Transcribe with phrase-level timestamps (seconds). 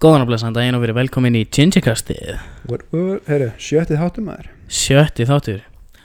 [0.00, 2.38] Góðan og blessan daginn og verið velkomin í Gingerkastið
[3.28, 4.46] herru, sjöttið hátum maður.
[4.72, 5.58] Sjötti þáttur.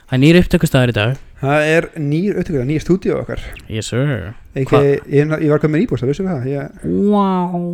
[0.10, 1.22] Það er nýr upptökustæður í dag.
[1.40, 3.46] Það er nýr upptökur, nýr stúdíu okkar.
[3.72, 4.12] Yes sir.
[4.52, 4.82] Ekki,
[5.16, 7.70] ég, ég var komin í íbúð, það vissum við það Ég Wow.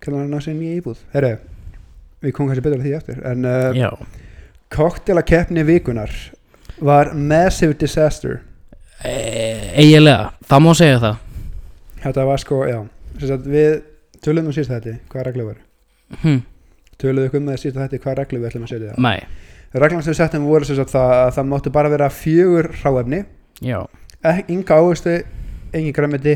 [0.00, 1.04] Kallar hann á sig nýja íbúð.
[1.12, 1.34] Herru,
[2.24, 3.92] við komum kannski betur að því eftir En uh,
[4.72, 6.16] koktelakeppni vikunar
[6.80, 8.40] var massive disaster.
[9.04, 11.22] E Eiginlega, það má segja það.
[12.00, 12.80] Þetta var sko, já
[13.44, 13.89] Við
[14.24, 15.60] töluðum um síðast þetta, hvað reglu var
[16.22, 16.40] hm,
[17.00, 18.94] Töluðum um með síðast þetta, hvað reglu við ætlum að setja?
[19.00, 19.18] Nei,
[19.70, 23.20] Reglan sem við settum voru sem sagt það að það máttu bara vera fjögur hráefni
[23.62, 23.78] já.
[24.50, 25.12] Enga áhustu,
[25.70, 26.34] engin græmiti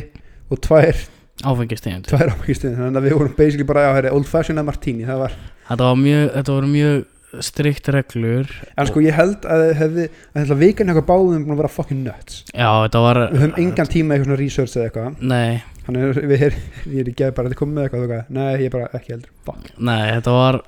[0.54, 1.00] og tvær
[1.42, 2.06] Áfengistegund.
[2.06, 5.24] tvær ábyggistin þannig að við vorum basically bara á herri, old fashioned að martini það
[5.24, 10.04] var, Þetta var mjög, þetta voru mjög strikt reglur en sko ég held að hefði,
[10.30, 12.44] að þetta vikan eitthvað báðum búin að vera fucking nuts.
[12.54, 15.16] Já, þetta var við höfum engan tíma eitthvað research eða eitthvað.
[15.34, 16.58] Nei, þannig að við er,
[16.90, 19.32] ég er ekki bara að koma með eitthvað, eitthvað nei ég er bara ekki heldur.
[19.46, 19.70] Fuck.
[19.78, 20.60] Nei, þetta var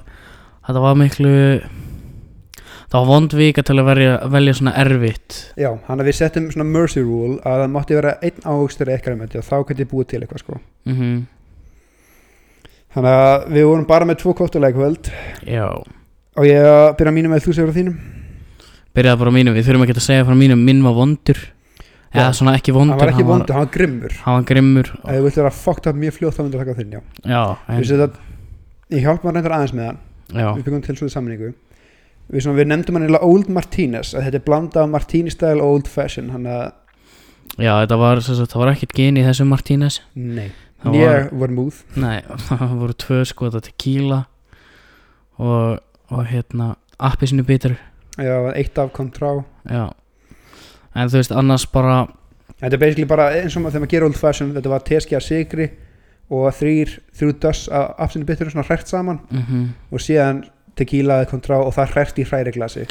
[0.67, 1.35] Þetta var miklu
[2.87, 5.39] Það var vond vika til að velja, velja svona erfitt.
[5.59, 9.17] Já, hann að við settum svona mercy rule að það mátti vera einn áhugstur eitthvað
[9.19, 10.61] með og þá ég búið til eitthvað sko.
[10.87, 11.25] Mm
[12.97, 15.11] þannig að við vorum bara með tvo kóttulega kvöld.
[15.45, 15.67] Já.
[16.37, 17.99] Og ég að byrja að mínum með þú segur á þínum?
[18.97, 21.43] Byrjaði bara á mínum, við þurfum ekki að segja frá mínum Minn var vondur
[22.17, 22.33] Já.
[22.41, 24.17] svona ekki vondur hann var ekki vondur, hann var grimmur.
[24.25, 24.91] Hann var grimmur.
[25.05, 27.01] Ef þú vilt vera fucked up mjög fljótt þá myndir taka þinn já.
[27.23, 28.19] Já, en, séum að
[28.97, 30.03] ég hjálpa hann reyndar aðeins með hann.
[30.35, 31.53] Já, við byggum til svona sammenningu
[32.31, 35.63] við, svona, við nefndum hann eiginlega Old Martínez að þetta er blanda af Martini style
[35.63, 36.65] og Old Fashion hann að,
[37.57, 40.49] já þetta var, það var ekkert gen í þessu Martínez nei
[40.83, 42.17] Það nýja var, var múð nei,
[42.49, 44.25] það voru tvö skota tequila
[45.37, 45.79] og,
[46.13, 47.77] og hérna appisinu bitur.
[48.17, 49.87] Já, eitt af kontrá Já
[50.97, 52.07] En þú veist, annars bara
[52.57, 55.17] þetta er basically bara eins og maður þegar maður gerir Old Fashion þetta var teski
[55.19, 55.67] af sigri
[56.33, 59.21] og þrýr, þrjú döss af afsynni bitur svona hrært saman.
[59.31, 60.43] Mm og síðan
[60.77, 62.87] tequila eða kontrá og það hrært í hræri glasi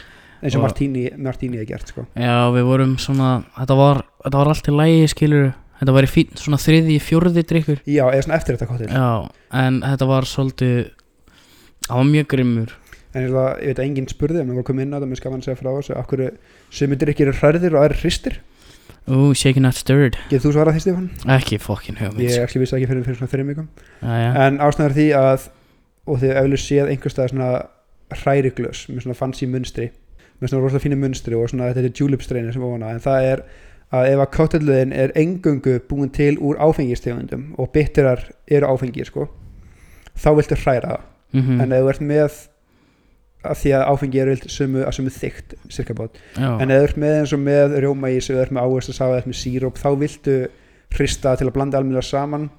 [0.46, 2.06] eins og Martini, Martini er gert sko.
[2.18, 6.10] Já, við vorum svona Þetta var, þetta var allt í lægi, skilur Þetta var í
[6.10, 9.10] fín, svona þriði, fjórði drikkur já, eða svona eftir þetta kottil Já,
[9.62, 10.76] en þetta var svolítið
[11.86, 12.76] Það var mjög grimmur
[13.16, 15.20] en ég, það, veit að enginn spurði en við vorum komið inn á þetta, mér
[15.22, 16.30] skafan að segja frá þessu af hverju
[16.80, 18.38] sumir drikkir eru hræðir og aðrir hristir
[19.06, 21.08] Ú, shaken not stirred getur þú svarað því Stefán?
[21.36, 23.68] Ekki fokkin hugmynd ég ekki vissi ekki fyrir, fyrir svona þreim vikum
[24.02, 24.32] Jæja.
[24.48, 25.46] en ástæður því að
[26.06, 27.52] og þið eflug séð einhvers staðar svona
[28.22, 29.88] hræriglös með svona fancy munstri
[30.42, 33.30] með svona rosalega fínu munstri og svona þetta er julep streinu sem ofana en það
[33.32, 33.44] er
[33.96, 39.28] að ef að káttelluðin er engöngu búin til úr áfengistegundum og bitterar eru áfengir sko
[40.18, 41.58] þá viltu hræra það Mhm.
[41.62, 42.36] en ef þú ert með
[43.50, 46.20] að því að áfengi er vilt sömu, að sömu þygt cirka bát.
[46.36, 46.50] Já.
[46.62, 49.18] en þú ert með eins og með rjómaís eða þú ert með áherslu að safa
[49.18, 50.38] eða með síróp þá viltu
[50.96, 52.50] hrista til að blanda almennilega saman.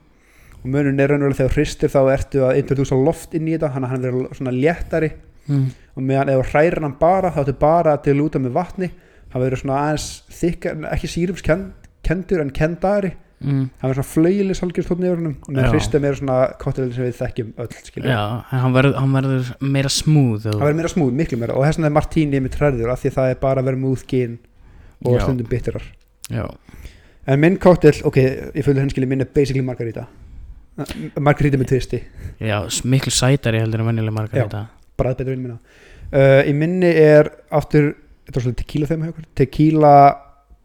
[0.62, 3.88] Og munun er raunverulega þegar hristir þá ertu að introdusa loft inn í þetta hann
[3.90, 5.12] hann verður svona léttari.
[5.46, 5.66] Mm.
[5.94, 8.88] og meðan ef hrærir hann bara þá ertu bara til að lúta með vatni.
[9.30, 13.66] Hann verður svona aðeins þykkar ekki sírupskendur en kendari Mm.
[13.82, 17.18] hann verður svona flaugilis halgjörst tótt nefnum og með hristum er svona kottel sem við
[17.18, 21.38] þekkjum öll Já, hann verður, hann verður meira smooth og, það verður meira smúð, miklu
[21.42, 21.56] meira.
[21.58, 23.80] Og þess vegna er Martíni með træður af því að það er bara að vera
[23.82, 24.38] múð gin
[25.04, 25.20] og Já.
[25.26, 25.84] stundum bitterar
[26.32, 26.46] Já,
[27.28, 28.16] en minn kóttel, ok,
[28.56, 30.06] ég fylgði henskili minn er basically margarita.
[31.20, 32.00] Margarita með tvisti,
[32.40, 32.56] já,
[32.88, 34.64] miklu sætari heldur en venjuleg margarita.
[34.96, 35.58] bræð betur inn minna
[36.12, 37.92] uh, í minni er aftur
[38.26, 39.04] þetta var svolítið tequila þeim
[39.38, 39.94] tequila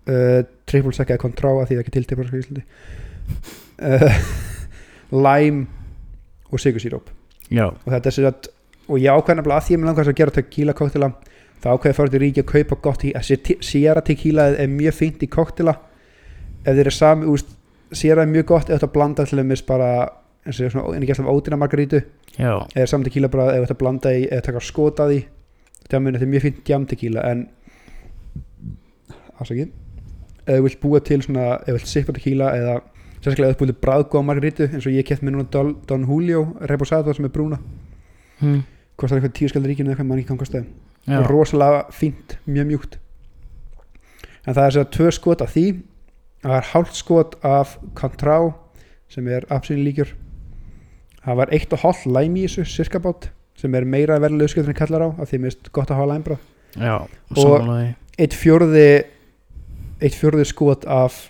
[0.10, 0.40] uh,
[0.70, 2.64] triple sec eða kontrá að því það ekki til triple sec í Íslandi.
[3.82, 4.18] Uh,
[5.26, 5.68] lime
[6.52, 7.12] og sigursíróp
[7.52, 8.50] Já, og þetta er sér að
[8.92, 11.10] og ég ákveð nefnilega að því að mér langar að gera tequila koktela
[11.62, 13.12] þá ákveði að fara til ríki að kaupa gott í
[13.64, 15.76] Sierra tequila er mjög fínt í koktela
[16.66, 17.54] ef þeir eru sami úst,
[17.92, 19.92] Sierra er mjög gott ef þetta blanda til þeim bara
[20.46, 22.02] eins og svona, en ekki alltaf ódýna margarítu.
[22.40, 25.22] Eða saman tequila bara ef þetta blanda í eða taka skot að því.
[25.92, 27.46] Muni þetta er mjög fínt jam tequila en
[29.42, 29.70] afsakið
[30.46, 32.76] ef þú vilt búa til svona ef þú vilt sippa tequila eða
[33.22, 37.26] sérstaklega vilt bræðgóða margarítu eins og ég kett mér núna Don, Don Julio Reposado sem
[37.26, 37.60] er brúna.
[38.42, 38.64] Hm.
[38.98, 40.66] kostar eitthvað tíu skaldar ríkinu eða eitthvað mann ekki kostaði.
[41.08, 41.18] Já.
[41.20, 42.98] og rosalega fínt, mjög mjúkt.
[44.46, 45.66] En það er sér að tvö skot af því.
[46.42, 48.38] Það er hálft skot af Contrá
[49.12, 50.14] sem er absolutt líkjur
[51.26, 53.28] það var eitt og hálft læm í þessu cirka bát
[53.60, 56.12] sem er meira verðilega uppskjöld en kallar á af því mér finnst gott að hafa
[56.14, 56.40] læmbráð
[56.80, 56.96] já
[57.38, 57.68] Og-
[58.18, 58.86] eitt fjórði
[60.02, 61.28] eitt fjórði skot af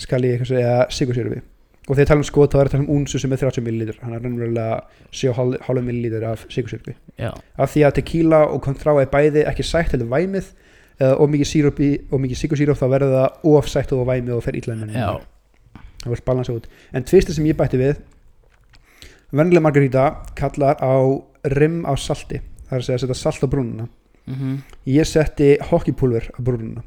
[0.00, 1.42] skal ég eitthvað segja sigursýrfi
[1.86, 3.98] og þegar ég tala um skot þá er þetta um unsu sem er 30 millilítur.
[4.02, 4.80] Hann er raunverulega
[5.14, 9.94] 7,5 millilítur af sigursýrfi Já, af því að tequila og kontrá er bæði ekki sætt
[9.94, 10.50] heldur væmið
[10.96, 15.20] eða og mikið sigursíróp þá verður það of sætt og væmið og fer já,
[16.02, 16.68] það vil balansa út.
[16.92, 18.00] En tvisti sem ég bætti við
[19.36, 20.96] vennileg margarita kallar á
[21.52, 22.40] rim á salti.
[22.66, 23.86] Það er að setja salt á brúnuna
[24.26, 26.82] mm ég setti hockeypulver á brúnuna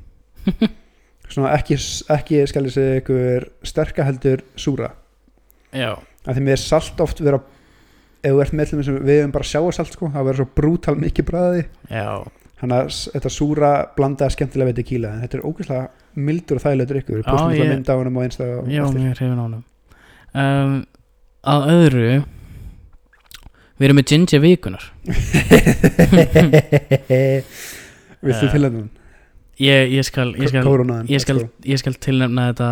[1.29, 1.77] svona ekki,
[2.15, 4.93] ekki skal ég segja ykkur sterka heldur súra.
[5.75, 5.93] Já,
[6.25, 7.39] af því mér salt oft vera
[8.23, 10.95] ef þú ert með þess að við hefum bara sjáasalt sko, það verður svo brútal
[10.99, 12.09] mikið bræði já,
[12.59, 15.85] þannig að þetta súra blandaði skemmtilega við tequila en þetta er ógeðslega
[16.19, 17.69] mildur og þægilega drikkur við postum ég...
[17.69, 19.63] mynda á honum og einsta og já, hrifin á honum.
[20.29, 20.75] Um,
[21.49, 22.09] Að öðru
[23.79, 24.83] Við erum með ginger vikunar.
[28.19, 28.89] Viltu Eh, til hennan?
[29.59, 32.69] Ég, ég skal, ég skal, ég skal, ég skal tilnefna þetta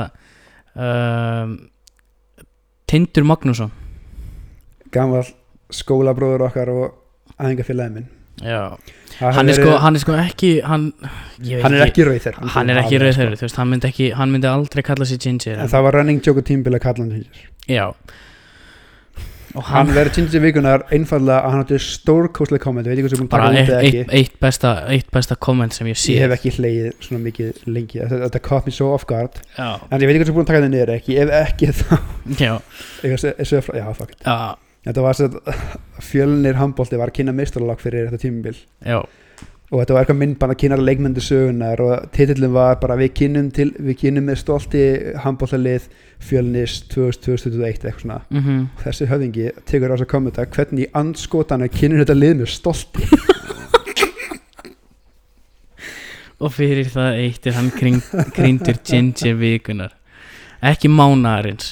[0.80, 1.58] um,
[2.88, 3.74] Tindur Magnússon.
[4.96, 5.26] Gammal
[5.76, 6.86] skólabróður okkar og
[7.36, 8.08] aðingafélagi minn.
[9.18, 12.06] Hann er, sko, hann er sko ekki hann, hann er ekki.
[12.06, 14.84] rauð þeir hann er ekki rauð þeirri, þú veist, hann myndi ekki hann myndi aldrei
[14.86, 17.48] kalla sig ginger En en, það var running joke og tímbil að kalla hann ginger.
[17.66, 17.86] Já
[19.58, 22.88] og Hann verður ginger vikunar einfallega að hann átti stórkostlega komment.
[22.88, 25.90] Ég veit ekki hvað sem hún bara eitt, eitt, eitt, besta, eitt besta komment sem
[25.90, 28.02] ég sé Ég hef ekki hlegið svona mikið lengi.
[28.14, 29.42] Þetta, caught me so off guard.
[29.58, 31.20] Já, En ég veit ekki hvað sem búin að taka þetta niður ekki.
[31.24, 31.96] Ef ekki þá
[32.38, 32.54] já,
[33.82, 34.26] Já, fuck it.
[34.88, 35.30] Þetta var svo
[36.12, 38.60] fjölnir handbólti var að kynna mistarlag fyrir þetta tímabil.
[38.86, 39.02] Já
[39.68, 43.50] og þetta var eitthvað myndbann að kynna leikmyndu sögunar og titillin var bara við kynum,
[43.52, 44.84] til, við kynum með stolti
[45.26, 45.90] handbóltalið
[46.24, 48.20] fjölnis 2021 eitthvað svona.
[48.32, 52.16] Mm og þessi höfðingi tekur á þess að koma þetta hvernig í andskotana kynur þetta
[52.22, 53.08] lið með stolti?
[56.38, 57.98] Og fyrir það eitt er hann kring,
[58.36, 59.96] kringdur ginger vikunar
[60.62, 61.72] ekki mánaðarins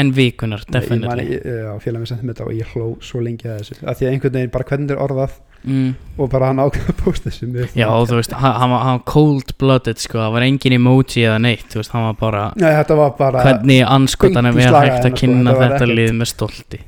[0.00, 1.24] en vikunar, definitely.
[1.38, 3.76] ég- já, félag mér sendið með þetta og ég hló svo lengi að þessu.
[3.86, 5.90] Að því að einhvern veginn bara hvernig þetta er orðað mm.
[6.18, 9.52] og bara hann ákveða að posta þessu mér já, þú veist, hann, hann, var, cold
[9.60, 12.98] blooded sko, það var engin emoji eða neitt þú veist, hann var bara Nei, þetta
[13.00, 16.30] var bara hvernig anskotanum er hægt að sko, kynna þetta var þetta ekkert- lið með
[16.32, 16.80] stolti.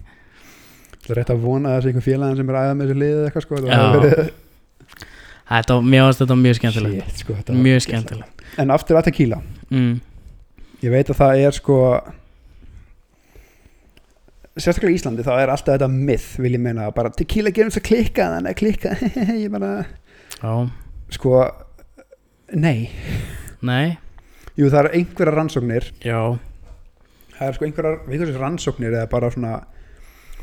[1.06, 3.24] Það er rétt að vona að þessi einhver félagin sem er æða með þessu liðið
[3.28, 3.70] eitthvað sko verið-
[5.46, 7.18] þetta, var- þetta mjög skemmtilegt.
[7.22, 8.46] Sko, þetta var mjög skemmtilegt.
[8.58, 9.40] En aftur að tequila.
[9.70, 10.00] Mm.
[10.82, 11.76] Ég veit að það er sko
[14.56, 17.82] Sérstaklega í Íslandi þá er alltaf þetta myth vil ég meina bara tequila gerum þess
[17.82, 18.94] að klikka þannig að klikka
[19.42, 19.72] ég bara
[20.40, 20.52] já,
[21.12, 21.42] sko
[22.56, 22.88] nei.
[23.66, 23.96] Nei,
[24.56, 25.86] Jú það eru einhverjar rannsóknir.
[26.00, 26.20] Já.
[27.36, 29.56] Það er sko einhverjar, við hversu rannsóknir eða bara svona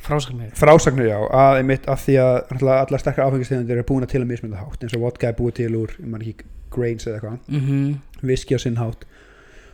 [0.03, 0.51] frásagnir.
[0.59, 4.21] frásagnir já að einmitt af því að náttúrulega allar sterkar áfengistegundir eru búin að til
[4.21, 6.45] að mismynda hátt eins og vodka er búið til úr, ég man ekki,
[6.75, 7.39] grains eða eitthvað.
[7.49, 7.93] Mm
[8.23, 9.01] viski á sinn hátt.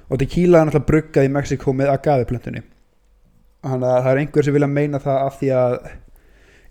[0.09, 2.63] Og tequila er náttúrulega bruggað í Mexiko með agaveplöntunni
[3.65, 5.77] þannig að það er einhver sem vilja meina það af því að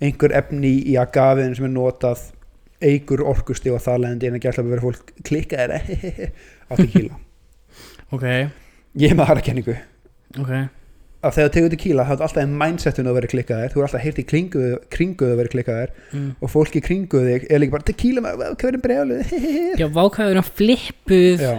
[0.08, 2.25] einhver efni í agavein sem er notað
[2.85, 5.73] eigur orkusti og það leðandi en að gætla að vera fólk klikkaðir
[6.70, 7.20] á tequila.
[8.14, 8.26] Ok,
[9.02, 9.75] ég er með aðra kenningu
[10.38, 10.52] ok.
[11.19, 13.73] Að þegar þú tegur tequila þá er alltaf í mindsetinu að vera klikkaðir.
[13.73, 14.61] Þú er alltaf heyrt í kringu,
[14.94, 15.94] kringu að vera klikkaðir.
[16.14, 16.29] Mm.
[16.38, 19.35] og fólki kringu þig er líka bara tequila, maður, hvað verður brjáluð
[19.82, 21.43] já, vákaður hann flippuð.
[21.43, 21.56] Já.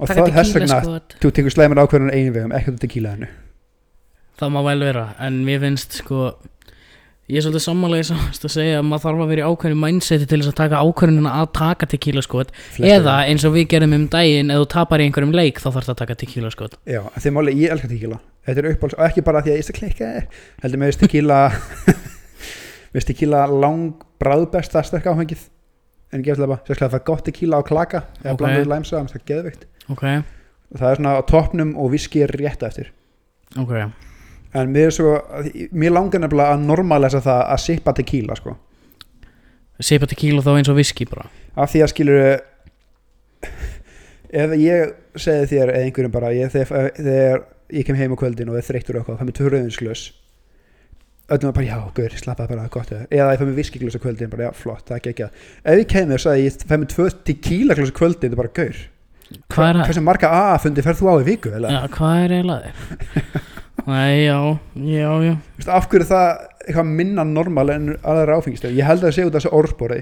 [0.00, 3.28] Og það þess tequila vegna þú tekur slæmur ákveðun einu vegum, þú tequila hennu
[4.40, 6.30] það má vel vera, en mér finnst sko
[7.30, 10.26] ég er svolítið sammálega samast að segja að maður þarf að vera í ákveðinu mindseti
[10.26, 12.50] til þess að taka ákveðunina að taka tequila skot
[12.82, 15.86] eða eins og við gerum um daginn ef þú tapar í einhverjum leik þá þarf
[15.86, 18.18] það að taka tequila skot Já, að máli, ég elska tequila.
[18.48, 21.38] Þetta er uppáhalds, og ekki bara því að ég klikka þér heldur með tequila
[22.96, 25.46] með tequila lang bráðbesta sterk áfengið.
[26.10, 28.24] En gefslega bara, sérstaklega það er gott tequila á klaka eða Ok.
[28.24, 28.38] okay.
[28.40, 29.66] blanduð læmsa, það er geðveikt.
[29.92, 32.90] Ok, og það er svona á toppnum og viski er rétt eftir.
[33.60, 33.76] Ok
[34.54, 35.14] en mér svo,
[35.70, 38.56] mér langar nefnilega að normalesa það að sippa tequila sko,
[39.80, 42.18] Sipa tequila þá eins og viski bara af því að skilur
[44.42, 48.50] ef ég segi þér eða einhverjum bara, ég, þegar, þegar ég kem heim á kvöldin
[48.52, 50.04] og er þreyttur og eitthvað, það með tvö rauðinsglös
[51.30, 54.48] öllum bara, já, gaur, slappaði bara gott eða ég fæ með viskiglös á kvöldin, bara,
[54.48, 57.06] já, flott, það er ekki ekki ef ég kemur og sagði, ég fæ með tvö
[57.30, 58.80] tequila glös á kvöldin, það er bara, gaur
[59.54, 59.84] hvað er það?
[59.86, 61.74] hversu marga A-fundi ferð þú á í viku, eða?
[61.76, 63.40] Já, hvað er eiginlega þér?
[63.86, 64.38] Nei, já,
[64.76, 65.34] já, já.
[65.56, 66.26] Vistu, af hverju er það
[66.66, 70.00] eitthvað minna normal en aðra áfengistöð, ég held að það sé út af þessu orðbóri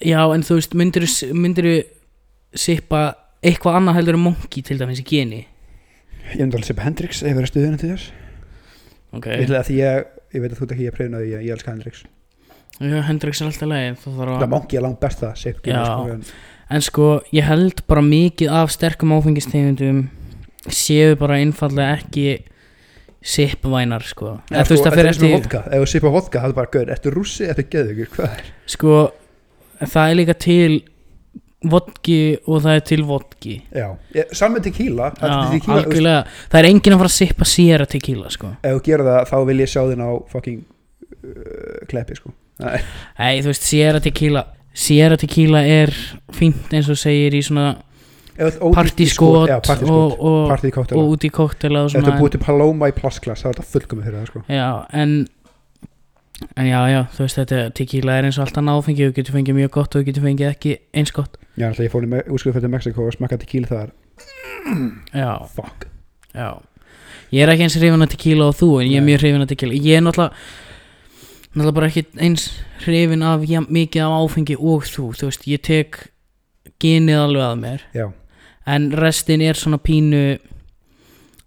[0.00, 1.74] Já, en þú veist, myndir þú
[2.56, 3.00] sipa
[3.44, 5.42] eitthvað annað heldur en monki til dæmis í geni?
[6.30, 8.06] Ég myndi alveg sippa Hendrix, ef verið stuðinu til þess.
[9.16, 11.74] Ok, ég, að ég, ég veit að þú ert ekki ég því, ég, ég elska
[11.74, 12.04] Hendrix.
[12.80, 15.82] Já, Hendrix er alltaf leið Það það mangi er langt besta sipp, Já.
[15.84, 16.22] sko, en,
[16.70, 20.04] En sko, ég held bara mikið af sterkum áfengistegundum
[20.70, 22.26] séu bara einfallega ekki
[23.20, 24.36] sippvænar, sko.
[24.50, 26.92] Ja, það þetta er svona eftir vodka, ef þú sippa vodka, það er bara gauð,
[26.94, 28.48] ertu rússi, ertu geðugur, hvað er?
[28.74, 28.94] Sko,
[29.82, 30.78] það er líka til
[31.70, 33.56] vodki og það er til vodki.
[33.76, 33.88] Já,
[34.32, 36.22] saman tequila, Já, tequila algjörlega.
[36.48, 38.54] Það er enginn að fara að sippa sér að tequila sko.
[38.64, 40.62] Ef þú gerir það þá vil ég sjá þinn á fucking
[41.20, 42.32] uh, kleppi sko.
[42.60, 44.42] Nei, þú veist, Sierra Tequila
[44.76, 45.92] Sierra Tequila er
[46.36, 47.72] fínt eins og segir í svona
[48.74, 53.58] partískot já, og, út í kóktela þú svona búið til Paloma í plastglas þá er
[53.58, 54.42] þetta fullkomið fyrir það sko.
[54.48, 55.20] Já, en
[56.56, 59.58] En já, já, þú veist þetta Tequila er eins og alltaf náfengi Þú getur fengið
[59.58, 61.36] mjög gott og þú getur fengið ekki eins gott.
[61.60, 63.92] Já, alltaf ég fór í fyrir Mexiko og smakkaði tequila þar.
[65.20, 65.84] Já, fuck.
[66.32, 66.48] Já.
[67.34, 69.52] Ég er ekki eins hrifin að tequila og þú En ég er mjög hrifin að
[69.52, 69.76] tequila.
[69.76, 70.32] Ég er náttúrulega
[71.50, 72.46] Náttúrulega bara ekki eins
[72.86, 75.10] hrifin af ja, Mikið af áfengi og þú.
[75.18, 76.00] Þú veist, ég tek
[76.80, 77.84] Genið alveg að mér.
[77.92, 78.06] Já,
[78.66, 80.24] en restin er svona pínu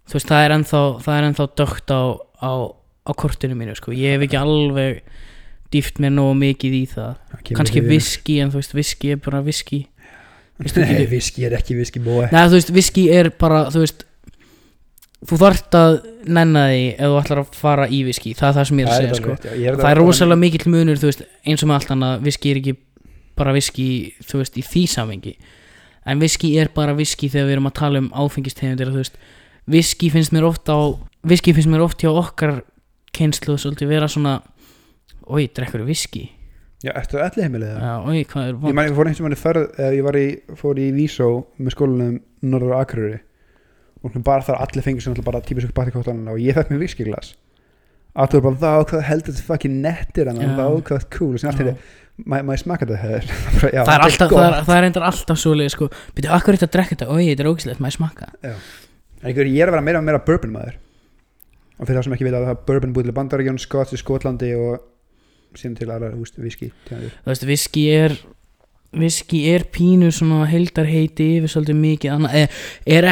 [0.04, 2.02] þú veist, það er ennþá það er ennþá dögt á,
[2.42, 5.02] á, á kortinu mínu, sko, ég hef ekki alveg
[5.74, 7.14] dýft mér nógu mikið í það.
[7.56, 9.86] Kannski viski, en þú veist, viski er bara viski
[10.62, 12.28] nei, viski er ekki viski bói.
[12.30, 14.04] Nei, þú veist, viski er bara, þú veist
[15.24, 15.94] þú þarft að
[16.36, 18.92] nenna því ef þú ætlar að fara í viski það er það sem ég er
[18.92, 19.36] að segja, sko.
[19.80, 22.74] það er rosalega mikill munur, þú veist, eins og með allt annað viski er ekki
[23.38, 23.86] bara viski
[24.20, 25.34] þú veist, í því samvengi
[26.04, 28.92] en viski er bara viski þegar við erum að tala um áfengistegundir,
[29.70, 30.78] viski finnst mér oft á
[31.24, 32.62] viski finnst mér oft hjá okkar
[33.14, 34.38] kynslu svolítið vera svona
[35.26, 36.26] oi, drekkur viski
[36.84, 37.50] já, ertu allir er
[38.68, 40.26] ég man ég fór einhvern veginn ferð eða ég var í,
[40.60, 43.22] fór í Vísó með skólanum Norður Akureyri.
[44.04, 47.32] Og bara þar allir fengur sem bara típisku partíkóttan og ég fekk mér viskiglas
[48.14, 51.34] er bara, þá hvað heldur þetta fucking nettir en þá hvað cool.
[51.34, 51.74] Og sem allt Já.
[52.22, 53.00] Maður þetta?
[53.04, 53.28] Hér
[53.74, 56.68] Já, það er alltaf, það er, það er endur alltaf svoleið sko, byrju, akkur þetta
[56.68, 58.28] að drekka þetta, oi, þetta er ógislegt, maður smakka
[59.24, 60.74] En einhver, ég er að vera meira og meira bourbon maður.
[61.78, 64.00] Og fyrir það sem ekki veit að það er bourbon búið til Bandaríkjón, Skots í
[64.02, 64.82] Skotlandi og
[65.56, 67.14] síðan til aðra húst, viski tegundir.
[67.24, 68.16] þú veist, viski er
[69.00, 72.36] viski er pínu svona heildarheiti yfir svolítið mikið annað.
[72.40, 73.10] Er, er,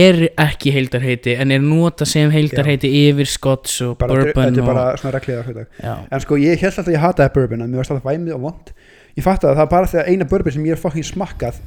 [0.00, 4.70] er ekki heildarheiti en er nota sem heildarheiti yfir Scots og bara, Bourbon þetta er
[4.70, 7.82] bara svona regliða já, en sko ég held alltaf að ég hataði bourbon en mér
[7.82, 8.74] varst alltaf væmið og vond.
[9.16, 11.62] Ég fatt að það er bara þegar eina bourbon sem ég er fucking smakkað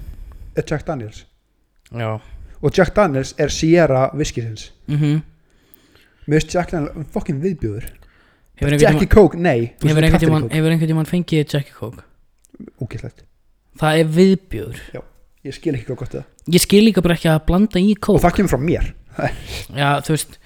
[0.55, 1.25] er Jack Daniels.
[1.89, 2.11] Já.
[2.59, 5.19] Og Jack Daniels er Sierra viskisins mm
[6.29, 7.87] mér veist Jack Daniels fucking viðbjóður.
[8.59, 12.03] Jackie Coke, nei hefur einhvern einhvern tímann fengið Jackie Coke?
[12.83, 13.23] Ógæslegt,
[13.79, 14.83] það er viðbjöður
[15.47, 18.01] ég skil ekki hvað gott það ég skil líka bara ekki að blanda í og
[18.05, 18.87] Coke það kemur frá mér.
[19.75, 20.39] Já, þú veist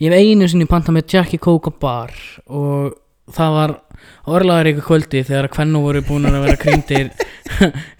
[0.00, 2.14] ég hef einu sinni pantað með Jackie Coke á bar
[2.46, 2.96] og
[3.30, 3.74] það var
[4.30, 7.10] orðlaður ykkur kvöldi þegar að kvennu voru búin að vera kryndir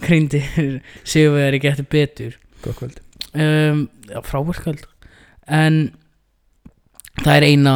[0.05, 2.37] kryndir sigurvegar í getur betur.
[2.65, 3.01] Góð kvöld.
[3.31, 4.87] Um, já, frábærkvöld
[5.51, 5.81] en
[7.21, 7.75] það er eina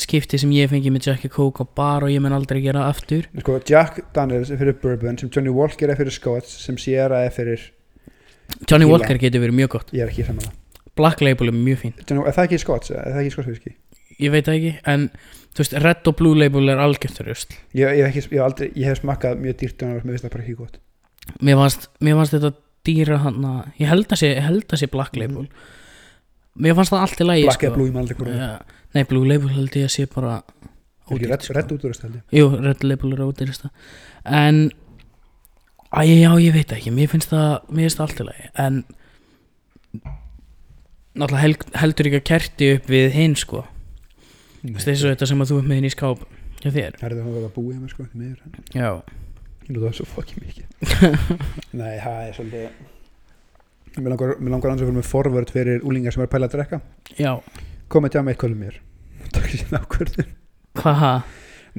[0.00, 3.28] skipti sem ég fengi með Jackie Coke á bar og ég menn aldrei gera aftur.
[3.42, 7.34] Sko, Jack Daniels er fyrir bourbon sem Johnny Walker er fyrir Scots sem Sierra er
[7.34, 7.68] fyrir
[8.68, 8.92] Johnny Fíla.
[8.94, 9.92] Walker getur verið mjög gott.
[9.96, 10.48] Ég er ekki saman
[10.96, 13.76] Black Label er mjög fín Johnny, er það ekki Scots, er það ekki Scots whisky?
[14.20, 15.06] Ég veit ekki en
[15.52, 17.54] þú veist Red og Blue Label er algjört rusl.
[17.76, 20.44] Ég, ég, ekki, ég, aldrei, ég hef smakkað mjög dýrt og mér finnst það bara
[20.44, 20.78] ekki gott.
[21.40, 21.88] Mér fannst,
[22.36, 22.52] þetta
[22.86, 25.48] dýra hann að ég held að sé Black Label
[26.58, 27.42] mér fannst það allt í Mhm.
[27.46, 27.66] Black sko.
[27.66, 28.62] eða Blue, ég man aldrei hvort það er.
[28.94, 31.52] nei Blue Label held ég að sé bara Er ekki ódýrt, Redd sko.
[31.54, 32.22] redd útrúst held ég.
[32.32, 33.70] Jú, Red Label er ódýrista
[34.24, 34.70] en
[35.92, 38.48] að já, ég veit ekki, mér finnst það mér finnst það allt í lagi.
[38.54, 38.84] En
[41.16, 43.64] náttúrulega held, heldur ekki að kerti upp við hinn sko.
[44.62, 46.22] Nei, þessu þetta sem að þú er með hinn í skáp
[46.62, 46.96] hjá þér.
[47.00, 49.02] Það er það að vera búið með sko, því miður, en já,
[49.62, 50.66] Ég nú það svo fucking mikið.
[51.80, 52.64] Nei, það er svolítið
[53.98, 56.80] Mér langar, langar að vera með forvörd fyrir úlingar sem er pæla að drekka.
[57.18, 57.32] Já,
[57.92, 58.78] Komið til að með eitt kvöldum mér.
[59.34, 60.30] Takk sér það ákvörðun
[60.80, 61.12] hvaða?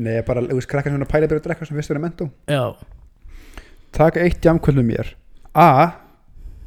[0.03, 2.29] Nei, bara, krakkar sem er pæla að byrja að drekka sem fyrst verið mentó.
[2.49, 2.63] Já,
[3.93, 5.13] Taka eitt jamkvöldum mér.
[5.53, 5.99] A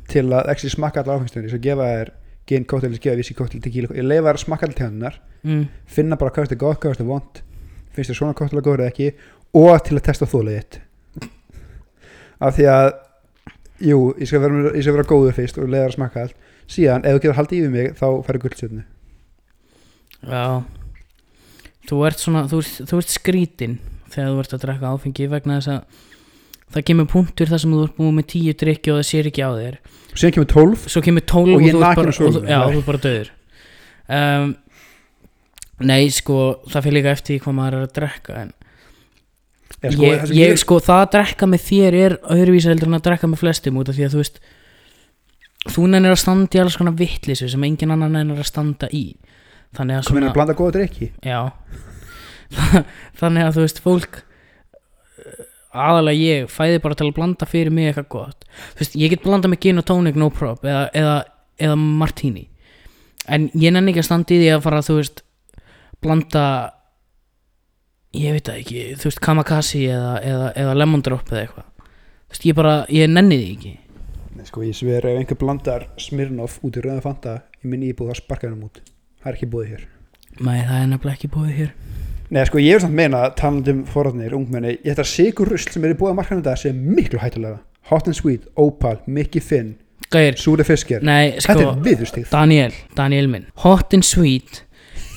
[0.06, 2.10] Til að ekki smakka allar áfengstunni Svo gefa þér
[2.46, 6.18] gin kóttelis, gefa vissi kóttel tequila Ég leifa þér að smakka allar tegundunar mm, Finna
[6.20, 7.40] bara hvað þetta er gott, hvað þetta er vond
[7.96, 9.08] Finnst þér svona kóttel að góður eða ekki?
[9.56, 10.78] Og til að testa þólið þitt.
[12.44, 12.88] Af því að
[13.84, 16.36] Jú, ég skal vera, ég skal vera góður fyrst og leiða að smakka allt.
[16.66, 18.84] Síðan, ef þú getur haldið yfir mig Þá færðu guldsjöfni
[20.26, 20.62] já.
[21.86, 23.76] Þú ert svona, þú ert, þú ert skrítin
[24.10, 26.02] þegar þú ert að drekka áfengi vegna þess að
[26.74, 29.44] það kemur punktur þar sem þú ert búið með tíu drikki og það sér ekki
[29.46, 29.76] á þér.
[30.16, 32.88] Síðan kemur 12 svo kemur tólf Og ert nakinn bara, og þú- já, þú ert
[32.90, 33.30] bara döður
[34.16, 34.56] um,
[35.86, 36.38] nei sko
[36.72, 38.52] það fyrir líka eftir hvað maður er að drekka en
[39.76, 42.96] Sko, ég, það sem ég, sko það að drekka með þér er öðruvísi heldur en
[42.96, 44.38] að drekka með flestum út af því að þú veist
[45.66, 49.04] þú nennir að standa í alls konar vittlisu sem engin annan nennir að standa í.
[49.76, 51.40] Þannig að að blanda góða drikki já.
[53.20, 54.20] Þannig að þú veist fólk
[55.76, 58.46] aðalega ég fæði bara til að blanda fyrir mig eitthvað gott.
[58.76, 61.16] Þú veist, ég get blanda með gin og tónik no prop eða, eða,
[61.60, 62.46] eða martini.
[63.28, 65.22] En ég nenni ekki að standa í því að fara þú veist
[66.04, 66.46] blanda
[68.18, 71.68] ég veit það ekki, þú veist kamakasi eða, eða, eða lemon drop eða eitthvað.
[72.26, 73.74] Þú veist, ég bara, ég nenni því ekki.
[74.36, 78.12] Nei, sko, ég sver ef einhver blandar Smirnoff út í rauðan fanta í minni íbúð
[78.12, 78.82] að sparka hennum út.
[79.22, 79.86] Það er ekki búið hér.
[80.36, 81.70] Nei, það er nefnilega ekki búið hér.
[82.26, 85.84] Nei, sko, ég er samt meina, talandi um forðarnir, ungmenni, ég þetta sigur rusl sem
[85.86, 89.76] er í búið að markaðum þetta sé miklu hættulega Hot and Sweet, Opal, Mickey Finn
[90.40, 93.46] Súri Fisker, nei, þetta sko er viðustíð Daniel, Daniel minn.
[93.62, 94.62] Hot and Sweet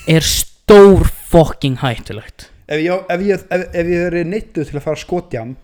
[0.09, 4.85] er stór fucking hættulegt ef ég, ef ég, ef, ef ég er neittuð til að
[4.85, 5.55] fara skotjam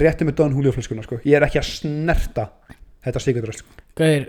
[0.00, 1.18] rétti með Don Julio flöskuna, sko.
[1.26, 2.50] Ég er ekki að snerta
[3.04, 3.22] þetta
[3.56, 3.78] sko.
[3.98, 4.28] Gæir,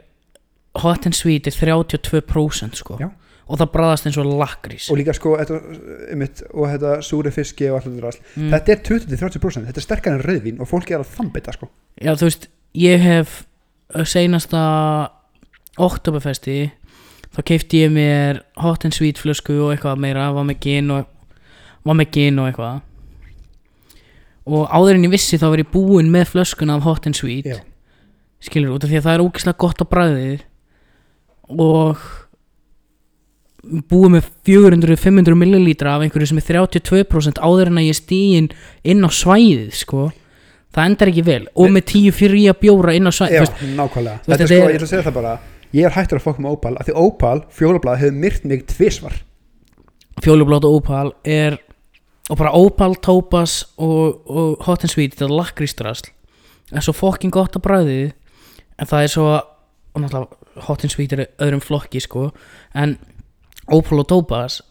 [0.81, 2.97] Hot and Sweet er 32% sko.
[3.51, 4.87] Og það bræðast eins og lakrís.
[4.93, 5.59] Og líka, sko, þetta,
[6.13, 8.51] einmitt, og þetta Súri Fiski og allt þetta mm.
[8.53, 11.67] þetta er 20-30%, þetta er sterkar en rauðvín og fólk er að þambita, sko.
[11.99, 12.47] Já, þú veist,
[12.79, 13.41] ég hef
[13.91, 14.61] uh, seinasta
[15.81, 16.71] Oktoberfesti
[17.31, 21.10] þá keipti ég mér Hot and Sweet flösku og eitthvað meira var með gin og,
[21.87, 22.81] var með gin og eitthvað.
[24.51, 27.45] Og áður en ég vissi þá var ég búinn með flöskuna af Hot and Sweet.
[27.45, 27.59] Já.
[28.41, 30.39] skilur, út af því að það er ógeðslega gott á bræðið
[31.61, 31.99] og
[33.61, 38.49] búið með 400-500 millilítra af einhverju sem er 32% áður en að ég stíin
[38.81, 40.07] inn á svæðið sko.
[40.73, 41.43] Það endar ekki vel.
[41.53, 44.17] Og með 10 fyrir að bjóra inn á svæðið Já, veist, nákvæmlega.
[44.17, 45.33] Veist, Þetta er sko, ég ætla að segja það bara
[45.71, 49.13] Ég er hættur að fokka með Opal af Því Opal, fjólablað, hefur myrt mig tvisvar.
[50.21, 51.61] Fjólublátt og Opal er
[52.31, 56.11] og bara Opal, Topaz og, og Hot and Sweet, þetta er lakrístrasl
[56.71, 58.11] er svo fokkin gott á bræðið
[58.79, 59.27] en það er svo
[59.91, 62.29] og náttúrulega Hot and Sweet er öðrum flokki sko.
[62.75, 62.97] En
[63.71, 64.61] Opal og Topaz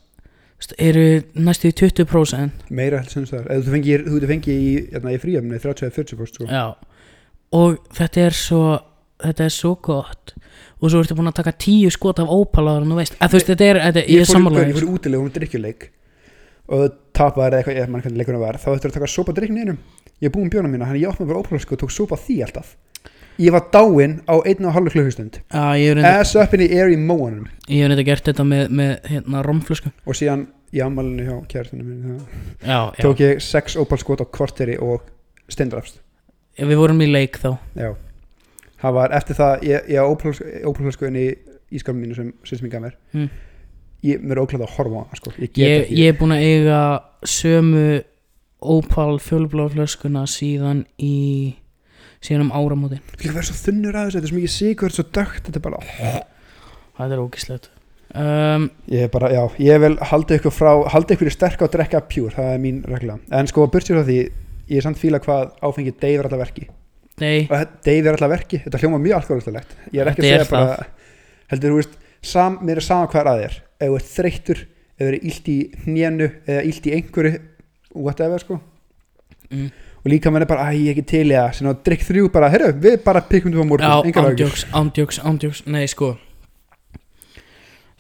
[0.77, 5.15] eru næstu í 20% Meira helst sem það er þú fengir, þú fengir í, hérna,
[5.15, 6.49] í fríöfni 30-40% sko.
[7.57, 8.65] Og þetta er svo
[9.21, 10.35] þetta er svo gott.
[10.81, 13.41] Og svo ertu búin að taka tíu skot af Opal en þú veist, að þú
[13.41, 15.89] veist, þetta er, þetta, ég Ég er sammála ég fór í útilegum og drikkjuleik
[16.71, 19.61] og tapaði eða eitthvað, ég mann hvernig leikunum var þá ættir að taka sopa drikkin
[19.61, 19.81] einum
[20.21, 22.27] Ég er búin bjóna mína, þannig ég opnaði bara Opal sko, og tók sopa af
[22.27, 22.75] því alltaf.
[23.41, 25.39] Ég var dáinn á einn og halvu klukkustund.
[25.49, 27.47] Reynda, Ass up in the air í móanum.
[27.71, 30.45] Ég hef reynda gert þetta með, með hérna, romflösku og síðan
[30.77, 32.21] í ammálinu hjá kærastinu mín
[32.61, 35.09] Já, já, tók ég sex Opal skot á korteri og
[35.49, 36.03] steindrafst
[36.59, 37.55] við vorum í leik þá.
[37.79, 37.95] Já.
[38.81, 41.27] Það var eftir það, ég, ég á ópálflösku inn í
[41.77, 42.97] ískapinu mínu sem sýst mér gaf mér.
[43.15, 43.29] Mm.
[44.07, 45.33] Ég, Mér er óklæð að horfa á hana sko.
[45.39, 46.81] Ég ég, ég er búin að eiga
[47.27, 47.85] sömu
[48.61, 51.57] Opal fjólubláflöskuna síðan í
[52.21, 53.01] síðan um áramótin.
[53.17, 55.65] Líka verið svo þunnur að þessu, þetta er svo mikið sigur, svo dögt Þetta er
[55.65, 55.79] bara,
[56.99, 57.71] Það er ógislegt
[58.13, 61.73] um, ég er bara, já Ég vil halda ykkur frá, halda ykkur í sterk og
[61.73, 63.17] drekka pjúr, það er mín regla.
[63.33, 64.19] En sko, burtsir frá því,
[64.69, 66.69] ég er samt fíla hvað áfengi deyfir alltaf verki.
[67.21, 70.87] Nei, Og deyfir alltaf verki, þetta hljóma mjög alkoholistulegt Ég er ekki að segja bara
[71.51, 74.59] Heldur, þú veist, sam, mér er sama hvað er að þér Ef þú ert þreyttur,
[74.99, 77.39] ef þú er illt í hnénu Eða illt í einhverju,
[77.97, 78.59] whatever sko.
[79.51, 79.71] Mm,
[80.05, 81.53] og líka mann er bara, æ, ég er ekki til það.
[81.59, 85.19] Sem að drikk þrjú bara, herru, við bara pikkum þú á morgun, Já, ándjóks, ándjóks,
[85.27, 86.13] ándjóks Nei, sko.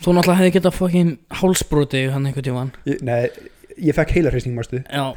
[0.01, 2.71] Þú náttúrulega hefði getað fokkin hálsbroti hann einhvern tímann.
[2.89, 3.29] Ég- Nei,
[3.77, 5.11] ég fekk heila hreysning, mástu Já,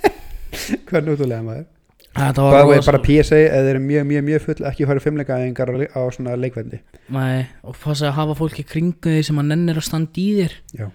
[0.90, 1.66] Hvernig útúlega maður?
[2.10, 5.74] Bara, var bara, PSA, eða þeir eru mjög, mjög, mjög full ekki fara fimmleikaðingar á,
[5.94, 6.80] á svona leikvelli
[7.14, 10.56] Nei, og passa að hafa fólki kringu því sem að nennir að standa í þér
[10.74, 10.88] Já.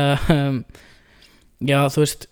[0.00, 0.62] um,
[1.60, 2.24] Já, þú veist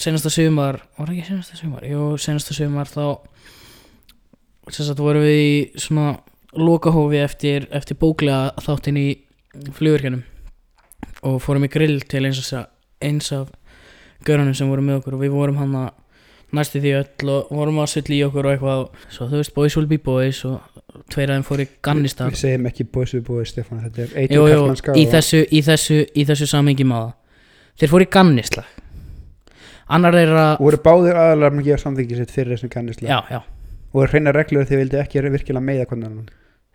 [0.00, 1.86] senasta sumar, var ekki senasta sumar?
[1.86, 3.04] Jú, senasta sumar þá
[4.70, 6.16] sem sagt vorum við í svona
[6.58, 9.08] lokahófi eftir, eftir bóklega þáttinn í
[9.78, 10.24] flugurkjönum
[11.30, 12.66] og fórum í grill til eins, og,
[13.02, 13.50] eins af
[14.26, 15.90] görunum sem voru með okkur og við vorum hann að
[16.56, 18.84] næstu því öll og vorum að sull í okkur og eitthvað.
[19.14, 22.68] Svo þú veist, boys will be boys og tveir aðeim fór í Gannistar Við segjum
[22.70, 26.24] ekki bóðs við bóðis, Stefán Þetta er eitur jú, kallmannska í þessu, í þessu, í
[26.28, 27.12] þessu samhengi maða
[27.80, 28.76] Þeir fóru í gannislag
[29.90, 33.32] Annar er að og voru báðir aðalega að gefa samþyggi sitt fyrir þessum kannislega Já,
[33.34, 33.40] já,
[33.90, 36.28] og voru hreina reglur að þið vildi ekki virkilega hvernig annan.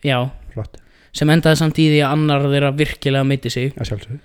[0.03, 0.17] Já.
[0.51, 0.81] Flott,
[1.15, 3.71] Sem endaði samt í því að annar þeirra virkilega meiti sig.
[3.79, 4.19] Að sjálfsögðu.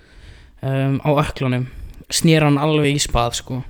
[0.66, 1.68] Um, Á öklunum
[2.10, 3.60] Snýr hann alveg í spað, sko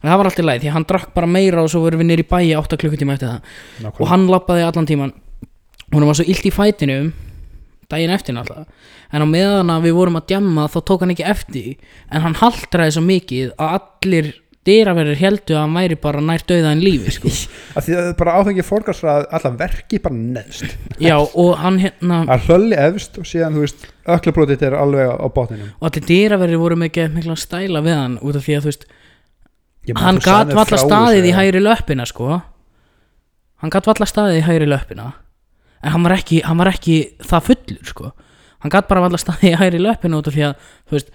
[0.00, 2.08] En það var alltaf læg, því að hann drakk bara meira og svo vorum við
[2.08, 3.40] nýri bæi 8 klukkutíma eftir það.
[3.40, 4.08] Og Nákvæmlega.
[4.14, 5.12] hann lappaði allan tíman
[5.92, 6.98] hún var svo illt í fætinu
[7.90, 8.68] daginn eftir náttúrulega.
[9.12, 11.72] En á meðan að við vorum að djamma þá tók hann ekki eftir
[12.14, 14.28] en hann haltraði svo mikið að allir
[14.68, 17.32] dyraverðir heldu að hann væri bara nær döða en lífi sko.
[17.76, 20.76] Af því að það bara áfengi fórgarsrað allar verki bara neðst.
[21.02, 25.26] Já og hann hérna að hlölli efst og síðan þú veist öklabrótið er alveg á
[25.32, 25.72] botninum.
[25.80, 28.86] Og allir dyraverðir voru ekki mikla stæla við hann út af því að þú veist
[29.98, 32.40] hann þú sagði gat mér valla staðið í hægri löppina sko.
[33.60, 35.08] Hann gat valla staðið í hægri löppina.
[35.80, 38.12] En hann var ekki, hann var ekki það fullur sko.
[38.60, 41.10] Hann gat bara valla staðið í hægri löppina út af því að veist,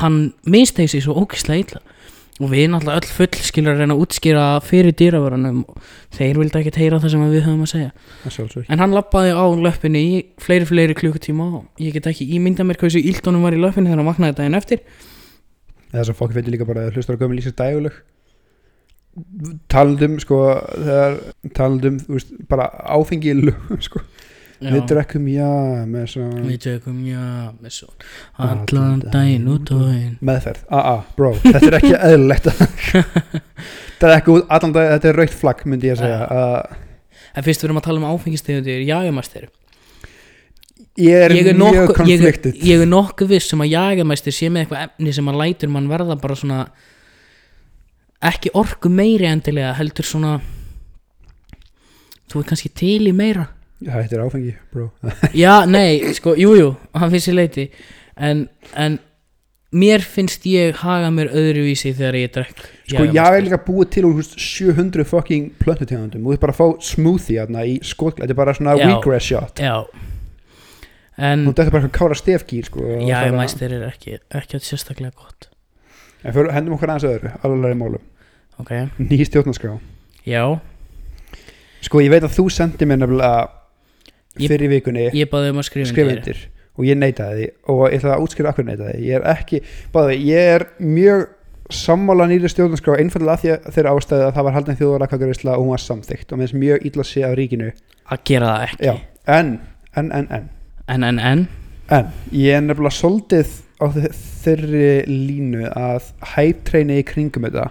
[0.00, 1.82] hann mistegi sig svo ókislega illa.
[2.36, 5.62] Og við náttúrulega öll full skilur að reyna að útskýra fyrir dýravörunum.
[6.12, 8.64] Þeir vildi ekki heyra það sem við höfum að segja.
[8.68, 12.76] En hann lappaði á löppinni í fleiri fleiri klukkutíma og ég get ekki ímynda mér
[12.82, 14.84] hversu ílt honum var í löppinni þegar hann vaknaði daginn eftir
[15.92, 17.96] eða svo fólk veitir líka bara að hlustar á gömur lýsir dæguleg.
[19.72, 20.38] Talandum sko
[20.74, 21.18] þegar
[21.56, 22.00] talandum
[22.50, 24.02] bara áfengi í lögum sko.
[24.56, 25.48] Við drekkum já
[25.84, 27.24] með svo Við tökum já
[27.60, 27.90] með svo
[28.40, 30.14] Allan daginn út og inn.
[30.24, 32.48] Meðferð, a-a, bro, þetta er ekki eðlilegt.
[34.06, 36.80] Ekki út allan dag, þetta er raukt flagg myndi ég að segja uh,
[37.36, 39.46] En fyrst við erum að tala um áfengistegundir Jagamæstir
[40.96, 43.72] ég er, ég er, mjög nokkuð, ég, er, konfliktið ég er nokkuð viss sem að
[43.74, 46.60] jagamæstir sé með eitthvað efni sem að lætur mann verða bara svona
[48.24, 50.38] ekki orku meiri endilega heldur svona
[52.26, 53.50] þú er kannski til í meira.
[53.84, 54.88] Þetta er áfengi, bro.
[55.36, 57.66] Já, nei, sko, jújú, jú, hann finnst sér leiti
[58.16, 58.96] en, en
[59.76, 64.04] mér finnst ég haga mér öðruvísi þegar ég drekk sko ég er líka búið til
[64.08, 66.24] úr þú veist, 700 fucking plöntutegundum.
[66.24, 68.86] Og þú ert bara að fá smoothie hérna í skotglæð, þetta er bara svona Já.
[68.86, 69.60] wheatgrass shot.
[69.60, 70.06] Já
[71.18, 75.14] En þetta er bara eitthvað kára stefgýr sko og bara- jagamæstir er ekki, ekki sérstaklega
[75.16, 75.48] gott.
[76.24, 78.02] En fyrir, hendum okkur aðeins öðru, alveg málum.
[78.60, 79.78] Ok, ný stjórnarskrá.
[80.26, 80.42] Já,
[81.84, 83.48] sko ég veit að þú sendi mér nefnilega
[84.38, 86.36] Ég- fyrir vikunni ég baði um að skrifa undir.
[86.76, 89.06] og ég neitaði því og ég ætla að útskýra akkur neitaði því.
[89.06, 89.60] ég er ekki,
[89.94, 91.28] báði, ég er mjög
[91.70, 95.70] sammála nýri stjórnarskrá einfallega því að þeirra ástæði að það var haldin þjóðarakakarisla og hún
[95.70, 97.72] var samþykkt og minnst mjög illa sé af ríkinu.
[98.10, 98.84] Að gera það ekki.
[98.86, 98.94] Já,
[99.26, 99.60] en,
[99.96, 100.50] en, en, en
[100.88, 101.46] En, en, en?
[101.90, 104.12] En ég er nefnilega soldið á þe-
[104.44, 107.68] þeirri línu að hæptreini í kringum þetta.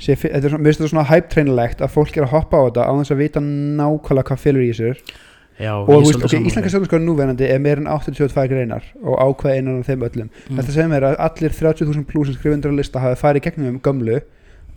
[0.00, 2.62] Sé, þetta er svona, mér finnst þetta svona hæptreinilegt að fólk er að hoppa á
[2.70, 5.02] þetta á þess að vita nákvæmlega hvað fylgur í sér
[5.60, 9.58] Já, og þú veist, ok, íslenska stjórnarskrá núverandi er meir en 82 greinar og ákveð
[9.58, 10.30] einan af þeim öllum.
[10.48, 10.56] Mm.
[10.56, 14.16] þetta segir mér að allir 30.000 pluss skrifundur á lista hafi farið gegnum um gömlu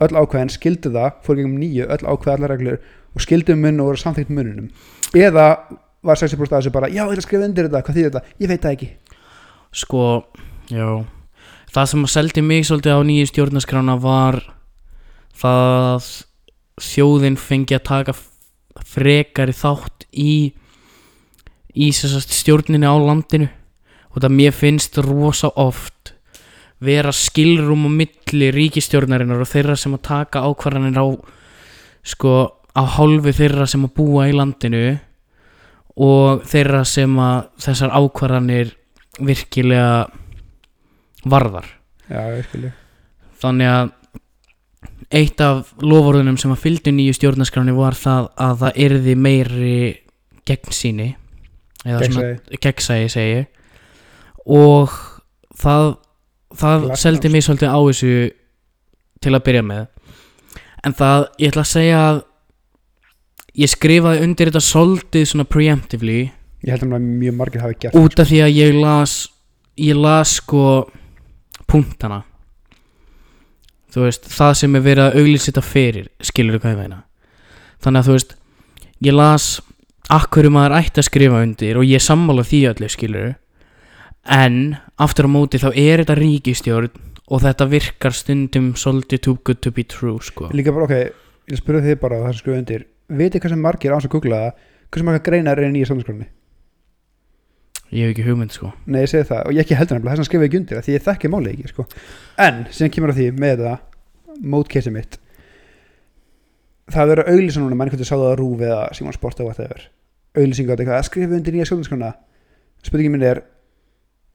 [0.04, 2.76] öll ákveðin skildu það, fór gegnum nýju öll ákveð allar reglur
[3.14, 4.68] og skildu um munn og voru samþykkt munnunum
[5.16, 5.46] eða
[6.04, 8.34] var 60% af þessu bara, já, ég ætla að skrifa undir þetta, hvað þýðir þetta,
[8.44, 8.88] ég veit það ekki.
[9.74, 10.02] Sko,
[10.70, 10.88] já.
[11.74, 14.38] Það sem að seldi mig svolítið á nýju stjórnarskrána var
[15.40, 16.10] það
[16.84, 18.14] þjóðin fengi að taka
[18.84, 20.34] frekari þátt í
[21.74, 23.48] í sérst stjórninni á landinu.
[24.14, 26.14] Og það mér finnst rosa oft
[26.84, 31.06] vera skilrum á milli ríkistjórnarinnar og þeirra sem að taka ákvarðanir á
[32.04, 32.34] sko
[32.74, 34.98] á hálfu þeirra sem að búa í landinu
[35.94, 38.72] og þeirra sem að þessar ákvarðanir
[39.22, 40.06] virkilega
[41.30, 41.68] varðar.
[42.10, 42.72] Já, skilji
[43.44, 43.92] þannig að
[45.14, 49.76] eitt af lofórðunum sem að fylgdu nýju stjórnarskráni var það að það yrði meiri
[50.48, 51.10] gegnsýni
[51.84, 52.08] eða
[52.64, 53.08] gegnsæi.
[53.12, 53.44] segi
[54.44, 54.94] og
[55.60, 55.90] það
[56.54, 58.14] það seldi mig svolítið á þessu
[59.24, 59.84] til að byrja með.
[60.84, 62.18] En það, ég ætla að segja að
[63.54, 66.20] ég skrifaði undir þetta svolítið svona preemptively.
[66.64, 69.16] Ég held að mjög margir hafi gert út af því að ég las
[69.80, 70.86] ég las sko
[71.70, 72.22] punktana.
[73.94, 77.00] Þú veist, það sem er verið að auglýsita fyrir skilur hvað ég meina?
[77.84, 78.36] Þannig að þú veist,
[79.06, 79.48] ég las
[80.12, 83.34] akkur maður ætti að skrifa undir og ég sammála því öllu skilur
[84.34, 86.90] en aftur á móti þá er þetta ríkistjórn
[87.24, 90.50] og þetta virkar stundum svolítið too good to be true sko.
[90.52, 93.94] Líka bara, ok, ég spurði þið bara það sem skrifa undir, vitið hvað sem margir
[93.94, 96.28] án sem googla það, hversu margar greinar er í nýja stjórnarskránni?
[97.94, 98.72] Ég hef ekki hugmynd sko.
[98.90, 99.42] Nei, ég segi það.
[99.46, 101.52] Og ég ekki heldur nefnilega þess að skrifa ekki undir það því ég þekki máli
[101.52, 101.84] ekki sko.
[102.42, 105.18] en sem kemur að því með það mótkeisið mitt.
[106.94, 109.88] Það verður að auglýsa núna mann hvernig sáðu það rúf eða Simon Sport eða whatever.
[110.34, 112.10] Auglýsinga á þetta að skrifa undir nýja sjóðinskona
[112.84, 113.44] spurningin minn er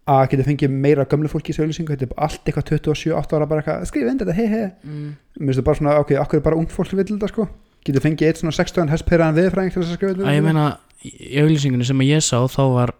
[0.09, 1.97] að geta fengið meira gömlu fólki í þessu auglýsingu?
[1.97, 5.09] Þetta er allt eitthvað 27-8 ára bara eitthvað skrifa undir þetta, hei hei mm.
[5.35, 7.45] mér finnst það bara svona, ok, okkur er bara ung fólk sem vil þetta sko
[7.87, 10.65] getur fengið eitt svona 16 hestperaðan viðfræðing til þess að skrifa að ég meina
[11.05, 12.93] í auglýsingunni sem ég sá þá var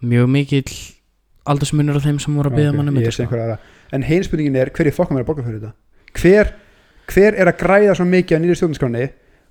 [0.00, 0.76] mjög mikill
[1.48, 3.58] aldursmunur af þeim sem voru að byggja einhverja aðra.
[3.92, 5.72] en hinn spurningin er hver er fokkum er að borga fyrir þetta?
[6.18, 6.52] Hver,
[7.12, 9.08] hver er að græða svo mikið á nýri stjórnarskráni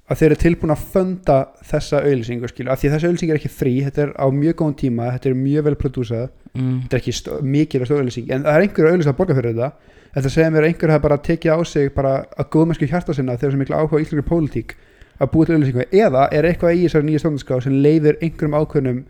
[0.08, 3.40] að þeir eru tilbúin að funda þessa auðlýsingu skilu, af því að þessi auðlýsing er
[3.42, 6.78] ekki frí þetta er á mjög góðum tíma, þetta er mjög vel prodúsað mm.
[6.86, 9.96] þetta er ekki stóð auðlýsing en það er einhver auðlýsing að borga fyrir þetta.
[10.18, 13.36] Þetta segja mér að einhver hafa bara tekið á sig bara að góðmennsku hjarta sinna
[13.38, 14.78] þegar sem mikla áhuga í íslenskri pólitík
[15.20, 19.04] að búa til auðlýsingu eða er eitthvað í þessari nýja stjórnarskrá sem leifir einhverjum ákveðnum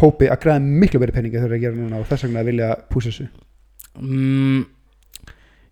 [0.00, 3.10] hópi að græða miklu verið peningi þegar þeir gera núna og þess vegna vilja púsa
[3.10, 3.26] þessu?
[4.00, 4.64] Mm,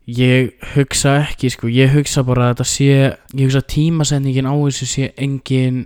[0.07, 4.55] ég hugsa ekki sko, ég hugsa bara að þetta sé ég hugsa að tímasendingin á
[4.55, 5.85] þessu sé engin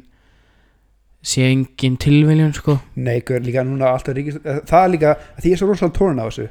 [1.26, 2.78] sé engin tilviljun sko.
[2.96, 6.22] Nei, gaur, líka núna alltaf ríkist það er líka, því ég er svo rosalega tórun
[6.22, 6.48] á þessu.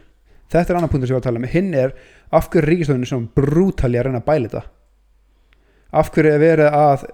[0.52, 1.50] Þetta er annar punktur sem ég var að tala um.
[1.50, 1.94] Hinn er
[2.36, 4.66] af hverju ríkistöðunni svona brútali að reyna að bæla þetta?
[5.96, 7.06] Af hverju er verið að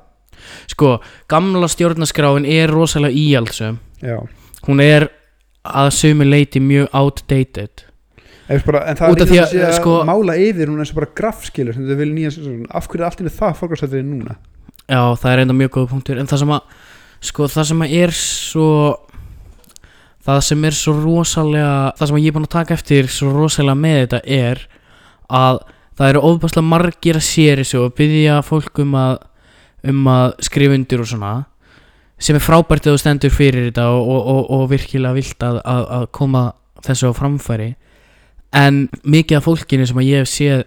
[0.72, 0.98] sko,
[1.32, 4.18] gamla stjórnaskráin er rosalega íhaldsum já,
[4.68, 5.08] hún er
[5.62, 7.86] að sömu leiti mjög outdated
[8.68, 11.12] bara, en það er líka að, að, að sko- mála yfir hún eins og bara
[11.16, 14.36] grafskilur af hverju er allt einu það fórkvæmstættir núna?
[14.92, 16.20] Já, það er enda mjög góð punktur.
[16.20, 16.80] En það sem að
[17.22, 18.68] Sko, það sem að er svo
[20.26, 23.30] Það sem er svo rosalega Það sem að ég er búin að taka eftir Svo
[23.36, 24.64] rosalega með þetta er
[25.30, 25.60] Að
[26.00, 29.14] það eru ofbærslega margir að sér þessu Og byggja fólk um að
[29.92, 31.36] Um að skrifa undir og svona
[32.22, 35.62] Sem er frábært að þú stendur fyrir þetta Og, og, og, og virkilega vilt að,
[35.62, 36.44] að, að koma
[36.82, 37.70] þessu á framfæri
[38.52, 40.66] En mikið af fólkinu sem að ég hef séð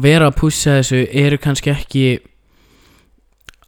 [0.00, 2.04] Vera að pússa þessu Eru kannski ekki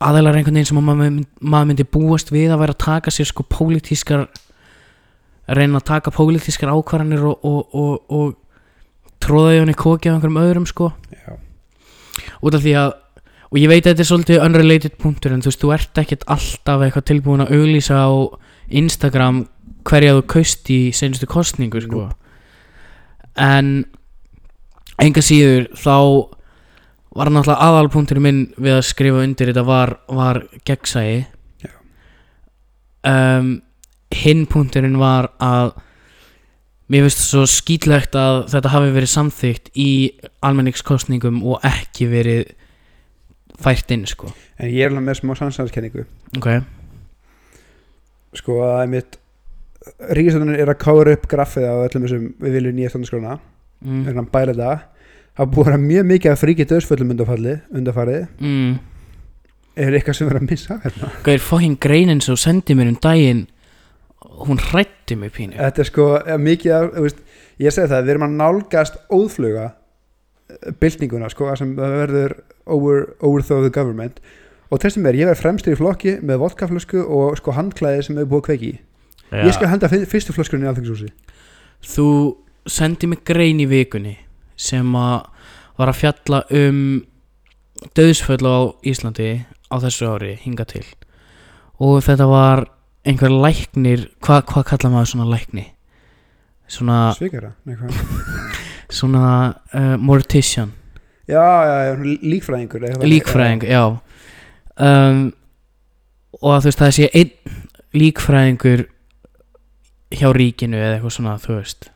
[0.03, 3.29] aðeinar einhvern veginn sem að maður, maður myndi búast við að vera að taka sér
[3.29, 4.25] sko pólitískar
[5.53, 10.17] reyna að taka pólitískar ákvarðanir og, og, og, og tróða í hann í koki af
[10.17, 10.91] einhverjum öðrum sko.
[11.15, 11.37] Já,
[12.43, 12.91] út af því að
[13.53, 16.23] og ég veit að þetta er svolítið unrelated punktur en þú veist, þú ert ekkert
[16.33, 18.11] alltaf eitthvað tilbúin að auglýsa á
[18.73, 19.43] Instagram
[19.85, 22.07] hverja þú kaust í senustu kostningu sko
[23.41, 23.85] en
[25.03, 25.97] enga síður þá
[27.13, 29.53] var náttúrulega aðalpunkturinn minn við að skrifa undir.
[29.53, 31.27] Þetta var, var gegnsæi.
[33.03, 33.57] Um,
[34.15, 35.75] hinn punkturinn var að
[36.93, 39.91] mér finnst svo skýtlegt að þetta hafi verið samþygt í
[40.45, 42.53] almenningskostningum og ekki verið
[43.63, 44.31] fært inn sko.
[44.61, 46.05] En ég er alveg með smá sannsæðiskenningu
[46.39, 46.49] ok,
[48.39, 49.19] sko að mitt
[50.19, 53.37] ríkistöðunni er að kára upp graffið á öllum þessum við viljum nýja stöndaskrána
[53.83, 54.03] mm.
[54.07, 54.55] er hann bæla
[55.33, 58.79] það er búið að vera mjög mikið af fríki döðsföllum undarfarið Mm.
[59.77, 61.13] er eitthvað sem er að missa hérna?
[61.25, 63.47] Gauðir fokkin greinin svo sendi mér um daginn
[64.47, 65.57] hún hrætti mig pínu.
[65.57, 67.23] Þetta er sko eh, mikið af þú veist,
[67.63, 69.67] ég segi það, við erum að nálgast óðfluga
[70.81, 74.21] byltinguna sko að sem verður over, overthrow the government.
[74.73, 78.21] Og þess sem er, ég verð fremstur í flokki með vodkaflösku og sko handklæði sem
[78.21, 78.81] er búið að kveiki í
[79.33, 81.09] ég skal henda fyr- fyrstu flöskunni í alþingshúsi
[81.83, 82.07] Þú
[82.71, 84.17] sendi mig grein í vikunni
[84.57, 85.25] sem að
[85.81, 86.83] var að fjalla um
[87.97, 89.31] döðsföll á Íslandi
[89.73, 90.85] á þessu ári hinga til.
[91.83, 92.63] Og þetta var
[93.09, 95.65] einhver læknir hvað hva kallar maður svona lækni?
[96.71, 97.99] Svona, hvað?
[99.01, 99.25] Svona
[99.75, 100.71] uh, mortician.
[101.27, 101.93] Já, já, já,
[102.23, 103.09] líkfræðingur eitthvað.
[103.09, 103.83] líkfræðing, já.
[104.77, 105.21] Um,
[106.39, 107.61] og að þú veist það sé einn
[107.97, 108.85] líkfræðingur
[110.19, 111.89] hjá ríkinu eða eitthvað svona, þú veist.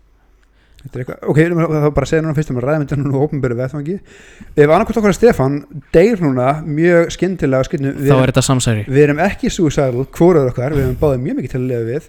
[0.86, 3.94] Eitthvað, ok, það var bara segja núna fyrst um að ræða myndir núna ópenbæru veðfangi
[3.98, 5.56] ef annarkvæmt okkar að Stefán
[5.96, 8.84] deyr núna mjög skyndilega skynnu, þá er þetta samsæri.
[8.86, 12.06] við erum ekki suicidal, hvoraður okkar við erum báðið mjög mikið til að lifa við.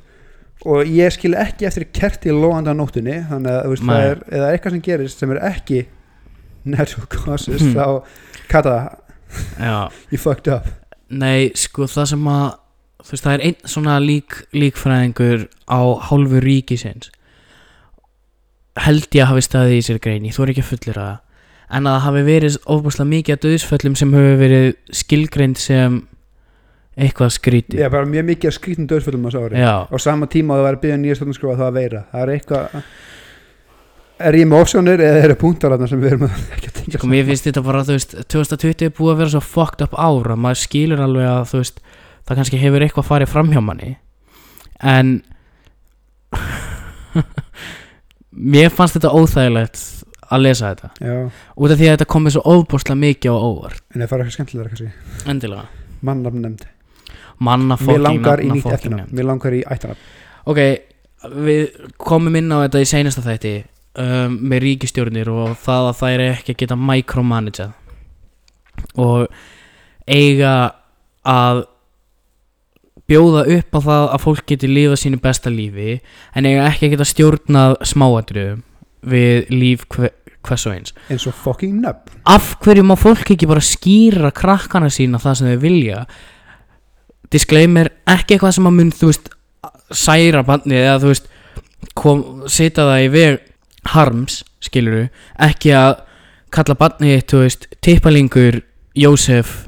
[0.68, 4.52] Og ég skil ekki eftir kerti lóanda á nóttunni þannig að veist, það er eða
[4.54, 5.82] eitthvað sem gerist sem er ekki
[6.68, 7.74] natural causes Hmm.
[7.74, 7.88] þá
[8.54, 8.78] kata,
[9.58, 10.70] já, you fucked up.
[11.10, 12.48] Nei, sko það sem að
[13.04, 17.12] þú veist, það er einn svona lík, líkfræðingur á hálfu ríkisins.
[18.78, 21.16] Held ég að hafi staðið í sér grein ég þú er ekki að fullir það.
[21.68, 25.98] En að það hafi verið ofbúslega mikið að döðsföllum sem hefur verið skilgreind sem
[26.98, 29.96] eitthvað skrítið ég er bara mjög mikið að skrítum döðsföllum á þessu ári já, á
[30.02, 32.02] sama tíma að það var að byggja nýja stofnskróa það að veira.
[32.14, 32.80] Það er eitthvað
[34.28, 37.10] er ég með opsjónir eða eru punktalarna sem við erum að ekki að tengja Sko
[37.12, 40.38] mér finnst þetta bara, þú veist, 2020 er búið að vera svo fucked up ára,
[40.40, 41.84] maður skilur alveg að, þú veist,
[42.28, 43.96] það kannski hefur eitthvað farið fram hjá manni
[44.84, 45.14] en
[48.56, 49.84] mér fannst þetta óþægilegt
[50.28, 50.90] að lesa þetta.
[51.00, 51.18] Já,
[51.56, 53.84] út af því að þetta komið svo ofbúrslega mikið á óvart.
[53.94, 54.90] En það fara eitthvað skemmtilega kannski.
[55.32, 55.70] Endilega,
[56.04, 56.66] mannafn nefnd
[57.40, 59.14] mér langar í nýtt eftirnafn.
[59.16, 60.06] Mér langar í ættarnafn.
[60.48, 60.62] Ok,
[61.46, 61.62] við
[62.02, 63.54] komum inn á þetta í seinasta þætti
[64.02, 67.72] um, með ríkistjórnir og það að það er ekki að geta micromanagað
[68.98, 69.28] og
[70.08, 70.54] eiga
[71.28, 71.64] að
[73.08, 75.98] bjóða upp á það að fólk geti lifað sínu besta lífi
[76.36, 78.64] en eiga ekki að geta stjórnað smáatriðum
[79.08, 80.12] við líf hver,
[80.48, 80.96] hvers og eins.
[81.12, 82.20] Eins og fucking nöfn.
[82.28, 86.04] Af hverju má fólk ekki bara skýra krakkana sína það sem þau vilja?
[87.32, 89.32] Disclaimer, ekki eitthvað sem að mun þú veist,
[89.92, 91.32] særa bandið eða þú veist,
[91.98, 93.40] kom, setja það í veg
[93.94, 95.08] harms, skiluru
[95.48, 96.02] ekki að
[96.56, 98.62] kalla bandið þú veist, tippalingur
[98.98, 99.68] Jósef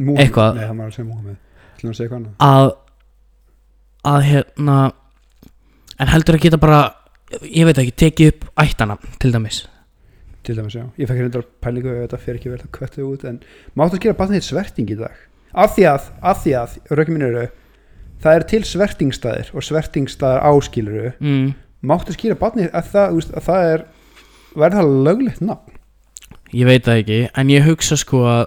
[0.00, 0.20] Múhameð.
[0.24, 0.54] Eitthvað.
[0.56, 1.36] nei,
[1.84, 2.70] að að að
[4.10, 4.78] að hérna
[6.00, 6.80] en heldur að geta bara
[7.44, 9.64] ég veit ekki, tekið upp ættana til dæmis.
[10.46, 13.26] Til dæmis já, ég fekk hérna pælingu ef þetta fer ekki vel að köttu út
[13.28, 13.40] en
[13.76, 15.16] máttu að gera barnið þitt sverting í dag?
[15.52, 17.48] Af því að, af því að, rökkum minn eru
[18.20, 21.12] það er til svertingstæðir og svertingstæðar áskiluru.
[21.20, 21.50] Mm.
[21.80, 23.84] máttu að það, þú veist, að það er
[24.54, 25.76] verður það löglegt nafn?
[26.50, 28.42] Ég veit það ekki, en ég hugsa sko að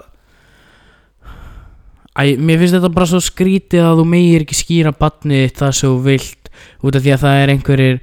[2.13, 5.71] Æ, mér finnst þetta bara svo skrítið að þú megir ekki skýra badnið þitt það
[5.79, 6.51] svo vilt
[6.85, 7.97] út af því að það er einhverjir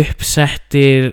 [0.00, 1.08] uppsettir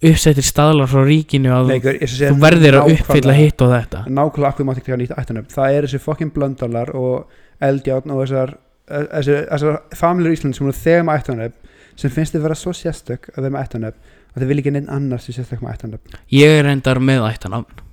[0.00, 4.02] uppsettir staðlar frá ríkinu að ég sé þú verðir að uppfylla hitt og þetta.
[4.08, 7.36] Nákvæmlega akkur mátti ekki taka nýtt ættanöfn það er þessi fokkin blöndalar og
[7.68, 8.54] eldjárn og þessar
[8.90, 12.72] þessar, þessar familur í Ísland sem eru þegar með ættanöfn sem finnst þið vera svo
[12.74, 16.56] sérstök að þeim ættanöfn að þið vil ekki neinn annars sem sérstök með ættanöfn Ég
[16.56, 17.86] er reyndar með ættanafn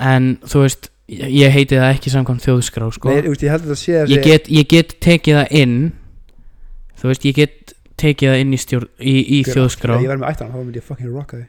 [0.00, 3.10] En þú veist, ég ég heiti það ekki samkvæmt þjóðskrá sko.
[3.12, 5.78] Nei, veist, ég þessi ég, get, ég get tekið það inn
[7.00, 10.34] Þú veist, ég get tekið það inn í, stjórn, í, í þjóðskrá ég verð með
[10.34, 11.46] ættanöfn þá myndi ég fokkin rocka því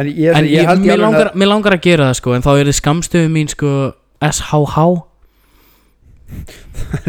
[0.00, 2.44] en ég, En ég, ég, mér, ég langar, mér langar að gera það sko En
[2.46, 3.72] þá er þið skamstöðu mín sko
[4.20, 4.98] SHH að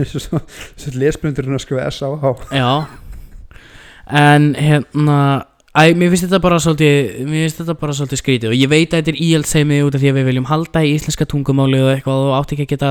[0.11, 0.39] svo,
[0.79, 2.31] svo lesblöndurinn að skrifa S.A.H.
[2.57, 2.71] Já
[4.11, 5.17] En hérna
[5.71, 8.91] Æ, mér finnst þetta bara svolítið Mér finnst þetta bara svolítið skrítið Og ég veit
[8.91, 11.91] að þetta er íhaldsheimi út af því að við viljum halda í íslenska tungumáli og
[11.93, 12.89] eitthvað og átti ekki að geta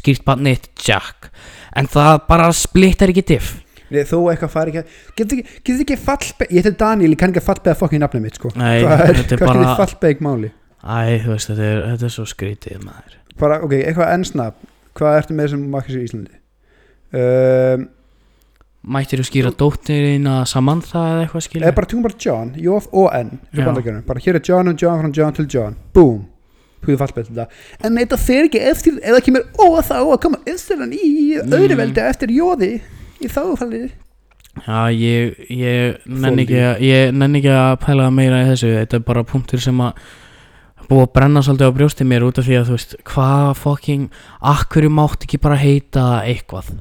[0.00, 1.28] skýrt bara neitt Jack.
[1.76, 3.52] En það bara splittar ekki diff.
[3.92, 7.34] Nei, Þú eitthvað fari ekki Getur ekki, getur ekki fallbeg Ég heiti Daniel, ég kann
[7.34, 8.52] ekki að fallbega fokkin nafnið mitt sko.
[8.56, 10.52] Nei, er, þetta er hvað er bara fallbeg máli?
[10.82, 13.18] Æ, þú veist, þetta er, þetta er svo skrítið maður.
[13.42, 16.38] Bara, ok, eitthvað ennsnafn hvað ertu með sem í Íslandi?
[17.12, 17.84] Um,
[18.82, 21.66] Mættir þú skýra dóttirinn að Samantha eða eitthvað skilja?
[21.68, 25.12] eða bara tungum bara John, J og N bara hér er John og John frá
[25.14, 25.76] John til John.
[25.94, 26.24] Boom,
[26.82, 27.46] fallbætt þetta.
[27.84, 31.76] En þetta fer ekki eftir, eða kemur ó þá að koma eftir hann í Mm.
[31.78, 32.80] veldi eftir jóði
[33.22, 33.90] í þáfallið
[34.66, 36.42] Já, ég, ég Þoldi.
[36.42, 38.68] ekki, að- ég nenni ekki að pæla meira í þessu.
[38.84, 39.94] Þetta er bara punktur sem að
[40.90, 44.10] búið að brenna svolítið á brjósti mér út af því að þú veist, hvað fucking
[44.42, 46.74] akkur mátt ekki bara heita eitthvað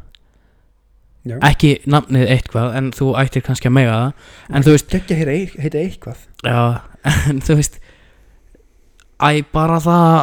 [1.22, 1.36] Já.
[1.52, 4.30] ekki nafnið eitthvað en þú ættir kannski að mega það.
[4.50, 6.24] En þú veist, ekki að heita eitthvað.
[6.48, 6.62] Já,
[7.30, 7.78] en þú veist
[9.22, 10.16] æ, bara það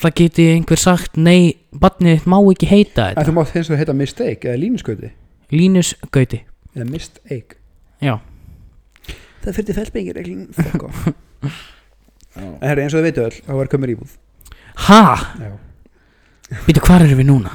[0.00, 3.26] það geti einhver sagt nei, barnið má ekki heita en þetta.
[3.28, 5.12] þú mátt hins vegar heita mistake eða línuskauti
[5.54, 6.40] Línus Gauti,
[6.74, 7.60] eða mistake
[8.02, 8.16] já.
[9.44, 11.08] Það fyrir fuck off.
[12.34, 14.14] En herri eins og þið veitu öll þá var kömur íbúð.
[14.88, 15.02] Ha?
[15.38, 15.52] já.
[16.64, 17.52] Býtu, hvar erum við núna?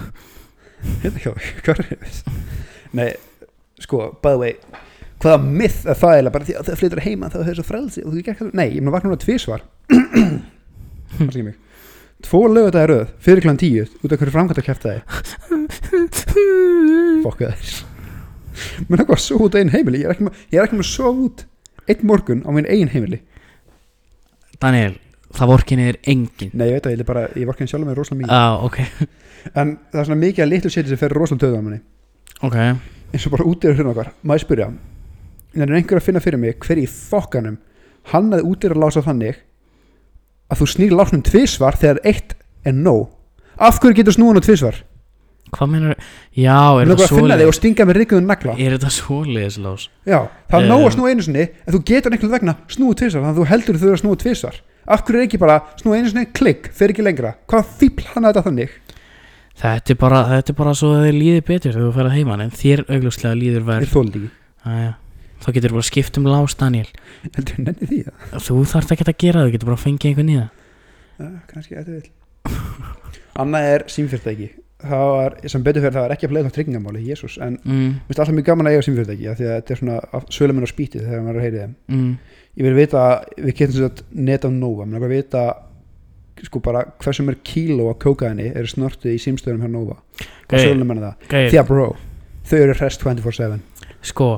[1.03, 1.33] Hérna hjá,
[1.65, 2.21] hvað er það?
[2.97, 3.09] Nei,
[3.83, 4.85] sko, by the way
[5.19, 6.33] hvaða myth er það eiginlega?
[6.35, 8.51] Bara því að það flytur heima þá er það svo frelsi og þú gekk að,
[8.55, 9.65] nei, ég að vakna núna tvisvar.
[11.19, 11.57] Það mig.
[12.23, 15.03] Tvo lögut að röð, fyrir klan tíu út af hverju framkvæmt að kæfta þig
[17.23, 17.69] fokka þér
[18.89, 20.01] menn eitthvað að sofa út á einn heimili.
[20.03, 21.45] Ég er ekki með, er að sofa út
[21.89, 23.21] einn morgun á minn eigin heimili.
[24.59, 24.97] Daniel,
[25.35, 28.01] það vorkinni er engin nei, ég veit að ég er bara, ég vorkinn sjálf með
[28.01, 28.35] rosalega mikið.
[28.35, 28.77] Já, ok.
[29.55, 31.79] En það er svona mikið að litlu seti sem fer rosalega töðu á manni
[32.43, 34.11] Ok, eins og bara útýra hérna okkar.
[34.23, 34.67] Maður spyrja?
[35.55, 37.57] En er einhver að finna fyrir mig hver í fokkanum
[38.13, 39.41] hann að útýra lása þannig
[40.49, 43.09] að þú snýr lásnum tvisvar þegar eitt er nóg?
[43.59, 44.77] Af hverju getur snúin á tvisvar?
[45.49, 45.95] Hvað meinar
[46.37, 48.53] Já, er Mér þetta langar að finna þig og svoleiðis stinga með rygguðum nagla.
[48.61, 49.87] Er þetta svoleiðis lás?
[50.05, 50.69] já, það er Eh.
[50.69, 53.47] nóg að snúa einu sinni en þú getur einhvern vegna snúið tvisvar þannig að þú
[53.49, 54.55] heldur þú að tvisvar.
[54.87, 57.33] Af hverju er ekki bara snúa einu sinni klikk fer ekki lengra.
[57.49, 58.69] Hvað fíbl hann að þetta þannig
[59.59, 62.17] Þetta er bara, þetta er bara svo að þið líði betur þegar þú ferð að
[62.17, 64.35] heiman en þér augljóslega líður ég verð þóldi ekki
[64.69, 64.93] Æja,
[65.43, 66.87] þá getur bara skipt um lás Daniel
[67.35, 70.09] heldur nenni því það Þú þarft ekki að gera það, þú getur bara að fengja
[70.09, 70.49] einhvern í það.
[71.19, 72.07] Uh, kannski þetta vil
[73.39, 74.49] Annað er símfyrirtæki.
[74.79, 77.73] Það var, sem betur fyrir það var ekki að bleið á tryggingamáli, jésús, en mér
[77.75, 80.67] mm, finnst alltaf mjög gaman að eiga símfyrirtæki af því að þetta er svona söluminn
[80.67, 81.73] á spýtið þegar maður er að heyri þeim.
[81.91, 82.13] Mm,
[82.59, 83.01] ég vil vita,
[83.35, 85.43] við getum svo að net á Nova, mér að vita
[86.47, 89.97] sko bara hversu mér kíló af kókaini eru snortið í símstöðunum hjá Nova?
[90.49, 91.87] Hvað sölum er það, Gauð, því að bro
[92.49, 93.59] þau eru hrest 24-7
[94.09, 94.29] Sko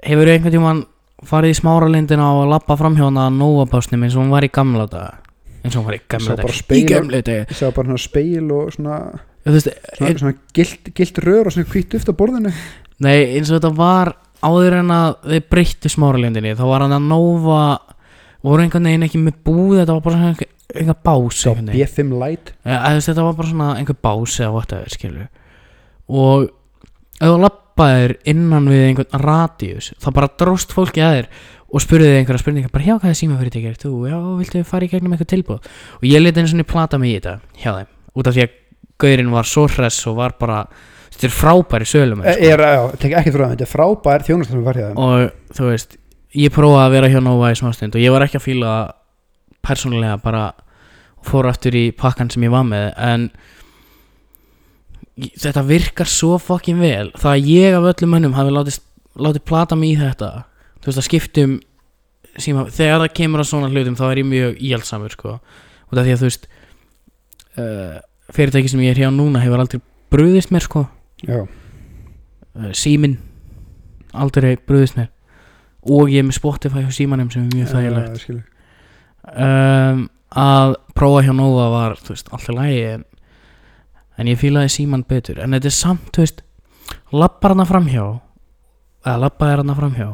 [0.00, 0.84] Hefur einhvern tímann
[1.28, 5.18] farið í smáralindina og lappa framhjóna að Nóa-básnum eins og hún var í gamla daga?
[5.60, 6.54] Eins og hún var í gamla daga.
[6.72, 7.42] Í gamla daga.
[7.50, 9.00] ég sá bara svona speil og svona,
[9.44, 12.52] Þú veist, svona, svona gilt, gilt rör og svona hvitt duft á borðinu.
[13.04, 17.08] Nei, eins og þetta var áður en að þið breyttu smáralindinni þá var hann að
[17.10, 17.60] Nóa
[18.40, 21.86] voru einhvern veginn ekki með búð þetta var bara svona einhver, bás einhvern veginn.
[21.86, 25.28] B5 Light eða, þetta var bara svona einhver bás eða whatever skilur
[26.10, 26.46] og
[27.20, 31.32] ef þú lappaðir innan við einhvern radíus þá bara dróst fólki að þér
[31.70, 34.86] og spurði þig einhverja spurningar bara hjá hvað er símafyrirtæki er þú, já, viltu fara
[34.86, 35.68] í gegnum eitthvað tilbúð
[36.00, 38.56] og ég leti einu svona plata mig í þetta hjá þeim, út af því að
[39.00, 40.64] gaurinn var svo hress og var bara
[41.14, 44.44] þetta er frábæri sölum e, er, já, tek ekki frá það, þetta er frábær þeim.
[45.04, 45.96] Og þú veist
[46.36, 48.96] ég prófaði að vera hjá Nova í smástund og ég var ekki að fíla það
[49.64, 50.50] persónulega bara
[51.20, 53.26] og fór aftur í pakkan sem ég var með en
[55.20, 57.10] þetta virkar svo fokkin vel.
[57.20, 58.78] Það að ég af öllum mönnum hafi látið,
[59.20, 60.30] látið plata mig í þetta
[60.80, 61.56] þú veist að skiptum
[62.40, 65.36] síma, þegar það kemur að svona hlutum þá er ég mjög íhaldsamur sko.
[65.90, 66.46] Út af því að þú veist
[67.60, 67.96] uh,
[68.36, 69.82] fyrirtæki sem ég er hjá núna hefur aldrei
[70.12, 70.86] brúðist mér sko.
[72.56, 73.18] Uh, símin
[74.16, 75.10] aldrei brúðist mér.
[75.84, 78.48] Og ég er með Spotify hjá símanum sem er mjög þægilegt.
[79.28, 83.04] Um, að prófa hjá Nova var veist, alltaf lægi en,
[84.18, 86.44] en ég fílaði síman betur en þetta er samt, þú veist
[87.14, 88.04] lappar hana framhjá
[89.06, 90.10] eða lappaði hana framhjá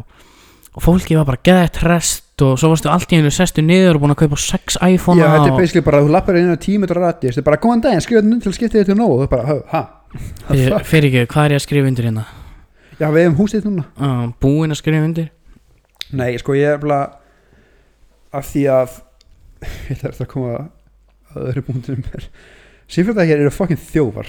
[0.76, 4.02] og fólki var bara geðið rest og svo varstu allt í einu sestu niður og
[4.04, 6.59] búin að kaupa sex iPhone Já, þetta er og basically bara þú lappar inn á
[6.61, 9.14] tímetra rati þetta er bara góðan daginn, skrifa þetta til að skipta þetta til nóg
[9.14, 9.84] og þú bara, ha,
[10.84, 12.26] Fyrir, ekki, hvað er ég að skrifa undir hérna?
[13.00, 15.30] já, við hefum húsið núna Uh, búin að skrifa undir?
[16.12, 17.00] Nei, sko ég er bara
[18.37, 18.99] af því að
[19.89, 20.57] ég ætla eftir að koma
[21.32, 22.28] að öðru búndunum er
[22.87, 24.28] Sýnfjölda hér eru fucking þjófar.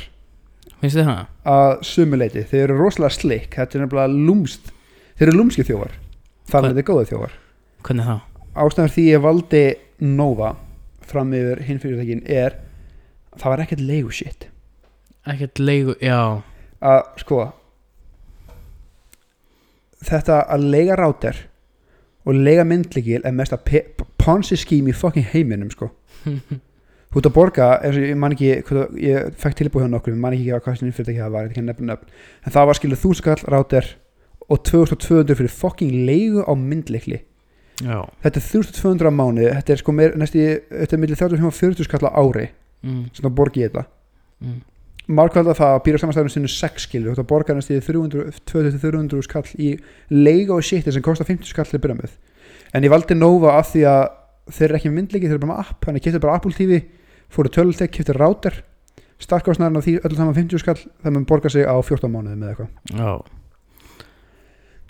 [0.79, 1.19] Finnst þið það?
[1.51, 4.71] að sumuleiti, þeir eru rosalega slik þetta er nefnilega lúmst
[5.17, 5.93] þeir eru lúmski þjófar,
[6.49, 7.37] þannig að þetta er góða þjófar.
[7.85, 8.17] Hvernig þá?
[8.57, 9.63] ástæðan því ég valdi
[10.01, 10.51] Nova
[11.07, 12.57] fram yfir hinn fyrirtækin er
[13.37, 14.47] það var ekkert leigu shit.
[15.27, 16.41] Ekkert leigu, já.
[16.81, 17.39] Að sko
[20.07, 21.39] þetta að leiga ráter
[22.27, 25.89] og leiga myndlíkil er mest að ponsi skím í fucking heiminum sko.
[27.07, 30.35] Þú ert að borga, ég man ekki hvað, ég fekk tilbúið hjá nokkur, ég man
[30.35, 32.11] ekki hvað þessin fyrirtæki það var, ég kann nefna nöfn.
[32.43, 33.87] En það var skiluð þúskall ráter
[34.51, 37.21] og 2200 fyrir fucking leigu á myndlíkli
[37.83, 38.01] Já.
[38.23, 41.57] Þetta er 3200 á mánu þetta er sko meir, næstu, þetta er millir 35 og
[41.57, 42.47] 40 skall á ári
[42.81, 43.83] mm, sem það borgi ég þetta.
[44.41, 44.57] Mm.
[45.07, 47.15] Markvæða það að býra samanstæðum sinni 6 skilur.
[47.15, 49.73] Þetta borgar næstu 200-300 skall í
[50.11, 52.15] leiga og shit sem kostar 50 skall til að byrja með.
[52.75, 54.03] En ég valdi Nova af því að
[54.57, 55.79] þeir eru ekki með myndleiki, þeir eru bara með app.
[55.85, 56.81] Þannig að ég kefti bara Apple TV,
[57.31, 58.61] fóru tölutek kefti router,
[59.23, 62.53] starkvæðsnæðin á því öllu saman 50 skall, það mun borga sig á 14 mánuðum eða
[62.53, 63.46] eitthvað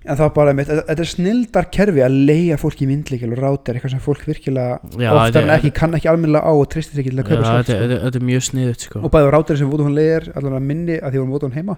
[0.07, 3.35] en það bara mitt, þetta þetta er snildar kerfi að leiga fólki í myndleiki og
[3.41, 6.51] router, eitthvað sem fólk virkilega Já, oftar þetta en er- ekki, kann ekki almennilega á
[6.55, 7.87] og tristir ekki til að Já, kaupa sjálf þetta, sko.
[7.87, 9.01] þetta, þetta er mjög sniðut sko.
[9.03, 11.77] Og bæði rátur sem Vodafone leir allan að minni að því vorum Vodafone heima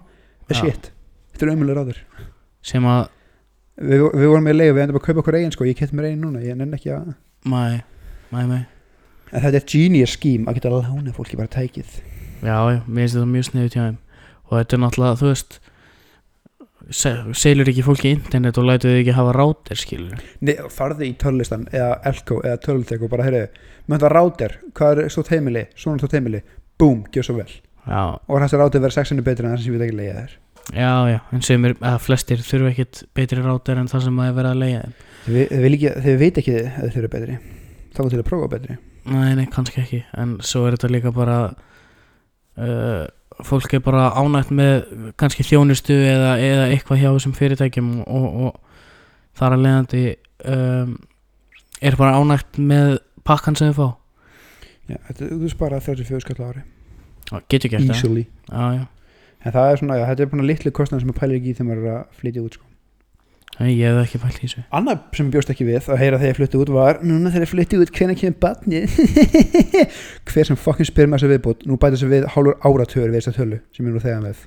[0.50, 0.60] er Já.
[0.62, 0.92] shit,
[1.34, 2.02] þetta er ömulega rátur
[2.62, 3.08] sem að,
[3.80, 5.94] við, við vorum með leið og við endum að kaupa okkur eigin sko, ég kett
[5.96, 7.14] mér eigin núna ég nenn ekki að,
[7.50, 7.82] mæ,
[8.34, 8.60] mæ, mæ
[9.30, 12.00] en þetta er genius scheme að geta lána fólki bara tækið.
[12.42, 13.98] Já, já, mér finnst þetta mjög sniðut hjá þeim.
[14.50, 15.60] Og þetta er náttúrulega, þú veist
[16.90, 21.68] selur ekki fólki internet og lætu þau ekki hafa rátir skilur Nei, farðu í tölulistan
[21.72, 23.44] eða Elko eða tölutek og bara heyrðu,
[23.86, 26.42] með þetta rátur hvað er stótt heimili, svona stótt heimili
[26.80, 27.52] boom, gjör svo vel.
[27.90, 30.36] Já, og þessi rátur verður sexinu betri en það sem veit ekki leiða þér.
[30.70, 34.30] Já, já, en sem er, eða flestir þurfa ekkit betri rátir en það sem að
[34.30, 34.98] er verið að leiða þeim.
[35.26, 37.38] Þið veit ekki að þið þurfa betri.
[37.96, 38.78] Þá er til að prófa betri.
[39.10, 43.08] Nei, nei, kannski ekki En svo er þetta líka bara uh,
[43.48, 44.74] Fólk er bara ánægt með
[45.20, 48.80] kannski þjónustu eða, eða eitthvað hjá þessum fyrirtækjum og, og
[49.40, 50.04] þar að leiðandi
[50.52, 50.94] um,
[51.80, 53.90] er bara ánægt með pakkan sem þau fá.
[54.90, 56.66] Já, þetta, þú spara 34 skall ári.
[57.52, 57.96] Getur gert það.
[57.96, 58.26] Easily.
[58.50, 58.88] Já, já.
[59.40, 61.58] En það er svona, já, þetta er bara litlu kostnað sem maður pælir ekki í
[61.60, 62.69] þegar maður er að flytja út sko.
[63.60, 64.62] Ég hef ekki pælt í þessu.
[64.72, 67.44] Annað sem ég bjóst ekki við að heyra þegar ég flytti út var núna þegar
[67.44, 68.80] ég flytti út, hvenær kemur barni
[70.30, 73.36] hver sem fucking spyr maður þessu viðbútt nú bæta þessu við hálfur áratöður við þessa
[73.36, 74.46] tölu sem ég nú þegar með.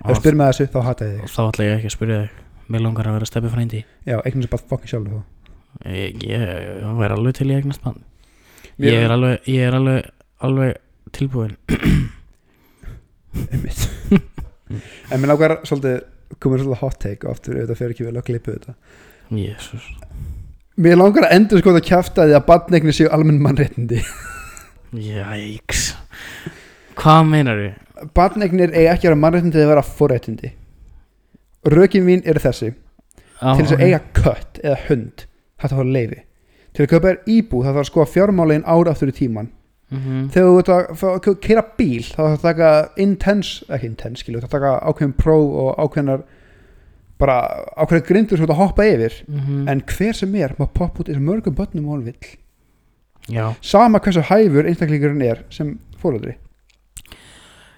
[0.00, 1.28] Ef spyr maður þessu, þá hata ég þig.
[1.34, 2.30] Þá ætla ég ekki að spyrja þig.
[2.72, 5.20] Mér langar að vera steppi frændi já, eignum sem bara fucking sjálf þá
[5.88, 6.40] Ég, ég
[6.98, 8.02] væri alveg til í eignast mann.
[8.80, 10.00] Ég er alveg, ég er alveg,
[10.44, 10.72] alveg
[11.12, 11.56] tilbúin
[15.12, 15.98] en mér langar svolítið
[16.40, 18.74] komur svolítið hot take og aftur auðvitað fyrir ekki vel að klippu þetta.
[19.32, 19.88] Jésús
[20.82, 23.98] mér langar að endur sko að kjafta því að barneignir séu almenn mannréttindi.
[24.96, 25.82] Jæks
[26.98, 27.74] Hvað meinar við?
[28.16, 30.48] barneignir eiga ekki að vera mannréttindi eða vera forréttindi.
[31.70, 32.72] Rökin mín eru þessi.
[33.42, 35.24] Til þess að eiga kött eða hund
[35.62, 36.20] þetta var leifi
[36.72, 39.48] til að kaupa þér íbúð það þarf að skoða fjármálin ára aftur í tíman
[39.92, 44.24] mm þegar þú ert að að keira bíl þá þarf að taka intense ekki intense
[44.24, 46.22] skilju, það að taka ákveðin pró og ákveðinar
[47.22, 47.38] bara
[47.76, 49.24] ákveðin grindur sem þú ert að hoppa yfir.
[49.28, 49.68] -hmm.
[49.70, 52.38] en hver sem er má poppa út og mörgum börnum og hann vill.
[53.30, 56.34] Já, sama hversu hæfur einstaklingurinn er sem fóröldri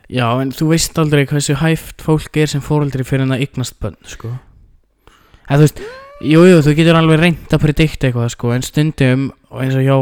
[0.09, 3.97] já, en þú veist aldrei hversu hæft fólk er sem fóreldri fyrir að eignast bönn,
[4.09, 4.35] sko.
[5.49, 5.81] En þú veist,
[6.25, 9.97] jú, jú, þú getur alveg reynt að predikta eitthvað, sko En stundum, eins og hjá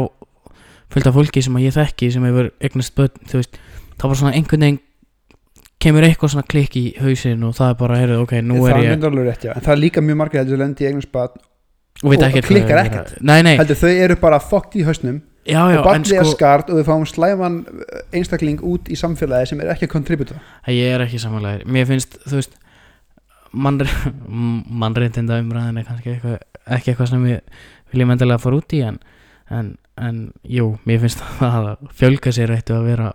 [0.93, 3.59] fullt af fólki sem að ég þekki sem hefur eignast bönn, þú veist
[3.97, 4.81] þá bara svona einhvern veginn
[5.83, 8.83] kemur eitthvað svona klikk í hausinn og það er bara, heyrðu, ok, nú það er
[8.85, 9.51] ég myndi alveg rétt já.
[9.57, 11.35] En það er líka mjög margir heldur að lendi í eignum spad
[12.03, 13.13] og Og ekkert klikkar er ekkert.
[13.21, 16.35] nei, nei, heldur þau eru bara fokkt í hausnum já, já, og barnið er sko
[16.37, 17.57] skart og þau fáum slæman
[18.15, 20.39] einstakling út í samfélagi sem er ekki að kontributa
[20.71, 22.55] ég er ekki samanlegaður mér finnst, þú veist
[23.53, 23.87] mannre,
[24.83, 26.39] mannreitinda umræðin er kannski eitthvað,
[26.77, 27.39] ekki eitthvað sem við
[27.93, 28.97] viljum endilega fara út í en,
[29.53, 33.09] en, en jú, mér finnst það að fjölga sér ættu að vera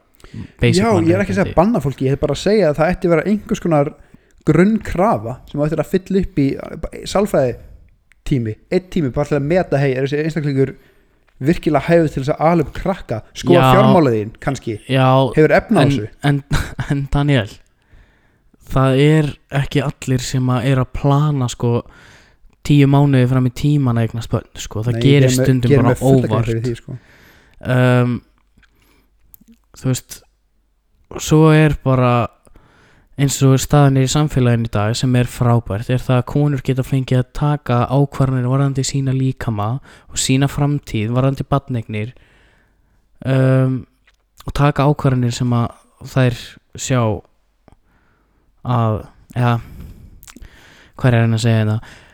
[0.60, 2.72] basic Já, ég er ekki að segja að banna fólki ég er bara að segja
[2.72, 3.92] að það ætti að vera einhvers konar
[4.48, 6.48] grunnkrafa sem ætti að fylla upp í
[7.08, 7.56] sálfræði
[8.28, 10.74] tími, einn tími bara til að meta hei, er þessi einstaklingur
[11.38, 13.68] virkilega hæfð til þess að alveg krakka skoða Já.
[13.76, 14.76] fjármálaðín kannski?
[14.90, 16.08] Já, hefur efna á þessu?
[16.28, 16.42] en,
[16.90, 17.52] en Daniel
[18.68, 19.30] það er
[19.62, 21.72] ekki allir sem að er að plana sko
[22.68, 26.00] tíu mánuði fram í tíman að eignast bönn sko, það Nei, gerir stundum geri bara
[26.00, 26.50] óvart.
[26.52, 26.96] því, sko.
[27.76, 28.16] um,
[29.78, 30.18] þú veist
[31.24, 32.12] svo er bara
[33.18, 36.62] eins og staðan er í samfélaginu í dag sem er frábært er það að konur
[36.64, 39.70] geta fengið að taka ákvarðanir varðandi sína líkama
[40.06, 42.12] og sína framtíð varðandi badnegnir
[43.26, 43.80] um,
[44.46, 45.66] og taka ákvarðanir sem að
[46.12, 46.38] þær
[46.78, 47.00] sjá
[48.68, 49.00] að
[49.34, 49.56] ja,
[50.98, 52.06] hvað er hann að segja þetta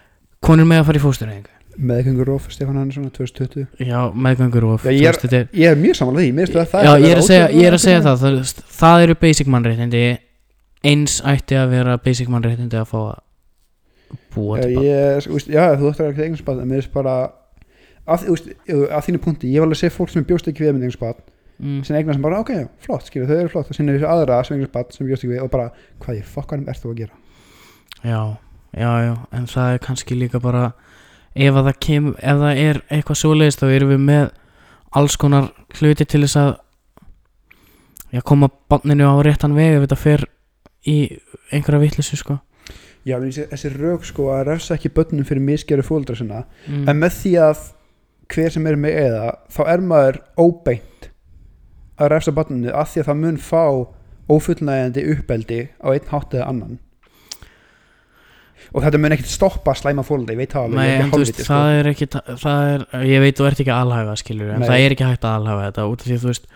[0.45, 1.51] konur með að fara í fóstureyðingu.
[1.75, 5.97] Meðgöngur of Stefán Hannesson 2020 já, meðgöngur og Já, ég er- er ég er mjög
[5.99, 8.01] samanlega því, mér finnst að það Já, ég er að segja, ég er að segja
[8.05, 10.19] það, það, það eru basic mannréttindi.
[10.85, 13.19] Eins ætti að vera basic mannréttindi að fá að
[14.35, 14.87] búa til barn.
[14.87, 17.15] ég, úst, já, þú ættir ekki eignarspad en mér finnst bara
[18.07, 20.75] að, úst, að þínu punkti, ég var alveg að segja fólk sem bjóst ekki við
[20.77, 21.21] með eignarspad
[21.59, 21.83] mm.
[21.87, 24.41] sem eignar sem bara, ok, já, flott, skilur, þau eru flott og sinni þessu aðra
[24.45, 25.71] sem eignarspad sem bjóst ekki við og bara,
[26.05, 27.21] hvað ég fokkanum ert þú að gera?
[28.05, 28.21] Já,
[28.77, 30.73] já, já, en það er kannski líka bara
[31.35, 34.27] ef að það kem, ef það er eitthvað svoleiðist þá erum við með
[34.95, 36.51] alls konar hluti til þess að
[38.15, 40.27] já, koma banninu á réttan veg ef þetta fer
[40.87, 40.99] í
[41.53, 42.41] einhverja vitleysu sko
[43.05, 46.87] Já, þessi, þessi rauk sko að refsa ekki börnum fyrir misgeru fóldra sinna mm.
[46.89, 47.67] en með því að
[48.33, 51.11] hver sem er með eða þá er maður óbeint
[52.01, 53.65] að refsa börnunu að því að það mun fá
[54.33, 56.79] ófullnægjandi uppeldi á einn hátt eða annan
[58.75, 61.47] og þetta mun ekkert stoppa slæma fóldra, ég veit það alveg Nei, ég veist, sko.
[61.47, 62.09] það er ekki
[62.43, 64.69] það er, ég veit þú ert ekki að alhæfa skilur en Nei.
[64.69, 66.49] það er ekki hægt að alhæfa þetta út af því að þú veist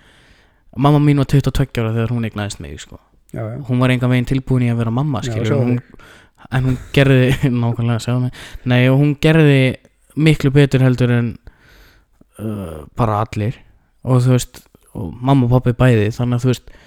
[0.86, 2.98] mamma mín var 22 ára þegar hún eignaðist mig sko.
[3.32, 3.58] já, já.
[3.68, 5.80] hún var enga veginn tilbúin í að vera mamma Já, skilur sjáðu hún,
[6.58, 7.30] en hún gerði
[7.62, 9.60] nákvæmlega, sjáðu mig nei, hún gerði
[10.18, 11.32] miklu betur heldur en
[12.42, 13.62] uh, bara allir
[14.02, 14.64] og þú veist,
[14.98, 16.78] og mamma og pappi bæði þannig að þú veist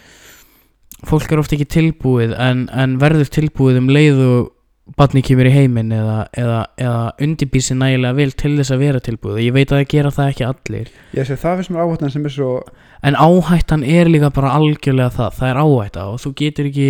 [1.07, 4.49] fólk er oft ekki tilbúið en, en verður tilbúið um leið og
[4.97, 9.01] barni kemur í heiminn eða, eða, eða undirbýr sér nægilega vel til þess að vera
[9.03, 9.41] tilbúið.
[9.45, 10.93] Ég veit að það gera það ekki allir.
[11.17, 12.53] Ég sé það finnst mér áhættan sem er svo
[13.01, 15.37] en áhættan er líka bara algjörlega það.
[15.39, 16.89] Það er áhætta og þú getur ekki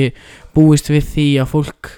[0.55, 1.91] búist við því að fólk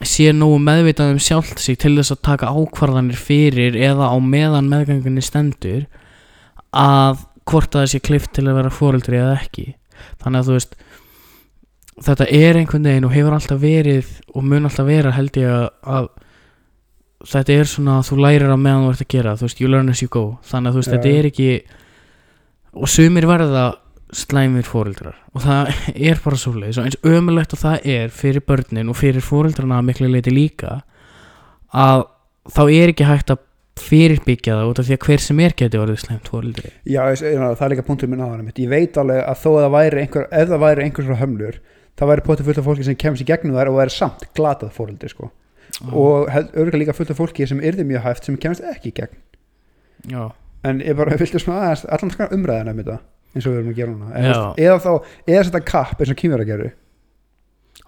[0.00, 4.70] sé nógu meðvitað um sjálft sig til þess að taka ákvarðanir fyrir eða á meðan
[4.72, 5.84] meðgangunni stendur
[6.72, 9.66] að hvort að það sé klift til að vera fóreldri eða ekki.
[10.22, 10.78] Þannig að þú veist
[12.06, 15.68] þetta er einhvern veginn og hefur alltaf verið og mun alltaf vera held ég að,
[15.84, 16.08] að
[17.30, 19.68] þetta er svona að þú lærir á meðan þú ert að gera þú veist, you
[19.68, 20.24] learn as you go.
[20.48, 21.50] Þannig að þú veist, Já, þetta er ekki
[22.80, 23.64] og sumir verða
[24.10, 25.70] slæmir fóreldrar og það
[26.10, 29.86] er bara svoleiðis og eins ömulegt og það er fyrir börnin og fyrir fóreldrarna að
[29.90, 30.80] miklu leiti líka
[31.70, 32.08] að
[32.50, 33.46] þá er ekki hægt að
[33.80, 37.62] fyrirbyggja það út af því að hver sem er geti orðið slæmt fóreldri já, það
[37.64, 40.26] er líka punktur minn á hann ég veit alveg að þó að það væri einhver
[40.26, 41.60] ef það væri einhver svona hömlur
[41.98, 44.72] það væri potið fullt af fólki sem kemst í gegnum þær og væri samt glatað
[44.76, 45.30] fóreldri sko.
[45.92, 49.16] og örgulega líka fullt af fólki sem yrði mjög hæft sem kemst ekki í gegn.
[50.10, 50.32] Já,
[50.64, 52.98] en ég bara vilti svona allan skar umræðina um þetta
[53.34, 54.10] eins og við erum að gera núna.
[54.16, 54.92] Veist, eða þá,
[55.30, 56.70] eða þetta kapp eins og kýmur að gera.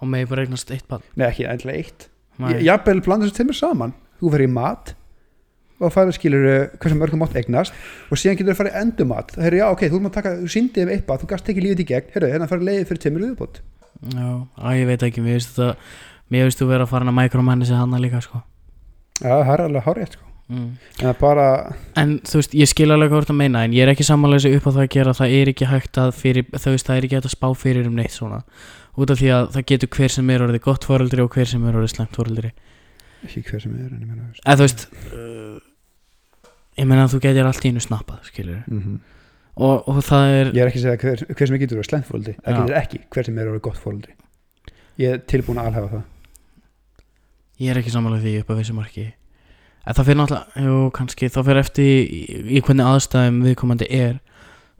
[0.02, 2.08] Og megi bara eignast eitt bann nei ekki endilega eitt.
[2.38, 3.94] Ég- jafnvel blanda þessu tveimur saman.
[4.22, 4.94] Þú fyrir í mat
[5.82, 6.46] og færðu skilur
[6.78, 7.74] hversu mörgum mátt eignast
[8.10, 10.32] og síðan getur þú farið í endumat það er já ok, þú erum að taka,
[10.38, 13.24] þú síndið um eitthvað þú gast ekki lífið í gegn, hérna farið leiðið fyrir tveimur
[13.26, 13.60] viðbót
[14.12, 14.28] já,
[14.58, 15.76] að ég veit ekki, mér veist þetta
[16.32, 18.42] mér veist þú vera að fara að mækromanni sig hana líka sko.
[19.22, 20.28] Já, það er alveg hárétt sko.
[20.52, 20.76] Mm.
[21.00, 21.44] en bara,
[21.96, 24.66] En þú veist, ég skil alveg ert að meina en ég er ekki samanlega upp
[24.68, 25.14] á það að gera.
[25.16, 27.94] Það er ekki hægt að fyrir, veist, það er ekki hægt að spá fyrir um
[27.96, 28.42] neitt svona.
[28.98, 31.62] Út af því að það getur hver sem er orðið gott foreldri og hver sem
[31.64, 32.50] er orðið slæmt foreldri.
[33.24, 34.42] Ekki hver sem er en ég veist.
[34.44, 34.84] eða þú veist
[35.14, 35.60] uh,
[36.82, 38.98] ég meina að þú getur allt í einu snappað skilur Mhm.
[39.56, 41.90] Og, og það er ég er ekki að segja hver, hver sem er getur verið
[41.90, 44.14] slæmt fóldi það getur ekki hver sem er orðið gott fóldi
[45.00, 46.08] ég er tilbúin að alhafa það.
[47.62, 49.06] Ég er ekki samanlega því upp að þessu marki.
[49.82, 52.20] En það fyrir náttúrulega, jú, kannski það fyrir eftir í,
[52.58, 54.18] í hvernig aðstæðum viðkomandi er.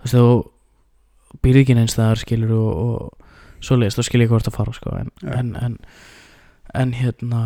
[0.03, 4.51] Þú veist, þú býrð ekki neins staðar skilur og, og svoleiðist, þá skilur ég hvort
[4.51, 5.77] að fara sko, en, en, en,
[6.79, 7.43] en hérna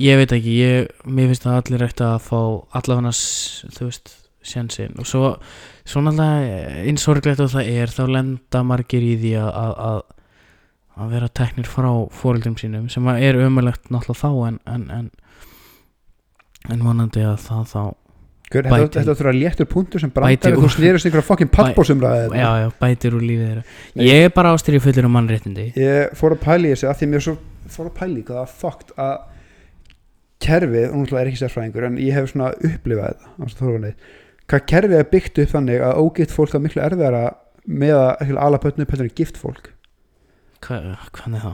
[0.00, 2.40] ég veit ekki, ég, mér finnst að allir ætti að fá
[2.78, 4.12] allavega þú veist,
[4.46, 5.32] sjansinn og svo,
[5.86, 10.00] svo náttúrulega eins sorglegt og það er þá lenda margir í því að, að, að,
[11.02, 11.90] að vera teknir frá
[12.22, 15.10] fóreldrum sínum sem að er ömulegt náttúrulega þá en, en, en,
[16.72, 17.84] en vonandi að það þá
[18.46, 22.50] Hver, Bæti- þetta, þurfa léttur punktur sem brandar úr- þú snerist einhverja fokkin pallbósumræði já,
[22.62, 23.62] já, bætir úr lífið þeirra.
[24.06, 25.64] Ég er bara ástyrju fullur um mannréttindi.
[25.74, 27.34] Ég fór að pæla í þessu að því mér svo
[27.74, 29.16] fór að pæla í hvað það fokkt að
[30.46, 34.06] kerfið, og náttúrulega er ekki sérfræðingur en ég hef svona upplifað á þorfanið,
[34.50, 37.24] hvað kerfið er byggt upp þannig að ógift fólk er miklu erfiðara
[37.66, 39.72] með að ala pötnu pötnu gift fólk
[40.66, 40.80] Hva,
[41.12, 41.52] hvernig þá?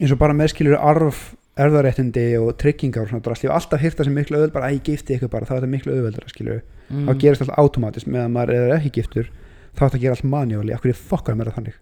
[0.00, 3.42] eins og bara meðskilur arf erðaréttindi og tryggingar og svona drast.
[3.44, 5.50] ég hef alltaf hýrt það sem miklu auðveld bara að ég gifti ykkur bara, þá
[5.52, 6.60] er þetta miklu auðveldara skilur
[6.90, 7.04] Mm.
[7.06, 10.24] þá gerist alltaf automatist meðan maður er ekki giftur þá er þetta að gera allt
[10.26, 11.76] manjóli, af hverju fokkar mér það þannig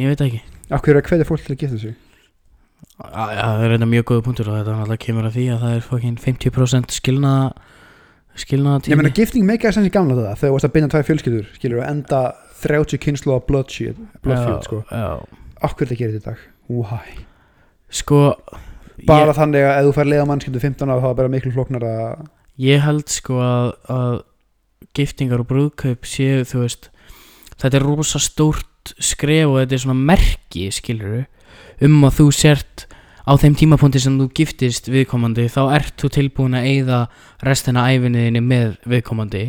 [0.00, 1.94] ég veit ekki af hverju er að hvetja fólk til að gifta sig
[3.00, 6.16] það er þetta mjög góða punktur og þetta kemur að því að það er fokkin
[6.24, 6.96] 50%
[8.38, 10.92] skilna skilna ég meina gifting meika sem í gamla það þegar þú varst að binda
[10.94, 12.22] tvær fjölskyldur skilur að enda
[12.60, 14.82] 30 kynslu á bloodshed bloodfield sko,
[15.60, 16.46] hverju þetta gerir þetta í dag?
[16.70, 17.24] Why?
[17.90, 18.20] sko
[19.08, 21.86] bara þannig að ef þú fær leiða mannskyldu 15 ára þá er bara miklu flóknar
[21.86, 22.26] að ég,
[22.68, 24.16] ég held sko að, að
[24.96, 26.90] giftingar og brúðkaup séu þú veist
[27.60, 31.24] þetta er rosa stórt skref og þetta er svona merki skilur
[31.84, 32.86] um að þú sért
[33.26, 37.00] á þeim tímapunkti sem þú giftist viðkomandi þá ert þú tilbúin að eyða
[37.46, 39.42] restina æfinniðinni með viðkomandi.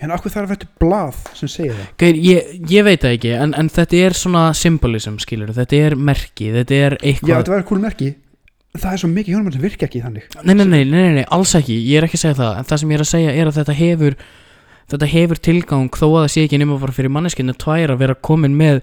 [0.00, 1.88] Hérna hverju þarf að til blað sem segir það?
[2.00, 5.96] Gauir, ég, ég veit það ekki en, en þetta er svona symbolism skilur þetta er
[5.96, 8.12] merki, þetta er já eitthvað þetta verður kúl merki.
[8.74, 10.24] Það er svo mikið hjónum sem virkar ekki þannig.
[10.42, 12.56] Nei, nei, nei, nei, nei, nei, alls ekki, ég er ekki að segja það.
[12.58, 14.16] En það sem ég er að segja er að þetta hefur
[14.90, 18.16] þetta hefur tilgang þó að það sé ekki nema bara fyrir manneskinu tvær að vera
[18.28, 18.82] komin með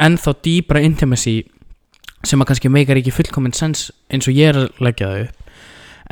[0.00, 1.34] ennþá dýbra intimacy
[2.28, 5.52] sem að kannski meikar ekki fullkomin sens eins og ég er að leggja það upp.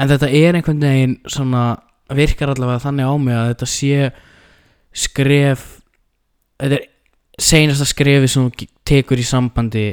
[0.01, 1.65] En þetta er einhvern veginn svona
[2.13, 4.11] virkar allavega þannig á mig að þetta sé
[5.03, 5.67] skref
[6.61, 6.89] þetta er
[7.43, 9.87] seinasta skrefi sem þú tekur í sambandi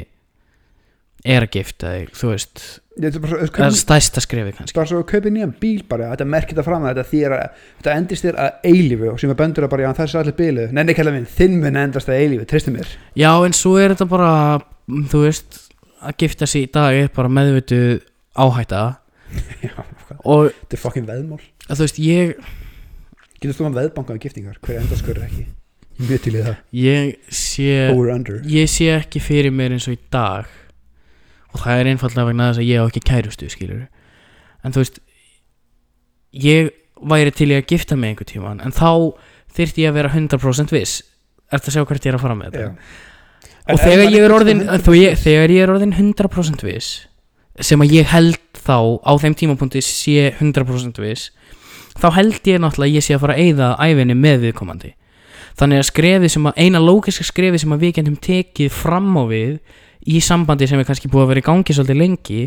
[1.20, 2.62] er að gifta þig, þú veist.
[3.00, 4.76] Er svo, það er stæsta skrefi kannski.
[4.76, 7.96] Bara svo að kaupa nýjan bíl bara þetta merkir það fram að þetta að þetta
[7.96, 10.66] endist þér að eilífu og sem er böndur að bara já það er allir bílu
[10.76, 12.94] nenni kalla minn þinn mun endast að eilífu tristu mér.
[13.16, 14.32] Já, en svo er þetta bara
[15.12, 15.60] þú veist,
[16.00, 18.00] að gifta sig í dag er bara meðvituð
[18.40, 18.84] áhætta.
[19.66, 19.78] Já
[20.24, 21.40] og þetta er fokkin veðmál.
[21.68, 22.32] Að þú veist, ég
[23.40, 24.58] getur þú að veðbanka á giftingar?
[24.64, 25.46] Hver endast hver ekki?
[26.00, 26.56] Ég mjög til í það.
[26.80, 28.40] Ég sé over under.
[28.48, 30.48] ég sé ekki fyrir mér eins og í dag.
[31.50, 33.86] Og það er einfallega vegna þess að ég á ekki kærustu skilur
[34.60, 34.98] en þú veist
[36.36, 36.68] ég
[37.10, 39.16] væri til í að gifta mig einhver tíman en þá
[39.56, 41.00] þyrfti ég að vera 100% viss.
[41.50, 42.90] Ertu að sjá hvert ég er að fara með þetta?
[43.68, 46.90] Og En þegar ég er orðin 100% þó ég, þegar ég er orðin 100% viss
[47.60, 51.28] sem að ég held þá á þeim tímapunkti sé 100% viss
[52.00, 54.94] þá held ég náttúrulega að ég sé að fara að eyða æfinni með viðkomandi.
[55.60, 59.22] Þannig að skrefið sem að eina lókiska skrefið sem að við getum tekið fram á
[59.28, 59.58] við
[60.08, 62.38] í sambandi sem er kannski búið að vera í gangi svolítið lengi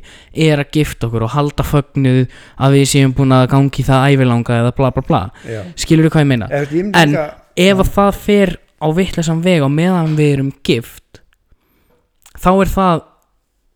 [0.48, 2.24] er að gifta okkur og halda fögnuð
[2.58, 5.22] að við séum búin að gangi það ævilanga eða bla bla bla.
[5.46, 5.62] Já.
[5.78, 6.50] skilur þú hvað ég meina?
[6.50, 7.18] Ég En-
[7.54, 11.24] ef að það fer á vittlesan veg á meðan við erum gift
[12.44, 13.04] þá er það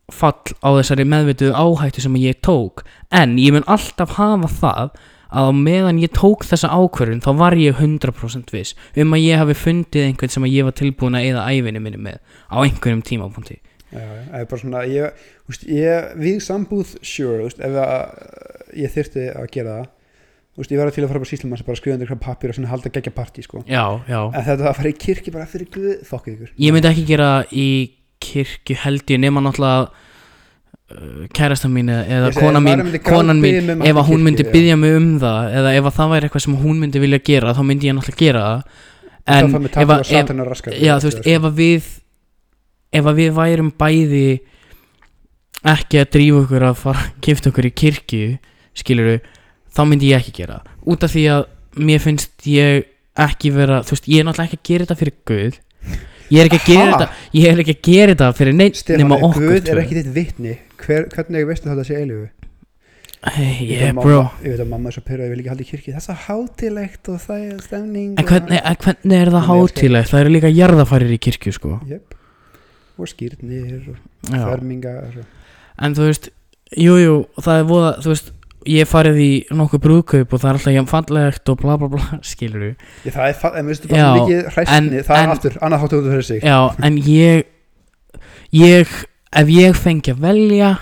[0.07, 2.85] fall á þessari meðvituðu áhættu sem ég tók.
[3.11, 4.83] En ég mun alltaf hafa það
[5.27, 9.41] að á meðan ég tók þessa ákvörðun þá var ég 100% viss um að ég
[9.41, 13.59] hafi fundið einhvern sem ég var tilbúin að eða æfinni minni með á einhverjum tímapunkti.
[13.91, 17.75] Já, já, ef bara svona ég, úst, ég, við sambúð sure, úst, ef
[18.75, 19.93] ég þyrfti að gera það
[20.57, 22.57] úst, ég var til að fara bara síslumann sem bara skrifa undir eitthvað pappir og
[22.57, 23.61] svona halda geggja partí sko.
[23.67, 26.91] já, já en þetta að fara í kirkju bara fyrir guð fokkið ykkur ég myndi
[26.91, 27.69] ekki gera í
[28.23, 32.73] kirkju held ég nema náttúrulega uh, kærasta mín eða, eða Ég segi, konan ef mín,
[32.73, 34.51] maður myndi konan mín grátbiðja mig um ef að að hún kirkju, myndi já.
[34.55, 37.53] byggja mig um það eða ef að það væri eitthvað sem hún myndi vilja gera
[37.53, 38.61] þá myndi ég náttúrulega gera það
[39.27, 41.47] en það með ef tappa að, og ef, satan og raskat já, þú veist, ef
[41.51, 41.89] að við
[42.97, 44.27] ef að við værum bæði
[45.67, 48.27] ekki að drífa okkur að fara að gifta okkur í kirkju
[48.77, 49.17] skilur
[49.75, 50.75] þá myndi ég ekki gera það.
[50.93, 51.45] út af því að
[51.87, 52.85] mér finnst ég
[53.17, 55.59] ekki vera, þú veist, ég er náttúrulega ekki að gera þetta fyrir Guð.
[56.27, 57.07] Ég er ekki að gera þetta
[57.39, 59.83] ég er ekki að gera þetta fyrir neitt nema okkur guð er tvö.
[59.83, 60.57] ekki þitt vitni.
[60.83, 62.27] Hver, hvernig veistu þetta sé eilífu
[63.27, 64.17] hey, Ég veit yeah, að bro.
[64.21, 65.93] mamma- ég veit að mamma er svo pyrra ég vil ekki halda í kirkju.
[65.93, 70.11] Það er svo hátilegt og það er stemning en hvernig, en hvernig er það hátílegt
[70.11, 71.79] það eru líka jarðafarir í kirkju sko.
[71.87, 72.13] Yep.
[72.97, 73.97] og skýrnir og
[74.33, 75.17] fermingar
[75.77, 76.29] en þú veist,
[76.73, 78.31] jújú jú, það er voða, þú veist
[78.67, 81.89] ég hef farið í nokkuð brúðkaup og það er alltaf jafn fallegt og bla bla
[81.93, 82.65] bla skilur
[83.05, 85.87] Já, það er, fa- en veistu bara Já, svo mikið hræstni, það er aftur, annað
[85.87, 86.43] út af fyrir sig.
[86.43, 87.47] Já, en ég
[88.55, 88.93] ég,
[89.31, 90.75] ef ég fengi að velja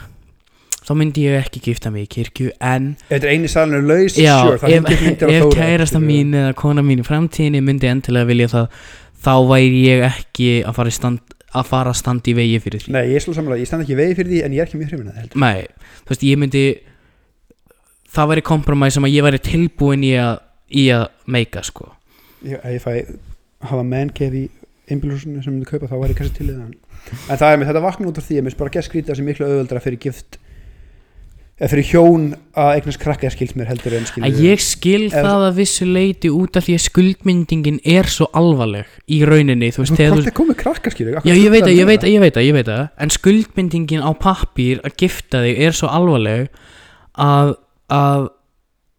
[0.85, 3.85] þá myndi ég ekki gifta mig í kirkju en ef þetta er eini salin er
[3.89, 7.01] laus já, sure, það ef, hengir myndir á ef Þóra, kærasta mín eða kona mín
[7.01, 8.67] í framtíðinni myndi endilega vilja það
[9.25, 12.83] þá væri ég ekki að fara, í stand, að fara að standa í vegi fyrir
[12.83, 12.93] því.
[12.93, 14.91] Nei, ég er ég stend ekki í vegi fyrir því en ég er ekki mjög
[14.91, 15.17] hrifin að
[18.15, 20.39] það þú ég það væri kompromis sem að ég væri tilbúin í að,
[20.71, 21.05] í að
[21.35, 21.91] meika sko.
[22.45, 22.91] Ég, ég fæ
[23.65, 23.83] hafa
[24.15, 24.47] cave í
[24.91, 26.73] einbílhúsinu sem myndi kaupa þá ég kannski til það.
[27.29, 29.13] En það er með þetta vakna út af því að mér finnst bara gett skrítið
[29.13, 30.39] að sé miklu auðveldra fyrir gift
[31.55, 32.23] eða fyrir hjón
[32.59, 36.31] að eignast krakka skils mér heldur en skilur að ég skil það að vissu leiti
[36.35, 40.55] út af því að skuldmyndingin er svo alvarleg í rauninni, þú veist, Þú þegar þú
[40.59, 40.91] krakka
[41.23, 44.03] Já, ég veit að, ég veit að, ég veit að, ég veit að En skuldmyndingin
[44.03, 46.49] á pappír að gifta þig er svo alvarleg
[47.15, 47.55] að,
[47.93, 48.29] að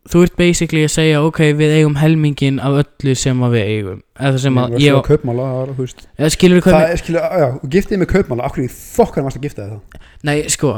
[0.06, 3.98] þú ert basically að segja ok, við eigum helmingin af öllu sem að við eigum.
[4.16, 7.48] Eða sem að ég var kaupmála það þú eða skilur við hvað það skilur, já,
[7.74, 10.00] giftið með kaupmála okkur í fokkar varst að gifta þá?
[10.28, 10.72] Nei, sko.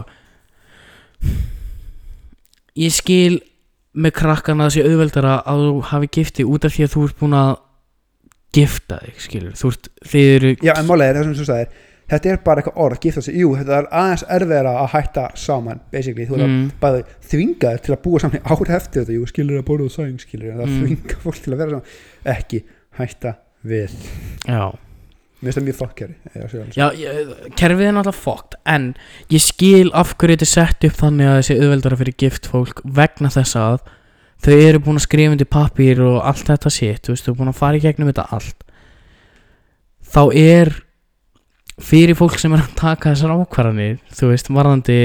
[2.78, 3.38] Ég skil
[3.98, 7.04] með krakkana að það sé auðveldara að þú hafi gifti út af því að þú
[7.08, 7.52] ert búin að
[8.54, 11.84] gifta þig, skilur Þú ert, þið eru já, en málega er það sem þú sagðir
[12.08, 15.82] þetta er bara eitthvað orð, gifta sig, jú, þetta er aðeins erfiðara að hætta saman,
[15.92, 16.26] basically.
[16.28, 16.56] Þú mm.
[16.56, 19.88] mm, bæði þvingaður til að búa saman í ár eftir þetta, jú, skilur að borða
[19.88, 20.82] og sæng skilur, það Mm.
[20.82, 21.96] þvinga fólk til að vera saman.
[22.34, 22.62] Ekki
[22.98, 23.34] hætta
[23.68, 23.96] við.
[24.48, 24.62] Já.
[25.38, 26.14] Mér finnst það mjög fokkjari.
[26.74, 26.86] Já,
[27.54, 28.88] kerfið er náttúrulega fókt en
[29.30, 32.82] ég skil af hverju þetta er sett upp þannig að þessi auðveldara fyrir gift fólk
[32.82, 33.76] vegna þess að
[34.42, 37.38] þau eru búin að skrifa undir pappír og allt þetta sitt, þú veist, þau eru
[37.38, 38.66] búin að fara í gegnum þetta allt.
[40.08, 40.72] Þá er
[41.82, 45.00] fyrir fólk sem er að taka þessar ákvarðanir þú veist, varðandi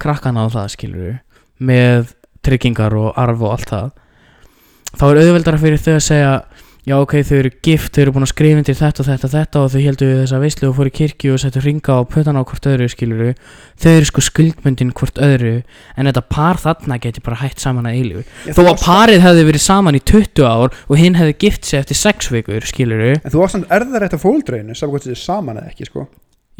[0.00, 1.18] krakkana og það skilur
[1.60, 3.90] með tryggingar og arf og allt það
[4.96, 6.32] þá er auðveldara fyrir þau að segja
[6.90, 9.32] já ok, þau eru gift, þau eru búin að skrifa undir þetta og þetta og
[9.34, 12.00] þetta og þau heldur við þessa veislu og fóru í kirkju og settu ringa á
[12.10, 13.22] pötana á hvort öðru skilur
[13.80, 15.54] þau eru sko skuldmyndin hvort öðru
[15.94, 19.64] en þetta par þarna geti bara hætt saman að eilu þó að parið hefði verið
[19.66, 23.48] saman í 20 ár og hinn hefði gift sig eftir 6 vikur skilur en þú
[23.54, 26.08] samt erðar eftir fóldreinu saman hvort þetta er saman eða ekki sko.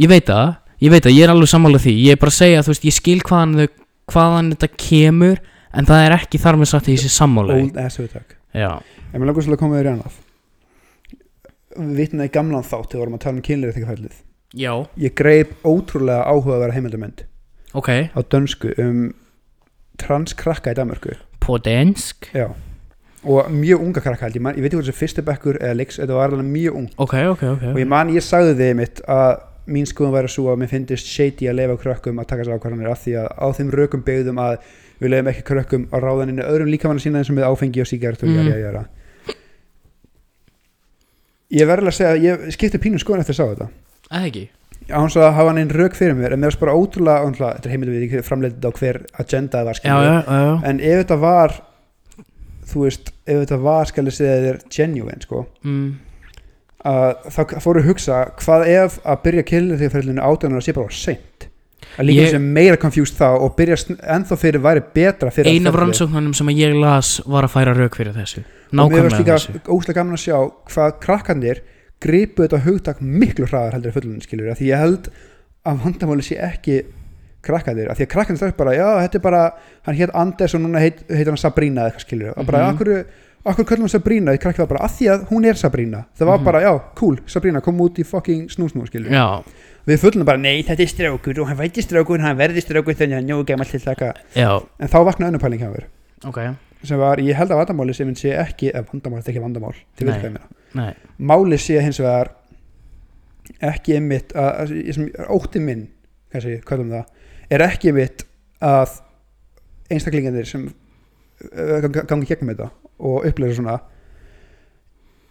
[0.01, 1.93] Ég veit það, ég veit það, ég er alveg sammála því.
[2.07, 3.73] Ég er bara að segja, þú veist, ég skil hvaðan,
[4.09, 5.43] hvaðan þetta kemur
[5.77, 8.71] en það er ekki þar með satt í þessi sammála old ass hugtak já,
[9.11, 10.19] en mér langar svolítið að koma þér í annað.
[11.77, 14.19] Við vitnaði í gamlan þátt þegar við vorum að tala um færlið
[14.57, 17.25] já, ég greip ótrúlega áhugaverða heimildamönd
[17.73, 17.91] ok.
[18.11, 19.13] á dönsku um
[20.01, 21.15] transkrakka í Danmörku.
[21.41, 22.51] Podensk, Já.
[23.21, 25.77] Og mjög unga krakka held ég, man, ég veit ekki hvort þessi fyrsti bekkur eða
[25.77, 26.87] leiks, þetta var alveg mjög ung.
[26.97, 27.65] Ok, ok, ok.
[27.75, 31.11] Og ég man, ég sagði þið mitt að mín skoðum væri svo að mér finnist
[31.11, 34.41] shady að leifa krökkum að taka sér ákvarðanir af því að á þeim rökum byggðum
[34.41, 34.57] að
[35.03, 38.25] við leiðum ekki krökkum á ráðaninu öðrum líkamann sína eins og með áfengi og sígært
[38.25, 38.41] og mm.
[38.41, 38.83] jæra, jæra.
[41.51, 43.69] Ég verður að segja að ég skipti pínu skoðun eftir að sá þetta
[44.11, 44.45] eða ekki
[44.91, 47.57] á hans að hafa hann einn rök fyrir mér en mér varst bara ótrúlega, ótrúlega
[47.59, 50.55] þetta er heimildu við ekki framleitið á hver agenda það var skilur já, já, já.
[50.71, 51.57] en ef þetta var
[52.71, 55.91] þú veist, ef þetta var skal ég segja þér genuine sko Mm.
[56.91, 61.27] að þá fóru að hugsa hvað ef að byrja kynlífsferðlinu átjónar sé bara seint
[61.99, 63.77] að líka Ég- sem meira confused þá og byrja
[64.17, 67.97] ennþá fyrir væri betra fyrir ein af rannsóknunum sem ég las var að færa rauk
[67.97, 68.45] fyrir þessu.
[68.73, 69.61] Og mér nákvæmlega líka þessu.
[69.67, 71.61] óslega gaman að sjá hvað krakkandir
[72.01, 75.09] gripu þetta hugtak miklu hraðar heldur fullunum skilur því ég held
[75.67, 76.85] að vandamáli sé ekki
[77.43, 79.43] krakkandir, því að krakkandir er bara já, þetta er bara,
[79.87, 82.75] hann hétt Anders og núna heit, heitir hann Sabrina eða eitthvað skilur og bara, Mhm.
[82.77, 83.05] akkur, akkur
[83.71, 86.05] kallum hann Sabrina, því krakkið var bara, að því að hún er Sabrina.
[86.19, 86.45] Það var Mhm.
[86.45, 89.43] bara, já, cool, Sabrina kom út í fucking snúsnú skilur já,
[89.87, 93.17] við fullum bara, nei, þetta er strákur og hann væti strákur, hann verði strákur þannig
[93.19, 94.13] að njóðu gammal til þakka.
[94.37, 95.85] Já, en þá vaknaði önnur pæling hjá mér
[96.29, 96.57] ok.
[96.85, 99.75] Sem var, ég held að vandamáli sem sé ekki, eða vandamál, þetta er ekki vandamál
[99.75, 100.17] veit Nei.
[100.17, 100.47] ég meina.
[100.75, 102.31] Nei, máli sé hins vegar
[103.61, 105.89] ekki einmitt að, að, að, að ótti minn
[106.33, 107.05] kannski, hvað um það
[107.51, 108.25] er ekki einmitt
[108.63, 109.01] að
[109.91, 112.71] einstaklingarnir sem uh, gang- gangi gegnum þetta
[113.01, 113.81] og upplega svona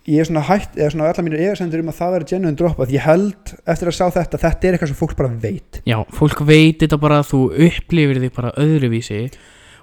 [0.09, 2.81] ég er svona hætt eða svona allar mínir efasendur um að það verður genuine drop
[2.81, 5.79] að ég held eftir að sjá þetta þetta er eitthvað sem fólk bara veit.
[5.85, 9.23] Já, fólk veit þetta bara þú upplifir því bara öðruvísi.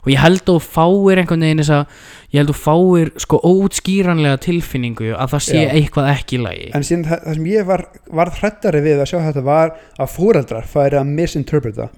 [0.07, 3.09] Og ég held að þú fáir einhvern veginn þess að ég held að þú fáir
[3.25, 5.71] sko ótskýranlega tilfinningu að það sé Já.
[5.75, 6.69] eitthvað ekki í lagi.
[6.79, 7.85] En síðan það, það sem ég var,
[8.21, 11.89] var hrættari við að sjá þetta var að fóreldrar færi að misinterpreta.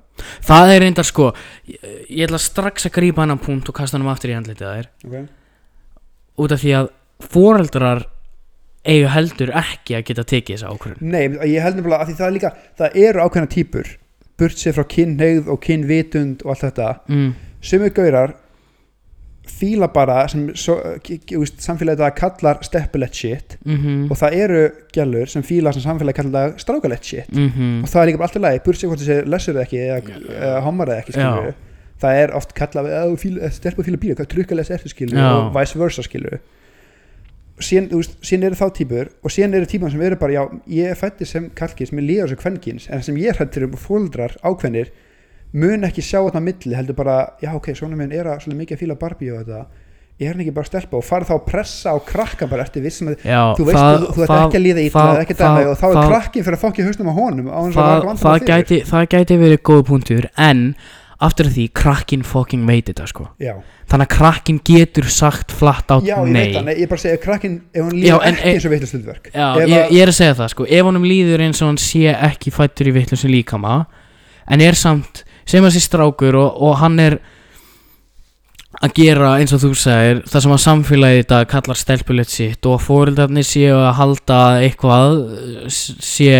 [0.48, 1.28] Það er reyndar sko
[1.68, 4.80] ég, ég ætla strax að grípa annan punkt og kasta hann aftur í handlitið að
[4.80, 4.90] þér.
[5.04, 5.28] Okay.
[6.38, 6.90] Út af því að
[7.28, 8.04] foreldrar
[8.88, 11.12] eiga heldur ekki að geta tekið þessa ákvörðun.
[11.12, 13.94] Nei, ég held nefnilega að því það er líka það eru ákveðna típur
[14.38, 17.32] burt sér frá kynneigð og kynvitund og allt þetta mm.
[17.64, 18.36] sumir gaurar
[19.48, 24.58] fíla bara sem so, samfélagið það kallar steppulett shit mhm, og það eru
[24.94, 27.30] gælur sem fíla sem samfélagið kallar það strákalett shit.
[27.32, 27.78] Mhm.
[27.82, 30.60] Og það er líka alltaf lagi, burt sér hvort þessi lessur eða ekki eða, eða
[30.66, 31.56] homar eða ekki skilur
[32.02, 33.16] það er oft kallað að
[33.56, 35.28] stelpa fíla bíla, hvað trukkaless ertu skilur Já.
[35.34, 36.04] og vice versa
[37.58, 40.92] þú veist, síðan eru þá típur og síðan eru típur sem eru bara, já, ég
[40.92, 44.36] er fættið sem kallkins, mér líður þessu kvenkins en sem ég er hættir um fóldrar
[44.46, 44.92] ákveðnir
[45.58, 48.76] mun ekki sjá á milli heldur bara, já ok, svona minn er að svolítið mikið
[48.76, 49.66] að fíla Barbie og þetta.
[50.18, 52.64] Ég er hann ekki bara að stelpa og fara þá að pressa á krakka bara
[52.66, 55.02] eftir vissum að Já, þú veist, það, þú, þú ert það, ekki að líða ítla
[55.02, 57.08] það- eða ekki að dæma það- og þá er það- krakkin fyrir að fokki hausnum
[57.08, 60.74] á honum það, það, gæti, það gæti verið góð punktur en
[61.18, 63.24] aftur af því krakkin fucking veit þetta sko.
[63.42, 63.56] Já,
[63.90, 66.42] þannig að krakkin getur sagt flatt át já, ég nei.
[66.44, 69.30] veit það, nei, ég bara segja krakkin ef hann líður ekki eins og veitlust hlutverk.
[69.34, 70.66] Já, ég, að- ég er að segja það sko.
[70.78, 73.80] Ef honum líður eins og hann sé ekki fættur í vitlusum líkama
[74.48, 77.18] en er samt sem að sé strákur og, og hann er
[78.78, 82.78] að gera eins og þú segir það sem að samfélagið þetta kallar stelpulegt sitt og
[82.84, 85.16] fóreldarnir séu að halda að eitthvað
[85.74, 86.30] sé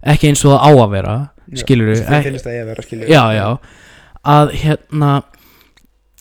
[0.00, 1.16] ekki eins og það á að vera
[1.60, 3.48] skilur að að skilur já, já
[4.26, 5.12] að hérna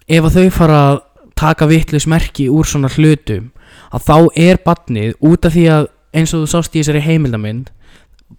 [0.09, 0.99] ef að þau fara að
[1.39, 3.51] taka vitlaus merki úr svona hlutum
[3.95, 7.69] að þá er barnið út af því að eins og þú sást í þessari heimildamind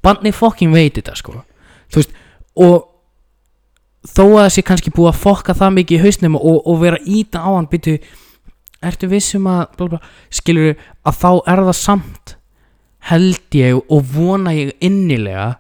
[0.05, 1.43] barnið fokkin veit þetta sko.
[1.91, 2.17] Þú veist
[2.61, 2.77] og
[4.07, 7.01] þó að það sé kannski búið að fokka það mikið í hausnum og, og vera
[7.05, 7.99] íta á hann byrju,
[8.81, 10.01] ertu vissum að bla, bla,
[10.33, 12.37] skilur að þá er það samt
[13.11, 15.51] held ég og vona ég innilega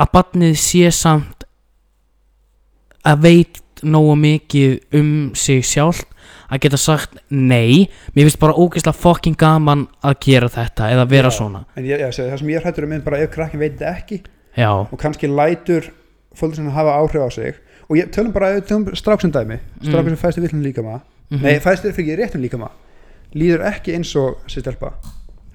[0.00, 1.43] að barnið sé samt
[3.04, 6.04] að veit nógu mikið um sig sjálf
[6.50, 7.88] að geta sagt nei.
[8.14, 11.36] Mér finnst bara ógeðslega fucking gaman að gera þetta eða vera Já.
[11.38, 11.64] svona.
[11.76, 14.20] ég, ég, það sem ég er hættur um minn bara ef krakkin veit þetta ekki
[14.56, 15.90] já, og kannski lætur
[16.38, 17.54] fólk sem hafa áhrif á sig.
[17.88, 20.16] Og ég tölum bara tölum stráksum dæmi stráksum Mm.
[20.16, 21.00] sem fæðist í villum líkama.
[21.30, 22.70] Mhm, nei, fæðist þér fyrir réttum líkama
[23.34, 24.92] líður ekki eins og sér stelpa.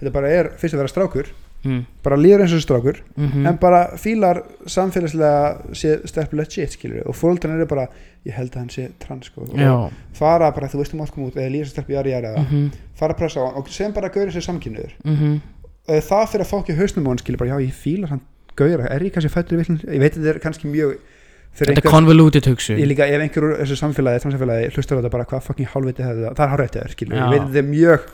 [0.01, 1.25] Þetta bara er fyrst að vera strákur
[1.65, 7.07] mm, bara líður eins og strákur mhm, en bara fílar samfélagslega sé stelpulegt shit skilur
[7.09, 7.87] og fólkdrarnir eru bara
[8.27, 11.29] ég held að hann sé trans sko, og fara bara þú veist um allt kom
[11.29, 12.65] út eða líður sem stelpu jari jari eða mhm,
[12.99, 16.51] fara að pressa á hann og sem bara gauður sér samkynniður uh, það fyrir að
[16.51, 18.25] fólki hausnum á hann skilur bara já ég fílar hann
[18.59, 20.97] gauður er ég kannski fættur í villin ég veit að þetta er kannski mjög
[21.59, 25.13] þetta er convoluted hugsu ég líka ef einhver úr þessu samfélagi transsamfélagi hlustar á þetta
[25.15, 26.25] bara hvað fucking hálfviti það?
[26.37, 27.23] Það er Já.
[27.23, 28.09] ég veit að þetta er mjög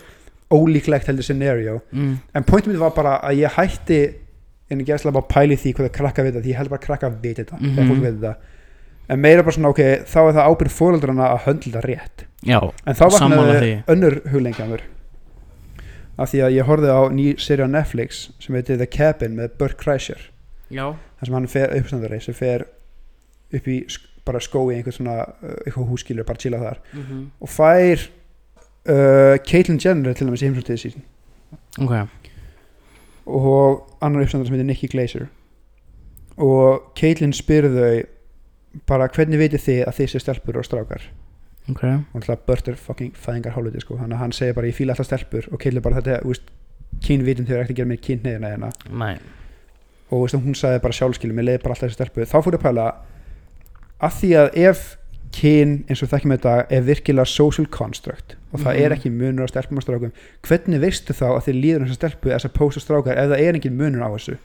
[0.53, 1.79] ólíklegt heldur scenario.
[1.91, 4.01] Mm, en pointum mitt var bara að ég hætti
[4.69, 6.85] en ég gerðslega bara pæli því hvað það krakka veit því ég held bara að
[6.87, 8.35] krakka veit þetta mm fólk veit þetta.
[9.09, 12.25] En meira bara svona ok þá er það ábyrð fóreldrana að höndla þetta rétt.
[12.45, 14.85] Já, en þá vaknaði önnur hugleikja mér.
[16.17, 19.57] Af því að ég horfði á ný seri á Netflix sem heitir The Cabin með
[19.59, 20.29] Burt Kreischer.
[21.19, 22.65] Þar sem hann fer uppstandari sem fer
[23.53, 23.79] upp í
[24.25, 26.79] bara skói einhver svona uh, eitthvað húskilur bara chilla þar.
[26.95, 28.07] Mhm, og fær
[28.89, 31.05] uh, Caitlyn Jenner til dæmis í heimsóttiði sín.
[31.81, 31.95] Ok,
[33.25, 35.27] og annar uppstandari sem heitir Nicky Glazer
[36.37, 41.05] og Caitlyn spyrir þau bara hvernig veitir þið að þið sé stelpur og strákar?
[41.71, 41.83] Ok.
[41.87, 43.97] Og alltaf Burt er fucking fæðingar hálfviti sko.
[43.97, 45.47] þannig að hann segir bara ég fíla alltaf stelpur.
[45.51, 46.51] Og Caitlyn bara þetta, úst,
[47.05, 48.71] kynvitum þau ekki að gera með kynneðina hérna.
[48.91, 49.15] Nei,
[50.11, 52.27] og veist, hún sagði bara sjálfskilum ég leiði bara alltaf þessi stelpu.
[52.29, 52.85] Þá fór ég að pæla
[54.05, 54.83] að því að ef
[55.35, 58.35] kyn eins og þekkjum þetta er virkilega social construct.
[58.53, 58.83] Og það Mhm.
[58.85, 60.11] er ekki munur á stelpum og strákum.
[60.47, 63.53] Hvernig veistu þá að þið líður þessar stelpu as opposed to strákar ef það er
[63.59, 64.37] engin munur á þessu?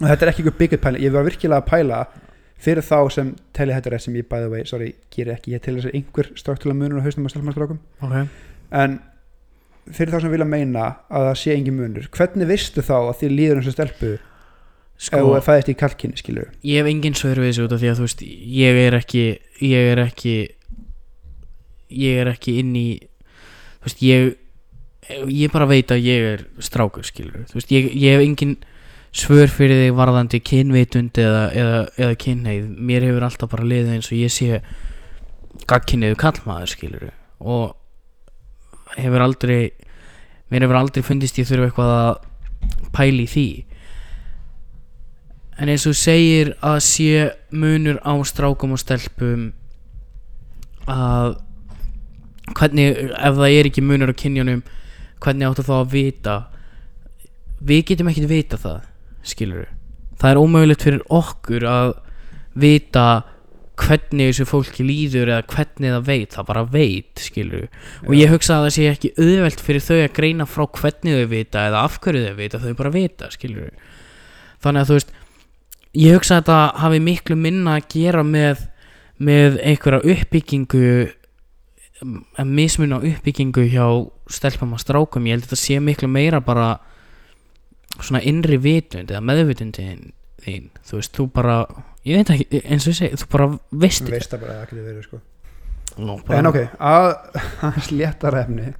[0.00, 2.00] Og þetta er ekki ykkur byggjum pæla ég var virkilega að pæla
[2.60, 5.52] fyrir þá sem telli þetta rétt sem ég by the way, sorry, gerir ekki.
[5.54, 7.78] Ég til þess að einhver stráktulega munur á hausnum á stelpum og strákum.
[8.02, 8.28] Ok.
[8.72, 9.00] En
[9.90, 13.36] fyrir þá sem vilja meina að það sé engin munur hvernig veistu þá að þið
[13.36, 14.10] líður þessar stelpu
[15.00, 17.82] sko, ef þú fæðist í kalkinni skilur ég hef engin svör við þessu út af
[17.82, 18.24] því að þú veist
[18.60, 19.24] ég er ekki
[19.64, 20.34] ég er ekki
[22.00, 22.88] ég er ekki inn í
[23.80, 24.28] þú veist ég
[25.10, 28.58] ég bara veit að ég er strákur skilur þú veist ég, ég hef engin
[29.10, 34.10] svör fyrir þig varðandi kynvitund eða, eða, eða kynneið mér hefur alltaf bara liðið eins
[34.12, 34.60] og ég sé
[35.70, 37.08] gagkinniðu kallmaður skilur
[37.40, 37.74] og
[39.00, 39.72] hefur aldrei
[40.50, 43.48] mér hefur aldrei fundist ég þurfa eitthvað að pæli því
[45.60, 49.50] en eins og segir að sé munur á strákum og stelpum
[50.90, 51.36] að
[52.56, 54.62] hvernig, ef það er ekki munur á kynjunum
[55.20, 56.36] hvernig áttu þá að vita?
[57.60, 58.80] Við getum ekkert vita það
[59.26, 59.68] skilur
[60.20, 61.92] það er ómögulegt fyrir okkur að
[62.60, 63.04] vita
[63.80, 67.68] hvernig þessu fólki líður eða hvernig það veit, það bara veit skilur
[68.04, 71.30] og ég hugsa að það sé ekki auðvelt fyrir þau að greina frá hvernig þau
[71.30, 73.70] vita eða af hverju þau vita, þau bara vita skilur
[74.60, 75.14] þannig að þú veist
[75.98, 78.66] ég hugsa að þetta hafi miklu minna að gera með
[79.20, 80.84] með einhverja uppbyggingu
[82.02, 82.14] um,
[82.48, 83.84] mismun á uppbyggingu hjá
[84.32, 85.26] stelpum og strákum.
[85.28, 86.70] Ég held að þetta sé miklu meira bara
[88.00, 91.56] svona innri vitund eða meðvitundin þín þú veist, þú bara
[92.08, 93.48] ég veit ekki, eins og ég segi, þú bara
[93.82, 95.20] veist Þú veist það bara að getur verið sko.
[96.00, 97.08] Bara, En ok, að
[97.64, 98.70] hans léttara efni.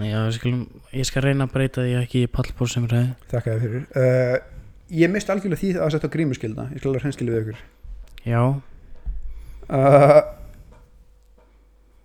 [0.00, 0.64] Já, skulum,
[0.96, 3.84] ég skal reyna að breyta því ekki í pallbór sem ræði Þakka þér fyrir.
[3.92, 4.53] Uh,
[4.94, 6.68] Ég mist algjörlega því að setja grímuskylda.
[6.70, 7.62] Ég skal alveg hreinskilja við ykkur.
[8.24, 8.40] Já,
[9.68, 10.20] uh,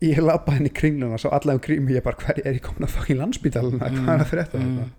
[0.04, 1.92] Ég labba henni í kringluna Svo allavega grímu.
[1.92, 4.92] Ég bara Hver er ég komin að fucking landsbítaluna Hvað er að fyrir þetta mm,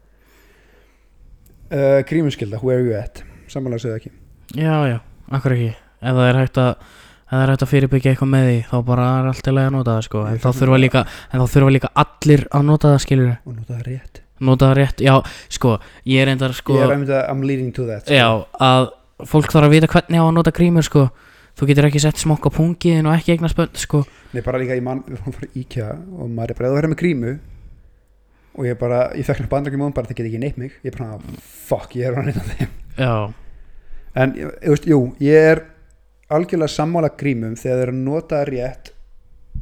[1.72, 3.22] uh, Grímuskylda, where are you at?
[3.51, 4.11] Samanlega segðu ekki.
[4.55, 4.99] Já, já,
[5.34, 5.70] akkur ekki?
[6.01, 8.76] Ef það er hægt að ef það er hægt að fyrirbyggja eitthvað með því þá
[8.86, 10.22] bara er allt til að nota það sko.
[10.30, 10.82] En þá þurfa það.
[10.84, 14.70] líka en þá þurfa líka allir að nota það skilur Og nú það rétt nota
[14.70, 15.14] það rétt, já,
[15.53, 15.74] sko
[16.09, 18.16] ég er endar sko Ég er einmitt að I'm leading to that sko.
[18.16, 18.28] Já,
[18.61, 18.88] að
[19.30, 21.09] fólk þarf að vita hvernig á að nota grímur sko.
[21.61, 24.05] Þú getur ekki sett smokk á pungiðin og ekki eignast bönn sko.
[24.32, 26.93] Nei, bara líka í mann Við fórum fyrir IKEA Og maður er bara þú verður
[26.93, 27.32] með grímu
[28.55, 30.76] Og ég bara Ég fekk hérna bandrækjum og bara Það get ekki neitt mig.
[30.86, 31.18] Ég bara
[31.66, 32.70] Fuck, ég er einn af þeim.
[32.95, 33.14] Já,
[34.14, 35.61] En, ég ég veist, jú, ég er
[36.34, 38.91] algjörlega sammála grímum þegar þeir að nota rétt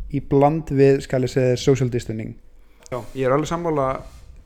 [0.09, 2.33] í bland við, skal ég segja, social distancing.
[2.89, 3.89] Já, ég er alveg sammála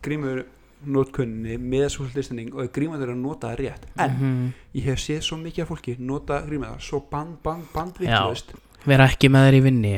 [0.04, 0.42] grímur
[0.82, 3.86] notkunni með distancing og grímur þeir eru að nota það rétt.
[3.96, 4.50] En mhm.
[4.78, 8.54] ég hef séð svo mikið af fólki nota það, svo bang, bang, bandvittlust
[8.88, 9.92] vera ekki með þeir í vinni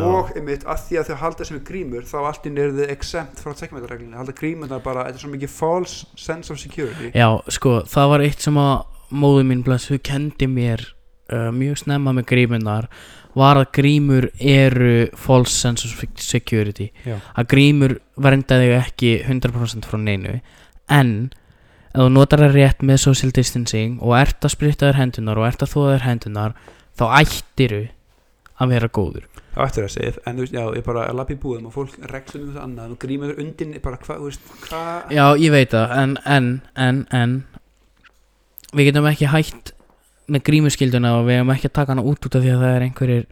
[0.00, 2.94] og einmitt að því að þau halda sem er grímur þá allt inn eru þau
[2.94, 4.34] exempt frá tekjumetarreglunni halda
[4.72, 7.12] það bara, þetta er svo mikið false sense of security.
[7.12, 8.74] Já, sko, það var eitt sem að
[9.12, 10.86] móðu mín blessu kendi mér
[11.32, 12.88] uh, mjög snemma með grímunar
[13.38, 16.90] var að grímur eru false sense of security.
[17.06, 17.16] Já.
[17.36, 20.40] að grímur vernda þig ekki 100% frá neinu
[20.92, 21.14] en
[21.92, 25.48] ef þú notar það rétt með social distancing og ert að spritta þér hendunar og
[25.48, 26.56] ert að þóða þér hendunar
[26.98, 27.82] þá ættiru
[28.62, 29.28] að vera góður.
[29.52, 32.40] Á eftir að segja, en þú veist, já, ég bara lappi búðum og fólk reksum
[32.40, 35.12] um þessu annað og grímur undin, bara hvað, þú veist, hvað?
[35.12, 36.48] Já, ég veit það, en, en,
[36.86, 37.34] en, en
[38.72, 39.74] við getum ekki hætt
[40.30, 42.76] með grímuskilduna og við hefum ekki að taka hana út út af því að það
[42.76, 43.26] er einhverjir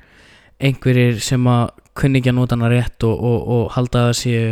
[0.61, 1.64] einhverjir sem að
[1.97, 4.45] kunni ekki að nota hana rétt og, og, og halda að það séu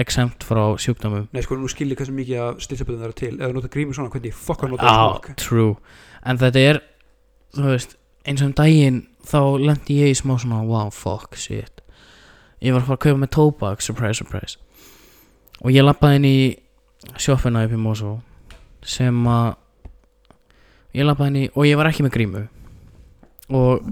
[0.00, 1.26] exempt frá sjúkdómum.
[1.34, 3.32] Nei, sko, nú skilji hversu mikið af stilsaböðum það eru til.
[3.40, 5.74] Þú nota grímur svona, hvernig fokk að nota það ah, true.
[6.24, 6.80] En þetta er,
[7.52, 11.82] þú veist eins og um daginn þá lendi ég í smá svona wow, fuck, shit.
[12.62, 14.56] Ég var að fara að kaupa með tóbak, surprise, surprise.
[15.60, 16.36] Og ég lappaði inn í
[17.20, 18.14] sjoppuna upp í Mosó
[18.86, 19.58] sem að
[20.94, 22.44] ég lappaði í og ég var ekki með grímu.
[23.52, 23.88] Og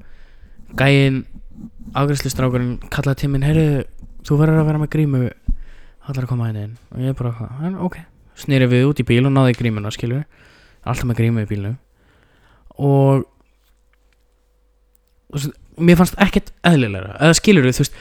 [0.78, 1.24] gæinn
[1.96, 3.84] afgræslistrákurinn kallaði til minn heyrðu,
[4.26, 5.24] þú verður að vera með grímu.
[6.06, 6.76] Allar að koma inn inn?
[6.94, 7.98] Og ég bara, "En, ok.
[8.36, 10.24] Snýri við út í bíl og náði grímuna skilur
[10.84, 11.76] alltaf með grímu í bílnum.
[12.80, 13.24] Og
[15.30, 17.98] þú veist, mér fannst ekkert eðlilega eða skilur við, þú veist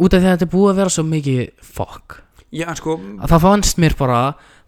[0.00, 1.40] út af því að þetta er búið að vera svo mikið
[1.76, 2.18] fuck
[2.50, 4.20] Já, sko, að það fannst mér bara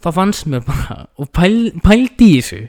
[0.03, 2.61] það fannst mér bara og pæl, pældi í þessu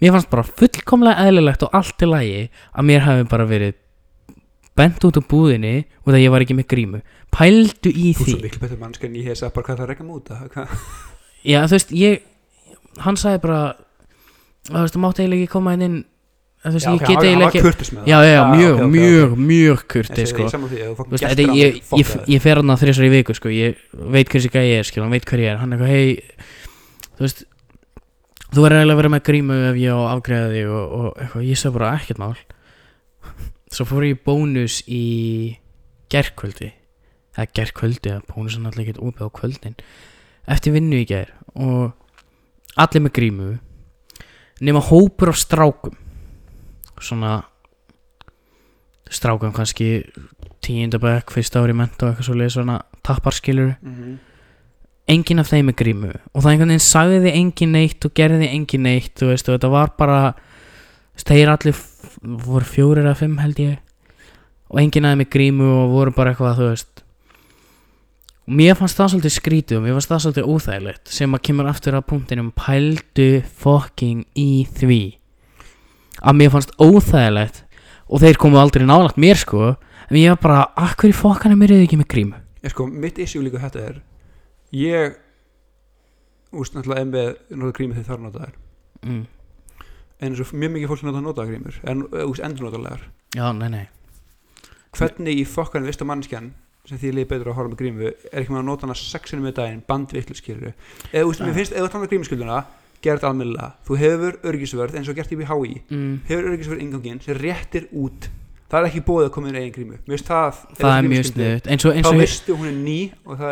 [0.00, 2.42] mér fannst bara fullkomlega eðlilegt og allt í lagi
[2.74, 3.74] að mér hafi bara verið
[4.74, 7.00] bent út á búðinni og það ég var ekki með grímu.
[7.34, 10.08] Pældu í þú því svo miklu betur mannskjarn ég hef sagt bara hvað það að
[10.08, 10.74] múta hvað?
[11.52, 12.24] Já þú veist ég
[13.04, 13.60] hann sagði bara
[14.66, 15.96] þú veist þú mátt eiginlega ekki koma inn inn.
[16.64, 18.92] Þú veist Já, ég ok, get eiginlega ekki já já já Ah, mjög ok, ok,
[18.94, 19.40] mjög ok.
[19.44, 20.44] mjög En kurti sko.
[20.44, 23.48] ég þú Þú ég, ég, ég fer hann að þrjusar í viku sko.
[23.52, 25.92] ég veit hversi gæði ég er skil, hann veit hver ég er hann er eitthvað
[25.92, 26.22] hei
[27.18, 27.44] þú veist
[28.54, 31.76] þú verður eiginlega vera með grímu ef ég á þig og, og eitthvað, ég sagði
[31.78, 32.34] bara ekkert mál.
[33.74, 35.04] Svo fór ég í bónus í
[36.12, 36.70] gerkvöldi
[37.34, 39.78] eða gerkvöldi, eða bónus er náttúrulega ekkert úpið á kvöldin.
[40.54, 41.94] Eftir vinnu í ger og
[42.78, 43.48] allir með grímu
[44.64, 45.96] nema hópur af strákum.
[47.02, 47.40] Svona
[49.10, 50.04] strákum kannski
[50.64, 53.74] tíundabæk, fyrsta ári menta og eitthvað svo leið svona tapparskilur.
[53.82, 54.14] Mhm.
[55.10, 56.12] Enginn af þeim er grímu.
[56.32, 59.72] Og það einhvern veginn sagði enginn neitt og gerði enginn neitt þú veist og þetta
[59.72, 60.20] var bara
[61.20, 61.80] þeir allir
[62.22, 63.80] voru fjórir eða fimm held ég.
[64.72, 67.02] Og enginn aðeins með grímu og voru bara eitthvað þú veist.
[68.44, 71.68] Og mér fannst það svolítið skrítið og mér fannst það svolítið óþægilegt sem að kemur
[71.70, 73.28] aftur að punktinum pældu
[73.60, 75.02] fucking í því.
[76.24, 77.62] Að mér fannst óþægilegt
[78.08, 79.74] og þeir komu aldrei nálagt mér sko.
[80.10, 82.40] En ég var bara, akkur í fokkanum er þið ekki með grímu?
[82.68, 83.94] Sko, mitt issue líka þetta er
[84.74, 85.18] ég
[86.54, 88.54] úst, náttúrulega en með nota grímur þegar það er notaðar
[89.04, 89.22] mm.
[90.18, 93.46] en eins og mjög mikið fólk sem nota nota grímur en úst, endur notalegar já,
[93.56, 93.84] nei, nei.
[94.94, 96.52] Hvernig í fokkanum vista mannskjan
[96.86, 99.44] sem því liði betur að horfa með grímu er ekki með að nota hana sexinu
[99.44, 100.72] með daginn bandvittlu skilur
[101.10, 102.62] eða úst, mér finnst, ef þú tannar grímuskilduna
[103.04, 106.14] gera þetta almennilega, þú hefur örgisvörð eins og gert í BHI mm.
[106.28, 108.28] hefur örgisvörð inganginn sem réttir út
[108.74, 109.98] það er ekki búið að koma inn eigin grímu.
[110.10, 112.98] Finnst það það er mjög sniðut Þá og, veistu hún er ný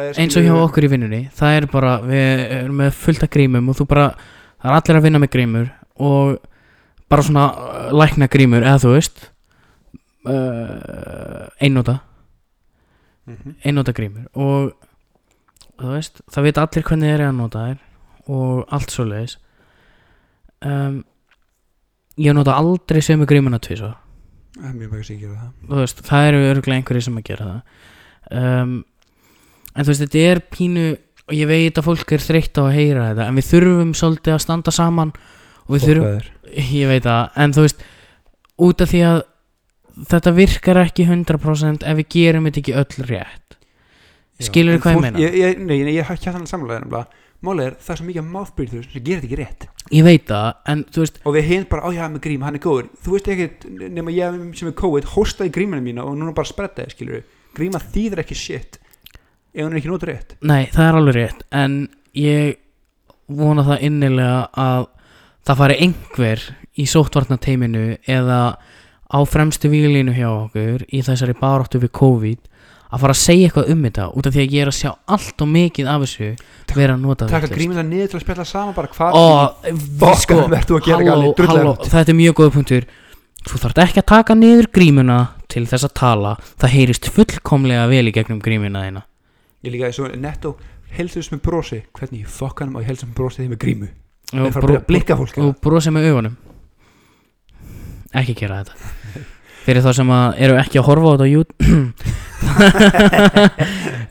[0.02, 3.32] er eins og hjá okkur í vinnunni það er bara, við erum með fullt af
[3.38, 4.08] grímum og þú bara,
[4.62, 5.68] það er allir að vinna með grímur
[6.02, 6.48] og
[7.12, 9.28] bara svona uh, lækna grímur, eða þú veist
[10.26, 12.00] uh, einnóta
[13.22, 13.52] Mhm.
[13.62, 14.72] einnóta grímur og
[15.78, 17.76] þú veist, það veit allir hvernig þeir eru að nota þær
[18.34, 19.36] og allt svo leiðis
[20.66, 20.96] um,
[22.18, 23.94] ég nota aldrei sömu grímuna tvisvar
[24.52, 25.52] Það er mjög sér að gera það.
[25.68, 27.78] Þú veist, það eru örgulega einhverjir sem að gera það.
[28.42, 28.74] Um,
[29.72, 30.84] en þú veist, þetta er pínu
[31.22, 34.34] og ég veit að fólk er þreytt á að heyra þetta en við þurfum svolítið
[34.36, 35.12] að standa saman
[35.62, 36.30] og við þurfum,
[36.76, 37.84] ég veit það en þú veist,
[38.66, 39.20] út af því að
[40.12, 43.56] þetta virkar ekki 100% ef við gerum þetta ekki öll rétt.
[44.40, 45.22] Já, Skilurðu en hvað ég fólk- meina?
[45.22, 47.06] Ég, ég, nei, nei, ég hætti hann samlega
[47.42, 49.64] Málið er, það er svo mikið mouthbreather sem gerir þetta ekki rétt.
[49.92, 52.58] Ég veit það, en þú veist og við hinn bara, á já, með grím, hann
[52.58, 52.90] er góður.
[53.02, 53.48] Þú veist ekki,
[53.96, 57.24] nema ég sem er COVID hóstaði gríminu mína og núna bara sprettaði skilur
[57.56, 58.78] gríma þýðir ekki shit
[59.52, 60.36] ef hann er ekki nótur rétt.
[60.40, 61.74] Nei, það er alveg rétt En
[62.16, 62.60] ég
[63.32, 64.86] vona það innilega að
[65.42, 66.46] það fari einhver
[66.78, 68.40] í sóttvarnateiminu eða
[69.12, 72.51] á fremstu výlínu hjá okkur í þessari baráttu við COVID
[72.92, 74.90] að fara að segja eitthvað um þetta út af því að ég er að sjá
[75.16, 76.26] allt og mikið af þessu
[76.82, 77.54] vera að nota taka vitlaust.
[77.56, 79.16] gríminu niður til að spjalla saman bara hvað
[80.02, 82.86] Fokk, sko, að halló, halló, þetta er mjög góð punktur.
[83.42, 85.16] Þú þarft ekki að taka niður grímuna
[85.50, 86.36] til þess að tala.
[86.62, 89.02] Það heyrist fullkomlega vel í gegnum grímuna þína.
[89.66, 90.54] Ég líka og netto
[90.94, 91.80] helsus með brosi.
[91.96, 93.90] Hvernig í fokkanum á ég helsus með brosi því með grímu?
[94.32, 94.86] Og fara bró- að
[95.42, 96.36] og brosið með augunum.
[98.12, 99.26] Ekki gera þetta
[99.66, 101.60] fyrir þá sem að eru ekki að horfa á þetta á YouTube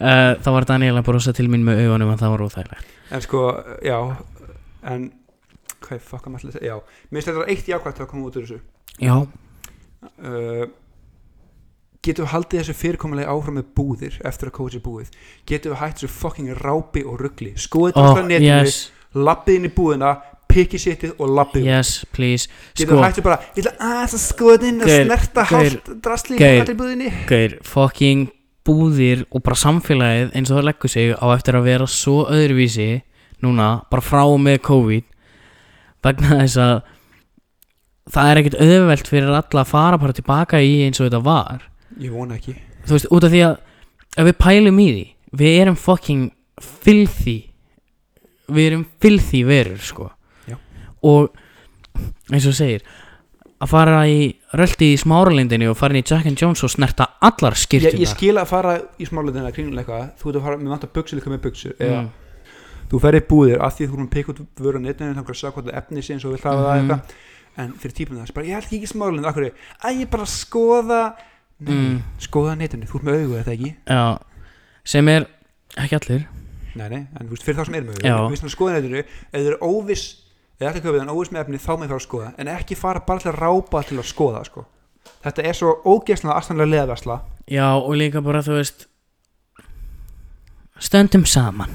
[0.02, 2.86] Eh, þá var Daniel að brosa til mín með augunum og það var óþægilegt.
[3.14, 3.42] En sko,
[3.86, 3.98] já
[4.90, 5.04] en
[5.84, 6.74] hvað er fokkan maður já,
[7.12, 8.58] mér finnst þetta eitt jákvæmt að koma út úr þessu.
[8.98, 9.16] Já,
[10.26, 10.64] uh,
[12.02, 15.14] getum við haldið þessu fyrirkomulega áfram með búðir eftir að COVID er búið?
[15.52, 18.80] Getum við hægt þessu fucking rápi og ruggli skoðið oh, þetta á netinu, yes,
[19.14, 20.16] lappið inn í búðina
[20.52, 22.50] pikið sittið og lappið yes, please.
[22.78, 27.12] Getum sko, þessu bara, ég ætla að að Gaur, snerta hálft drasli í allir búðinni.
[27.30, 28.30] Gaur, fucking
[28.68, 32.90] búðir og bara samfélagið eins og það leggur sig á eftir að vera svo öðruvísi
[33.42, 35.08] núna, bara frá og með COVID
[36.06, 36.76] vegna þess að
[38.12, 41.66] það er ekkert auðvelt fyrir alla að fara bara tilbaka í eins og þetta var.
[42.02, 42.56] Ég vona ekki.
[42.86, 43.58] Þú veist, út af því að
[44.18, 45.08] ef við pælum í því,
[45.42, 46.30] við erum fucking
[46.62, 47.38] filthy
[48.52, 50.10] við erum filthy verur sko.
[51.04, 51.32] Og
[52.32, 52.84] eins og segir
[53.62, 54.22] að fara í
[54.58, 58.00] röldi í smáralindinni og fara inn í Jack and Jones og snerta allar ég, skýrtunar
[58.02, 61.20] ég skil að fara í smáleitina kringlega eitthvað, þú ert að fara með vantar buksur
[61.20, 62.08] líka með buksur eða mm.
[62.92, 65.40] þú ferði búðir að því þú erum að peka út vöru á netinu þannig að
[65.42, 66.90] sjá hvað það efni sé eins og við hlafa það Mhm.
[66.90, 67.02] eitthvað.
[67.62, 69.52] En fyrir típum það, bara ég held ekki smálinn akkur,
[69.84, 71.02] að ég bara skoða
[71.60, 71.98] nei, Mm.
[72.18, 73.76] skoða á netinu, þú ert með augu eða ekki?
[73.86, 74.20] Já,
[74.86, 75.28] sem er
[75.78, 76.28] ekki allir.
[76.76, 77.28] Nei, nei, en
[79.86, 80.21] veist,
[80.62, 82.30] þú veist að köpið en óviss með efni, þá með fara að skoða.
[82.38, 84.66] En ekki fara bara til að rápa til að skoða sko.
[85.26, 87.16] þetta er svo ógeðslega aðstæðanlega leðarsla
[87.50, 88.86] Já, og líka bara þú veist
[90.80, 91.72] stöndum saman.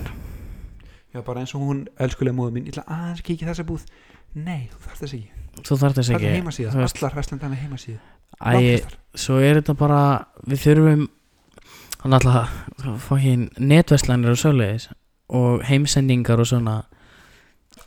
[1.14, 3.84] Já, bara eins og hún, elskulega móðu mín ég ætla aðeins að kíkja þessa búð.
[4.36, 5.28] Nei, þú þarf þess ekki,
[5.66, 8.00] þú þarf þess ekki er heimasíða allar vestlendana heimasíða.
[8.36, 8.96] Æ, Langflestar.
[9.16, 10.00] svo er þetta bara
[10.46, 11.06] við þurfum
[12.02, 12.52] hann alltaf
[13.06, 14.90] fókin netverslanir og svoleiðis
[15.32, 16.82] og heimsendingar og svona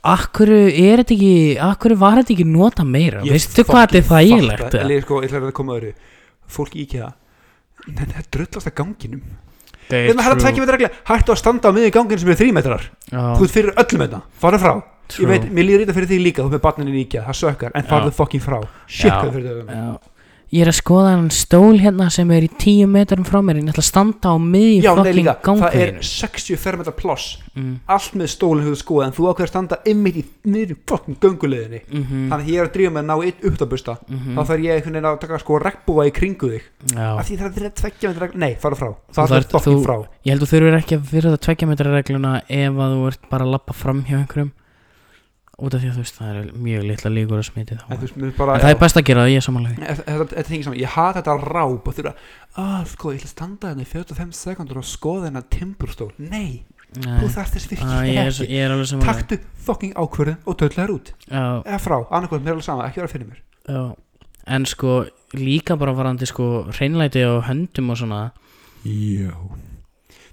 [0.08, 3.20] Akkur er þetta ekki Akkur var þetta ekki nota meira?
[3.26, 4.82] Ég Veistu hvað þetta er þægilegt eða?
[4.84, 5.90] Eller, sko, ég ætla að koma öðru.
[6.50, 7.10] Fólk í IKEA
[7.90, 9.20] Nei, það er drullast að ganginum.
[9.90, 12.38] Þeir Við erum að tvekja með regla Hættu að standa á miðju ganginu sem er
[12.40, 12.86] þrý metrar.
[13.10, 14.72] Já, Þú ert fyrir öllum þetta, farðu frá.
[15.10, 15.24] Trú.
[15.24, 17.72] Ég veit, mér líður þetta fyrir því líka, þú með barnin í IKEA Það sökkar,
[17.74, 18.58] en farðu fucking frá.
[18.86, 19.88] Shit, hvað fyrir þau Já.
[20.50, 23.60] Ég er að skoða hann stól hérna sem er í tíu metrum frá mér.
[23.60, 26.02] Ég ætla að standa á miðjum fucking líka, það er gangveginu.
[26.08, 27.26] 60 fermetra ploss.
[27.54, 27.76] Mm.
[27.90, 31.80] Allt með stólinn hefur skoðað En þú ákveður að standa ymmit í miðju fucking gönguleðinni
[31.82, 32.28] mm -hmm.
[32.30, 34.94] Þannig að ég er að drífa með að ná eitt upptabusta Þá þarf ég einhvern
[34.94, 36.62] veginn að taka sko regnbúa í kringu þig.
[36.94, 38.90] Af því það er að tvekja með regla Nei, farðu frá.
[39.10, 39.96] Þú Það er þú- frá.
[40.24, 43.30] Ég held þú þurfir ekki að fyrir það tveggja metra regluna ef að þú ert
[43.30, 44.52] bara að lappa fram hjá einhverjum
[45.60, 47.84] út af því að þú veist það er mjög litla líkur að smiti þá.
[47.86, 50.44] En þú en veist, bara það er best að gera það, ég er samanlega Þetta
[50.50, 52.12] þingir saman, ég hata þetta ráp og þurfa,
[52.64, 56.10] að sko, ég ætla að standa hérna í 45 sekundur og skoða hennar timburstól.
[56.18, 56.62] Nei,
[56.96, 58.50] þú þarft þess ég, virkilega ekki.
[58.50, 61.12] ég er alveg samanlega Taktu fucking ákvörðin og döðlega þér út.
[61.28, 63.42] Já, Eða frá, annarkvörðin, mér er alveg sama, ekki vera fyrir mér.
[63.70, 63.82] Já.
[64.50, 64.94] En sko
[65.36, 68.22] líka bara varandi sko hreinlæti á höndum og svona.
[68.82, 69.36] Þegar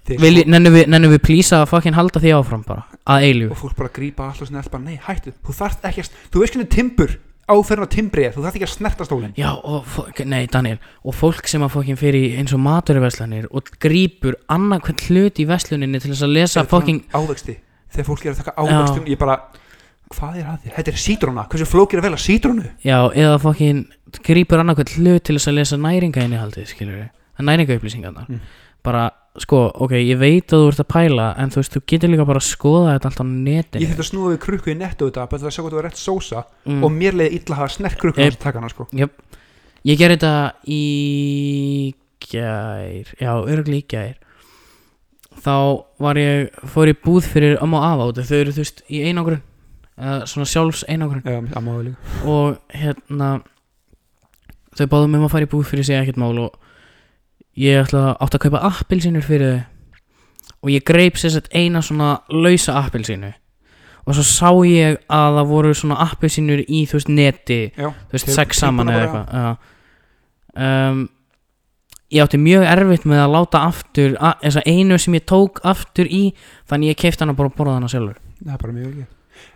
[0.08, 3.56] Vil, Nennum við, nennu við plýsa að fucking halda því áfram bara að og eilju
[3.60, 6.70] fólk bara grípa alltaf snett bara, nei, hættu, þú þarft ekki að þú veist hvernig
[6.72, 7.18] timbur
[7.48, 9.32] áferðin á timbrið þú þarf ekki að snerta stólinn.
[9.38, 9.84] Já, og,
[10.28, 15.40] nei, Daniel Og fólk sem að fokkin fyrir eins og maturverslanir og grípur annarkvæmt hlut
[15.40, 17.54] í versluninni til þess að lesa fokkin ávexti
[17.94, 19.38] þegar fólk er að taka ávextum ég bara,
[20.12, 20.68] hvað er að því?
[20.76, 22.66] Þetta er sítróna, hversu flókir er að velja sítrónu?
[22.84, 23.78] Já, eða fokkin
[24.28, 26.68] grípur annarkvæmt hlut til þess að lesa næringainihaldið,
[29.42, 32.26] sko, ok, ég veit að þú ert að pæla En þú veist, þú getur líka
[32.28, 33.82] bara að skoða þetta allt á netinu.
[33.82, 35.78] Ég þurfti að snúa við krukku í nettu þetta bara til að sjá hvað það
[35.78, 36.84] var rétt sósa mm.
[36.84, 38.36] og mér leiði illa að hafa snert krukku Yep.
[38.38, 38.86] að taka hana sko.
[38.98, 39.18] Jöp,
[39.88, 40.32] ég gerði þetta
[40.78, 40.82] í
[42.28, 44.16] gær, já, örgulega í gær.
[45.38, 45.56] Þá
[46.02, 49.04] var ég, fór ég búð fyrir amma og afa út Þau eru þú veist í
[49.06, 49.44] einangrun
[49.98, 51.22] eða svona sjálfs einangrun.
[51.22, 52.16] Já, að máðu líka.
[52.26, 53.36] Og hérna
[54.78, 56.56] Þau báðum um að fara í búð fyrir sig ekkert mál Og
[57.58, 59.66] ég ætla átt að kaupa appelsínur fyrir þau.
[60.58, 63.30] Og ég greip sér sett eina svona lausa appelsínu.
[64.08, 67.60] Og svo sá ég að það voru svona appelsínur í þú veist neti.
[67.76, 69.58] Já, þú veist, sex saman eða eitthvað
[70.58, 71.04] um,
[72.08, 75.60] ég átti mjög erfitt með að láta aftur að, þess að einu sem ég tók
[75.68, 76.22] aftur í
[76.70, 78.18] þannig ég keipti hana bara og borða hana sjálfur.
[78.40, 79.06] Það er bara mjög ekki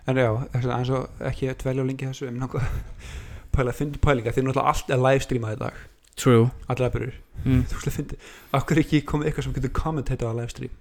[0.06, 4.44] En já, að eins og ekki að dvelja á lengi þessu um náttúrulega pælinga því
[4.46, 5.80] náttúrulega allt er live streamað í dag
[6.18, 6.50] true.
[6.68, 7.66] Allir aðbyrður, mm.
[7.70, 8.22] þú veist að fyndi
[8.58, 10.74] Akkur er ekki komið eitthvað sem getur kommentatað á live stream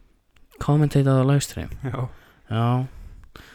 [0.62, 1.72] commentatað á livestream?
[1.86, 2.00] Já.
[2.52, 2.86] Já,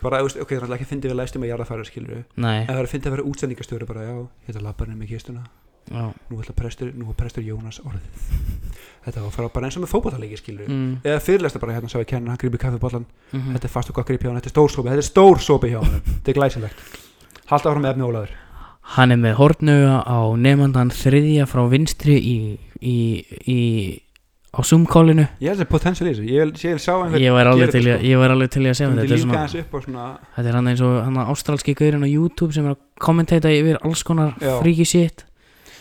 [0.00, 2.22] Bara, ok, það er alltaf ekki að fyndi við live stream að jarðafæra skilur við
[2.40, 2.62] nei.
[2.62, 4.14] En það er að fyndi að vera útsendingastjóri bara, já,
[4.46, 5.42] hérna labbarinn með kistuna
[5.90, 6.06] já.
[6.30, 8.30] Nú ætla prestur, nú er prestur Jónas orðið.
[9.04, 10.96] Þetta var að fara bara eins og með fótballaleiki skilur við Mm.
[11.04, 14.00] Eða fyrirlesta bara hérna sá ég kenna, hann grípi kaffibollan Mm Þetta er fast og
[14.00, 16.32] gott grip hjá hann, þetta er stór sópi Þetta er stór sópi hjá hann, þetta
[16.32, 16.98] er glæsilegt.
[17.52, 18.34] Halda áfram með efni Ólaður
[18.94, 22.36] hann er með hortnöga á nefndan þriðja frá vinstri í,
[22.80, 22.98] í,
[23.50, 23.60] í
[24.56, 27.84] á Zoom-kólinu Ég held að potential í þessu, ég ég ég var alveg gera til,
[27.84, 30.06] þetta, ég, alveg að segja þetta þetta er líka svona
[30.36, 33.80] Þetta er hann eins og hann ástralski gaurinn á YouTube sem er að kommentata yfir
[33.82, 34.36] alls konar
[34.88, 35.25] shit.
[35.25, 35.25] að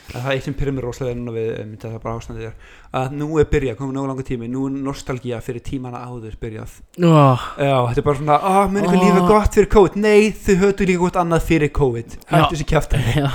[0.05, 3.15] Það er eitt sem pyrir mér rosalega núna við um, þetta bara ástandið er að
[3.17, 6.75] nú er byrjað, komið nógu langa tími nú er nostalgía fyrir tímana áður byrjað.
[7.01, 9.03] Oh, Já, þetta er bara svona, að muni hvað Ó.
[9.03, 9.97] lífið er gott fyrir COVID?
[10.05, 12.17] Nei, þau höfðu líka gott annað fyrir COVID.
[12.31, 13.31] Hættu kjafta Já.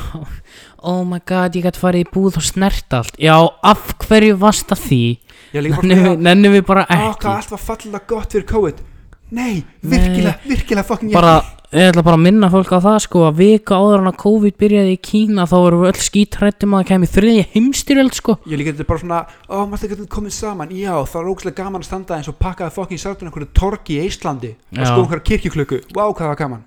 [0.81, 3.19] Oh my god, ég gæti farið í búð og snert allt.
[3.21, 3.37] Já,
[3.67, 5.03] af hverju varst að því?
[5.51, 8.85] Er svona, við, við bara ekki hvað allt var fallega gott fyrir COVID?
[9.31, 11.35] Nei, virkilega, virkilega Bara,
[11.71, 14.57] ég ætla bara að minna fólk á það sko að vika áður en að COVID
[14.59, 18.37] byrjaði í Kína þá voru öll skítrættum að það kemi þriðja heimstyrjöld sko.
[18.51, 20.73] Ég líka þetta er bara svona, ó, maður þetta komið saman?
[20.75, 24.09] Já, það er ógæslega gaman að standa eins og pakkaði fucking sáttun einhverju torgi í
[24.09, 26.67] Íslandi og sko einhverju kirkjuklöku Vá, hvað það var gaman.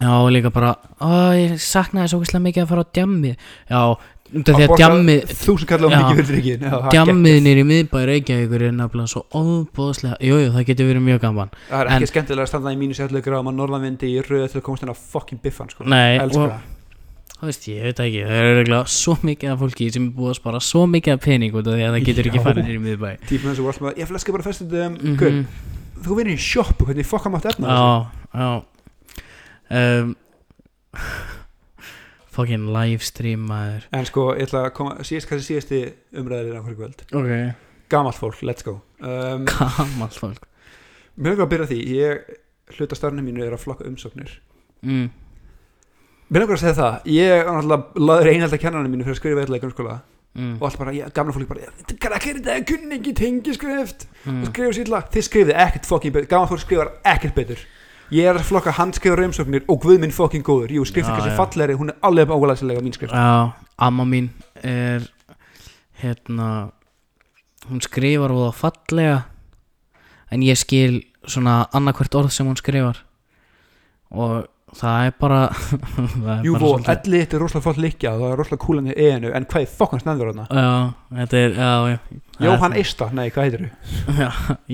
[0.00, 3.48] Já, líka bara, ó, ég saknaði svo ógeðslega mikið að fara á djammið.
[3.68, 3.80] Já,
[4.30, 4.88] út af því að borga
[6.90, 11.50] djammið á nýri miðbæri Reykjavíkur er nefnilega svo óbóðslega Jújú, það getur verið mjög gaman.
[11.70, 14.60] Það er ekki En- skemmtilega að standa í mínus 11 gráma norðanvindi í röðu til
[14.60, 15.84] að komast inn á fucking biffan sko.
[15.84, 16.60] Nei, og það.
[17.40, 20.36] Veist, ég veit ekki Það er reglega svo mikið af fólki sem er búið að
[20.42, 22.44] spara svo mikið af pening út af því að það getur ekki Já.
[22.44, 23.10] farið nýri miðbæ.
[23.30, 25.46] Típum eins og alltaf, ég fleska bara festið um, mm Mhm.
[26.00, 27.44] Þú vinnir í sjoppu, hvernig fokka mátt
[32.30, 33.88] Fucking livestream maður.
[33.96, 35.80] En sko, ég ætla að koma, síðast, hvað er síðasti
[36.20, 37.02] umræðir á hverju kvöld.
[37.10, 37.32] Ok.
[37.90, 38.76] Gamalt fólk, let's go.
[39.02, 40.46] Um, Gamalt fólk.
[41.18, 44.36] Mér er að byrja því, ég hluta starfnum mínu er að flokka umsóknir.
[44.86, 45.10] Mm.
[46.30, 49.22] Mér er að segja það, ég er náttúrulega laður einhald að kennanum mínu fyrir að
[49.24, 49.98] skrifa eitthvað í grunnskóla.
[50.30, 50.60] Mm.
[50.60, 52.58] og allt bara, ég, gamla fólk bara Þetta krakkar þetta?
[52.68, 54.04] Kunni ekki tengiskrift?
[54.22, 54.44] Mm.
[54.44, 57.64] og skrifa sýtla, þið skrifið ekkert fokkin betur gamla fólk skrifar ekkert betur
[58.10, 61.38] ég er að flokka handskrifar umsóknir og guð minn fokkin góður jú, skriftin kannski já.
[61.38, 64.30] fallegri, hún er alveg ágæðlega mín skrift Já, amma mín
[64.62, 65.06] er
[66.02, 66.70] hérna
[67.70, 69.20] hún skrifar og fallega
[70.32, 73.02] en ég skil svona annarkvært orð sem hún skrifar
[74.10, 75.38] og það er bara
[76.22, 78.64] það er jú, bara og svolítið- elli þetta er rosalega flott líkja það er rosalega
[78.64, 80.46] kúlan í einu en hvað er fokkans nefndur hana?
[80.50, 80.70] Já,
[81.20, 81.98] þetta er, já, já
[82.40, 83.70] Jóhann Það- Eista, nei, hvað heitir þú?
[84.22, 84.30] Já,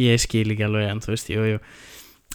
[0.07, 1.59] ég skil ekki alveg en þú veist, jú, jú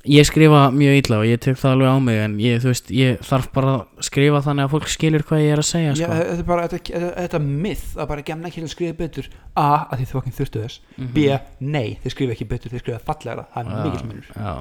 [0.09, 3.19] Ég skrifa mjög illa og ég tek það alveg á mig en ég, veist, ég
[3.21, 6.15] þarf bara að skrifa þannig að fólk skilur hvað ég er að segja Já, sko.
[6.17, 9.29] þetta er bara, þetta, myth að bara gemna ekki að skrifa betur.
[9.53, 10.79] A, að þið fokkin þurftu þess.
[10.97, 11.11] Mhm.
[11.13, 11.27] B,
[11.61, 13.45] nei, þið skrifa ekki betur, þið skrifa fallegra.
[13.53, 14.31] Það er Já, mikill munur.
[14.33, 14.55] Já,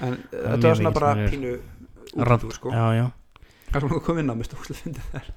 [0.00, 1.52] en er þetta var svona bara pínu
[2.16, 2.72] Radd- útúr sko.
[2.72, 3.06] já, já.
[3.68, 5.28] Það sem þú kom inn á, minnst úrslega fyndið þær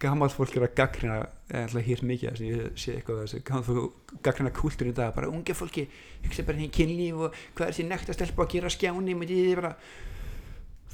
[0.00, 1.18] Gamalt fólk er að gaggrina
[1.48, 5.14] að hýrt mikið þess að ég sé eitthvað þessu Gamalt fólk gaggrina kúltur í dag
[5.16, 5.86] Bara unge fólki,
[6.26, 9.32] hugsa bara henni kynlíf Og hvað er sér nekt að stelpa að gera skjáni Með
[9.34, 9.74] því bara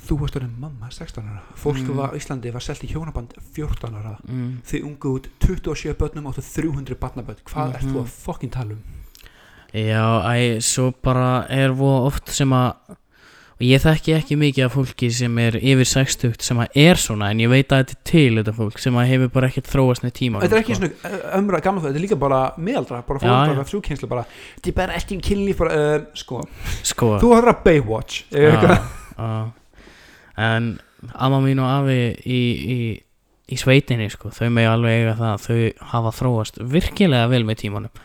[0.04, 1.94] Þú varst orðin mamma 16 ára Fólk Mm.
[1.96, 4.50] var á Íslandi var selt í hjónaband 14 ára mm.
[4.68, 8.02] Þið ungu út 27 börnum áttu 300 barnaböld Hvað ert þú Mhm.
[8.04, 8.82] að fokkin tala um?
[9.74, 12.74] Já, æ, svo bara er voða oft sem að
[13.54, 17.28] og ég þekki ekki mikið af fólki sem er yfir 60 sem að er svona
[17.30, 20.06] en ég veit að þetta er til þetta fólk sem að hefur bara ekkert þróast
[20.06, 23.02] með tíma Þetta er ekki svona uh, ömra gamla það, þetta er líka bara miðaldra,
[23.06, 24.24] bara fólk bara frúkynslu bara,
[24.56, 26.40] þetta er bara ekki um kynlíf bara, uh, sko,
[26.82, 27.12] sko.
[27.22, 29.30] Þú horfður að Baywatch Já,
[30.48, 30.72] en
[31.14, 32.40] amma mín og afi í,
[32.74, 32.78] í,
[33.54, 38.02] í sveitinni sko, þau megi alveg eiga það þau hafa þróast virkilega vel með tímanum.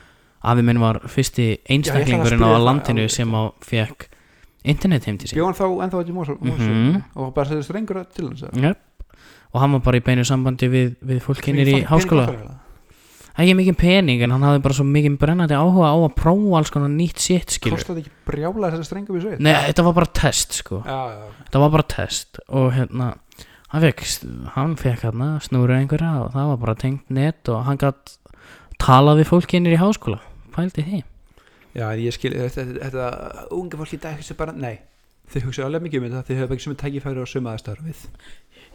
[0.49, 4.08] Afi minn var fyrsti einstaklingurinn á landinu sem á fekk
[4.63, 7.03] internet heim til sín bjóðan þá ennþá ekki mósa Mhm.
[7.15, 8.77] og bara setja strengur til hans yep.
[9.53, 12.25] og hann var bara í beinu sambandi við, við fólkinir í Pening- háskóla.
[13.39, 16.69] ekki mikið pening en hann hafði bara svo mikið brennandi áhuga á að prófa alls
[16.75, 20.05] konar nýtt sitt kostaði ekki brjála þess að strengur við sveit Nei, þetta var bara
[20.11, 20.83] test sko.
[20.83, 22.39] Já, já, þetta var bara test.
[22.49, 23.13] Og hérna
[23.69, 24.03] hann fekk,
[24.55, 28.17] hann fekk hérna snúra einhverja og það var bara tengt net og hann gætt
[28.81, 30.19] talað við fólkinir í háskóla.
[30.51, 31.03] Pældi því
[31.77, 33.09] já, ég skil þetta,
[33.55, 34.79] unga fólk í dag sem bara, nei
[35.29, 38.05] þau hugsa alveg mikið um þetta, þau hefur ekki sem tækifæri og sömu aðstæður við.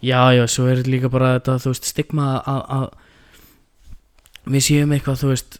[0.05, 5.21] Já, já, svo er líka bara þetta þú veist, stigma að, að við séum eitthvað,
[5.23, 5.59] þú veist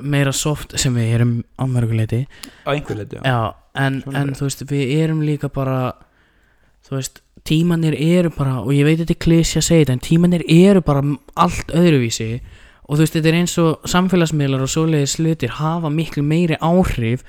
[0.00, 2.22] meira soft sem við erum á mörguleiti
[2.64, 3.40] á einhver leiti, já, já,
[3.82, 5.92] en, en þú veist, við erum líka bara
[6.86, 10.04] þú veist, tímanir eru bara og ég veit þetta er klísja að segja þetta en
[10.06, 11.02] tímanir eru bara
[11.42, 12.30] allt öðruvísi
[12.88, 17.22] og þú veist, þetta er eins og samfélagsmiðlar og svoleiðis slutir hafa miklu meiri áhrif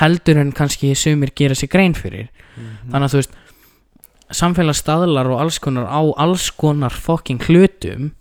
[0.00, 2.28] heldur en kannski sumir gera sér grein fyrir.
[2.56, 2.90] Mhm.
[2.92, 3.34] þannig að þú veist
[4.30, 8.12] samfélagsstaðlar og alls konar á alls konar fucking hlutum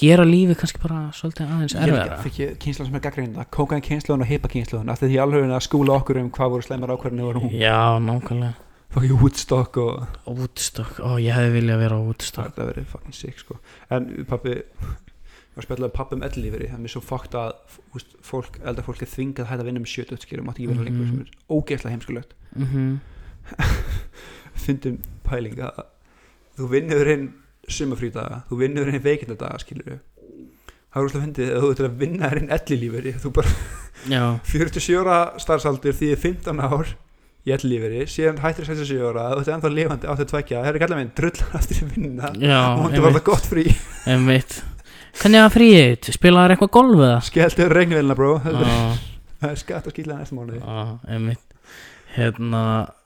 [0.00, 2.18] gera lífi kannski bara svolítið aðeins Ég erfiðara.
[2.24, 5.60] fikk ég kynslan sem er gaggreinda Kókain kynslan og heipa kynslan Af því alveg að
[5.66, 8.54] skúla okkur um hvað voru slemar ákvarðinu og hún já, nákvæmlega.
[8.94, 12.54] Fucking Woodstock og Woodstock, ó ég hefði viljað vera á Woodstock.
[12.54, 13.56] Það verið fucking sick sko.
[13.90, 14.54] En pappi
[15.54, 17.52] Var spjallega um ellíferi Það er mér svo fakt að
[18.26, 20.80] fólk, eldar fólk er þvingað að hætta að vinna með 70 skilur Mátti ekki vera
[20.80, 20.86] Mhm.
[20.88, 22.34] lengur sem er ógeðslega heimskulegt.
[22.56, 22.98] Mm
[24.64, 25.82] Fyndum pæling að
[26.58, 27.24] Þú vinnur inn
[27.68, 29.98] sumafrídaga Þú vinnur inn veikindadaga skilur
[30.94, 33.54] Það er úrslega fyndið að þú ert að vinna þér inn ellilíferi Þú bara
[34.08, 34.22] já,
[34.52, 36.92] 47 ára starfsaldur því 15 ár
[37.44, 41.00] í ellíferi síðan hættir 67 ára þú ert ennþá lifandi áttu tvekja það er kallar
[41.02, 43.64] minn drullar aftur í vinna og hún var það gott frí
[45.20, 47.20] hvernig var fríið, spilaður eitthvað golf eða?
[47.28, 50.60] skelltu regnvelina bró það er skatt og skýla næsta mánuði.
[51.10, 51.56] Einmitt.
[52.14, 52.60] Hérna,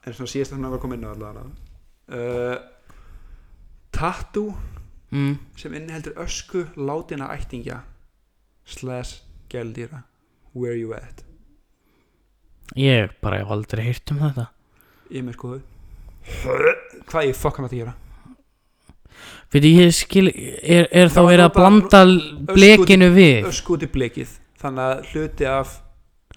[0.05, 2.59] en svona síðast þannig að var komin uh,
[3.95, 4.53] tattoo
[5.11, 7.81] mm, sem inniheldur ösku látina ættingja
[8.69, 10.03] slash gældýra
[10.53, 11.25] where you at?
[12.77, 14.51] Ég bara hef aldrei heyrt um þetta.
[15.09, 15.65] Ég með skoðu
[17.09, 17.95] hvað ég fokk hann að gera
[19.49, 22.01] Fyrir ég skil, er, er þá Það verið að blanda
[22.53, 23.47] blekinu við?
[23.49, 25.71] ösku út í blikið þannig að hluti af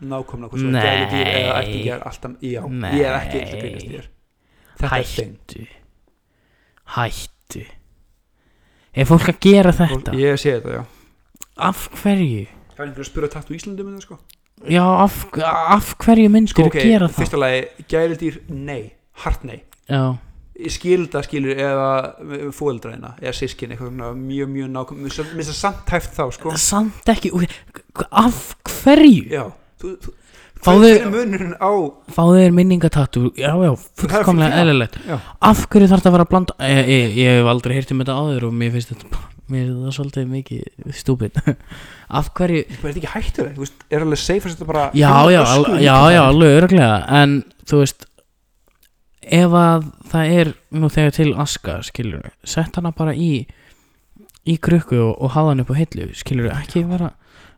[0.02, 0.82] nákomna hvort sem Nei.
[0.86, 2.94] gæludýr eða ættingjar alltaf, já, Nei.
[2.98, 4.08] ég er ekki og grínast þér
[4.82, 5.68] þetta er þing
[6.96, 7.64] Hættu
[8.92, 10.16] Er fólk að gera þetta?
[10.20, 10.84] ég sé þetta, já
[11.62, 12.48] Af hverju?
[12.72, 14.20] það er einhver að spura tattu Íslandi með það sko
[14.72, 17.16] Já, af, af hverju myndir sko ok, gera það?
[17.20, 18.82] fyrsta lagi, gæludýr, nei
[19.24, 19.60] hart nei,
[19.90, 20.02] Já,
[20.66, 21.90] ég skil það skilur eða
[22.56, 26.56] fóeldræðina eða sískin, eitthvað mjög, mjög nákom mér finnst það samt tæft þá, sko.
[26.62, 27.32] Samt ekki
[28.12, 29.28] Af hverju?
[29.32, 29.46] já,
[29.82, 30.18] þú, þú
[30.62, 31.72] Fáðu- hver er munurinn á
[32.14, 34.98] Fáðu þér minningatatú Já, já, fullkomlega eðlilegt.
[35.42, 38.04] Af hverju þarf þetta að vera að blanda ég, ég, ég hef aldrei heyrt um
[38.04, 41.40] þetta áður og mér finnst þetta Mér finnst það svolítið mikið stúpid.
[42.22, 45.12] Af hverju er þetta ekki hættur þú veist, er alveg safe að þetta bara Já,
[45.34, 45.42] já,
[45.82, 46.94] já, já, alveg örglega
[47.24, 47.36] En
[47.66, 48.06] þú veist
[49.22, 53.45] Ef að það er nú þegar til aska Skilur Sett hana bara í
[54.49, 57.11] Í krukku og, og hafa hann upp á hillu Skilur ekki vera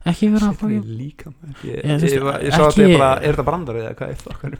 [0.06, 1.54] Ekki vera í fá líkamann.
[1.64, 3.94] ég, veist, ég, ég, ég sá að ekki- þetta er bara er þetta brandar eða
[3.96, 4.58] hvað er það?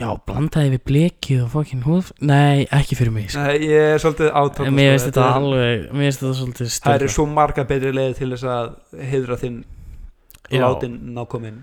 [0.00, 3.42] Já, blandaði við blekið og fokkin húð Nei, ekki fyrir mig sko.
[3.44, 5.26] Nei, ég er svolítið En Mér finnst þetta.
[5.36, 8.70] alveg Mér finnst þetta svolítið það eru stöð svo marga betri leiði til þess að
[9.12, 9.58] heiðra þinn
[10.50, 11.58] látin nákomin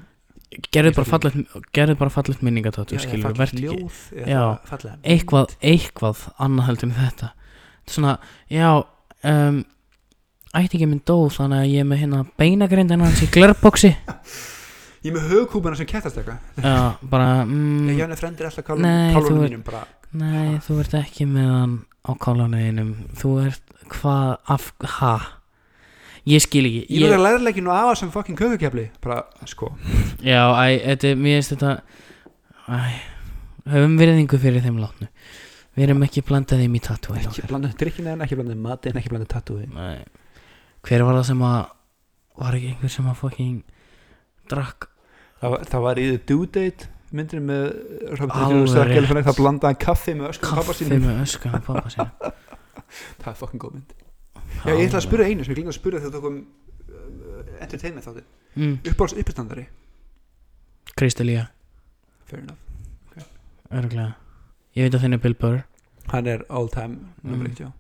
[0.72, 3.80] Gerðu bara fallet fallet minningatatú Skilur, verð ekki
[4.32, 4.44] Já.
[5.04, 7.32] eitthvað, eitthvað annað heldur en þetta.
[7.34, 8.14] Þetta er svona,
[8.52, 8.70] já
[9.32, 9.58] um,
[10.56, 13.92] ætti ekki minn dó þannig að ég er með hérna beinagrindin hans í glerboxi.
[15.06, 16.40] Ég er með högkúpuna sem kettast eitthvað.
[16.58, 19.84] Já, bara ég mm, hef frendir alltaf Nei, þú kálunum ert- mínum bara
[20.18, 21.76] nei, þú ert ekki með hann
[22.08, 24.66] á kálanuðinum þú ert, hvað, af,
[24.98, 25.12] ha
[26.28, 26.82] ég skil ekki.
[26.98, 28.88] Ég er að læra leikinu afa sem fucking kökukefli.
[29.04, 29.72] Bara, sko.
[30.26, 31.72] Já, æ, þetta, er- mér finnst þetta
[32.68, 32.80] æ,
[33.72, 35.08] höfum virðingu fyrir þeim látnu.
[35.78, 39.12] Við erum ekki blandað þeim í tattoo ekki blandið drikkina en ekki blandið matin ekki
[39.14, 40.00] blandið tattúi Nei.
[40.88, 41.60] hver var það sem að
[42.42, 43.60] var ekki einhver sem að fucking
[44.50, 44.88] drakk?
[45.42, 47.68] Það, var- það var í The Due Date myndin með
[48.18, 48.98] Robert De Alveg Niro og Sarah rétt.
[48.98, 51.06] Galifianakis það blandaði kaffi með öskum pappa kaffi sínum.
[51.06, 52.12] með öskan á pappa sín
[53.22, 53.94] það er fucking góð mynd
[54.66, 57.64] já, ég ætla að spyrja einu sem ég glýna að spyrja þegar þú kom uh,
[57.66, 58.24] entertainment þátti
[58.56, 58.76] mm.
[58.92, 59.66] uppáhalds uppistandari?
[60.98, 61.48] Kristalía,
[62.30, 62.64] fair enough
[63.68, 64.14] örgulega
[64.78, 65.64] ég veit að þinn er Bill Burr.
[66.14, 67.52] Hann er all time nummer Mm.
[67.52, 67.72] eitt, já.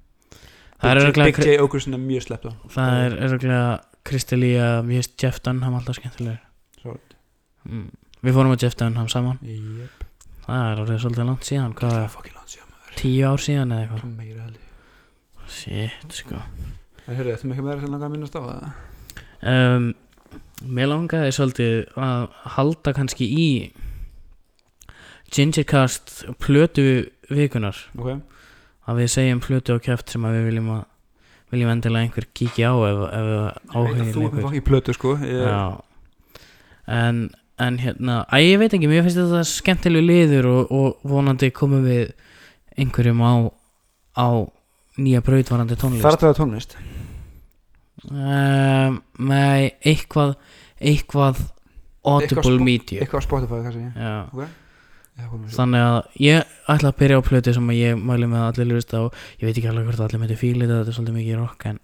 [0.81, 3.79] það er Big, J, örgulega Big J Okerson er mjög sleppt á það er örgulega
[4.07, 6.39] Kristalía, mér finnst Jeff Dunham alltaf skemmtilegur.
[6.81, 6.99] Svo-
[7.67, 7.88] mm.
[8.23, 9.39] við fórum á Jeff Dunham saman.
[9.43, 10.05] Jep.
[10.47, 12.95] það er orðið svolítið langt síðan hvað er fucking langt síðan maður.
[13.01, 14.01] tíu ár síðan eða eitthvað.
[14.01, 14.59] Hvað meira held
[15.52, 16.41] shit sko.
[17.06, 18.68] Þetta er mikið meira sem langar að minnast á það?
[19.48, 19.88] Um,
[20.65, 22.26] mér langaði svolítið að
[22.57, 23.49] halda kannski í
[25.34, 28.22] Gingercast plötu vikunar ok,
[28.88, 30.86] að við segjum plötu og kæft sem við viljum að
[31.52, 35.18] viljum endilega einhver kíkja á ef, ef áhugin þú er fucking plötu sko.
[35.24, 35.84] Ég,
[36.88, 37.26] En,
[37.60, 41.84] en hérna, að ég veit ekki, mér finnst þetta skemmtilegu liður og, og vonandi komum
[41.84, 42.14] við
[42.80, 43.34] einhverjum á,
[44.15, 44.28] á
[44.98, 46.06] nýja brautvarandi tónlist.
[46.06, 46.78] Þar að það tónlist?
[48.07, 50.36] Um, Nei, eitthvað
[50.78, 51.41] eitthvað
[52.07, 53.86] audible media eitthvað Spotify kannski.
[54.30, 54.48] Svo.
[55.56, 58.78] þannig að ég ætla að byrja á plötu sem að ég mæli með að allir
[58.78, 59.06] hlusta á.
[59.41, 61.80] Ég veit ekki alveg hvort allir myndi fíla þetta er svolítið mikið rock en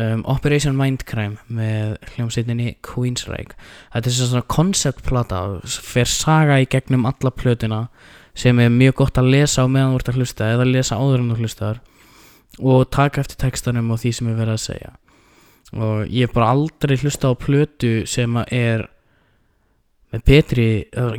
[0.00, 3.58] um, Operation Mindcrime með hljómsveitinni Queensryche.
[3.92, 7.84] Þetta er svona konceptplata fer saga í gegnum alla plötuna
[8.32, 11.20] sem er mjög gott að lesa á meðan þú ert að hlusta eða lesa áður
[11.20, 11.84] en þú hlustar
[12.60, 14.92] og taka eftir textanum og því sem er verið að segja.
[15.70, 18.88] Og ég hef bara aldrei hlusta á plötu sem er
[20.10, 20.68] með betri,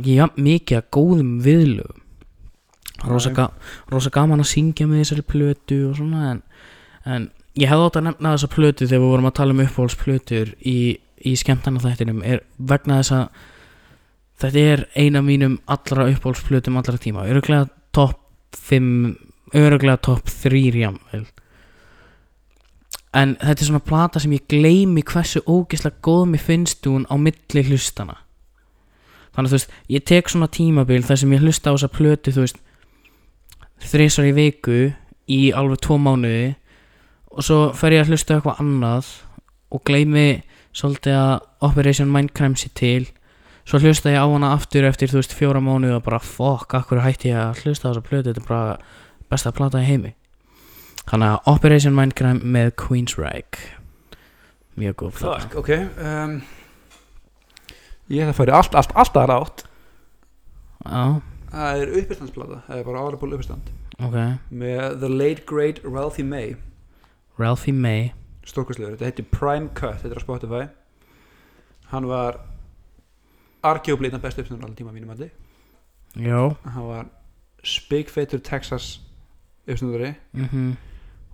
[0.04, 2.00] jafn mikið að góðum viðlögum.
[3.08, 3.48] Rosa, ga
[3.90, 6.42] rosa gaman að syngja með þessari plötu og svona en,
[7.02, 7.24] en
[7.58, 10.76] ég hefði átt að nefna þessa plötu þegar við vorum að tala um uppáhaldsplötur í,
[11.26, 13.40] í skemmtana þættinum er vegna þess að
[14.44, 17.66] þetta er eina mínum allra uppáhaldsplötum allra tíma, öruglega
[17.96, 18.20] topp
[18.52, 18.86] 5,
[19.58, 21.24] öruglega topp 3 jamvel
[23.12, 27.14] en þetta er svona plata sem ég gleymi hversu ógislega góð mér finnst hún á
[27.20, 28.18] milli hlustana
[29.32, 32.32] þannig að þú veist, ég tek svona tímabil þar sem ég hlusta á þessa plötu
[32.32, 32.62] þú veist
[33.92, 34.80] þrisar í viku
[35.32, 36.54] í alveg tvo mánuði
[37.32, 39.10] og svo fer ég að hlusta eitthvað annað
[39.72, 40.42] og gleymi
[40.76, 41.34] svolítið að
[41.68, 43.06] Operation Mindcrime sé til.
[43.68, 47.02] Svo hlusta ég á hana aftur eftir þú veist fjóra mánuði og bara fuck, akkur
[47.04, 48.32] hætti ég að hlusta á þessa plötu?
[48.32, 48.78] Þetta er bara
[49.32, 50.14] besta plata í heimi.
[51.08, 53.72] Þannig að Operation Mindcrime með Queensryche.
[54.78, 55.40] Mjög góð plata.
[55.42, 56.38] Fuck, ok um,
[58.12, 59.64] ég ætla að fara í allt, allt, allt aðra átt.
[60.82, 61.02] Já,
[61.52, 63.72] það er uppistandnsplata, það er bara aðra uppistand.
[64.02, 64.16] Ok.
[64.62, 66.56] Með The Late Great Ralphie May.
[67.38, 68.12] Ralphie May.
[68.48, 70.62] Stórkvæslegur, þetta heitir Prime Cut þetta er á Spotify.
[71.92, 72.40] Hann var
[73.62, 75.30] af bestu uppstandar allan tíma að mínum allir
[76.16, 76.56] Jó.
[76.64, 77.06] Hann var
[77.62, 79.00] spigfeitur Texas
[79.66, 80.72] uppstandari mm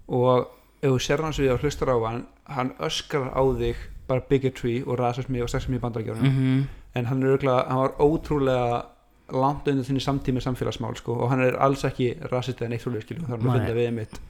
[0.09, 0.49] og
[0.83, 4.25] ef þú sér hann svo við að hlustar á hann hann öskrar á þig bara
[4.29, 6.63] bigotry og rasismi og sexismi í bandarækjörnum -hmm.
[6.95, 8.85] en hann er örgulega, hann var ótrúlega
[9.29, 12.95] langt undir þinni samtími samfélagsmál sko, og hann er alls ekki rasist eða neitt það
[12.97, 13.49] er Nei.
[13.49, 14.21] að finna við mitt.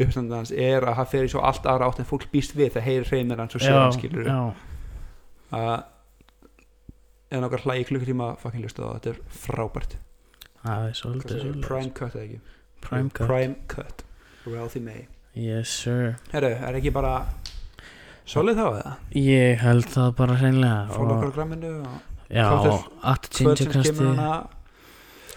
[0.00, 2.72] Uppstandið hans er að hann fer í svo allt aðra átt en fólk býst við
[2.72, 4.54] það heyrir hreimir hans og sér hann skilur já.
[5.52, 5.82] að
[7.30, 9.96] en okkar hlægi klukkutíma fucking hlusta á þetta er frábært.
[10.62, 12.40] Það er svolítið Prime Cut eða ekki
[12.84, 13.26] Prime cut.
[13.26, 14.04] Prime Cut.
[14.48, 15.06] Ralphie May
[15.38, 16.16] Yes sir.
[16.32, 17.14] Herru, er ekki bara
[18.28, 18.94] solid þá eða?
[19.14, 22.46] Ég held það bara hreinlega fólk okkar og, og Já,
[23.32, 24.32] Gingercasti hana.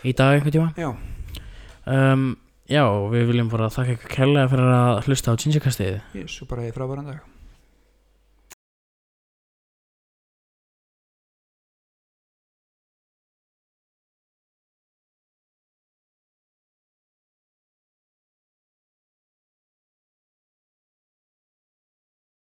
[0.04, 0.72] Í dag einhvern tíma?
[0.80, 0.90] Já,
[1.88, 2.32] um,
[2.72, 6.66] Já, við viljum bara þakka ykkur kærlega fyrir að hlusta á Gingercastið ég svo bara
[6.70, 7.41] í frábæran dag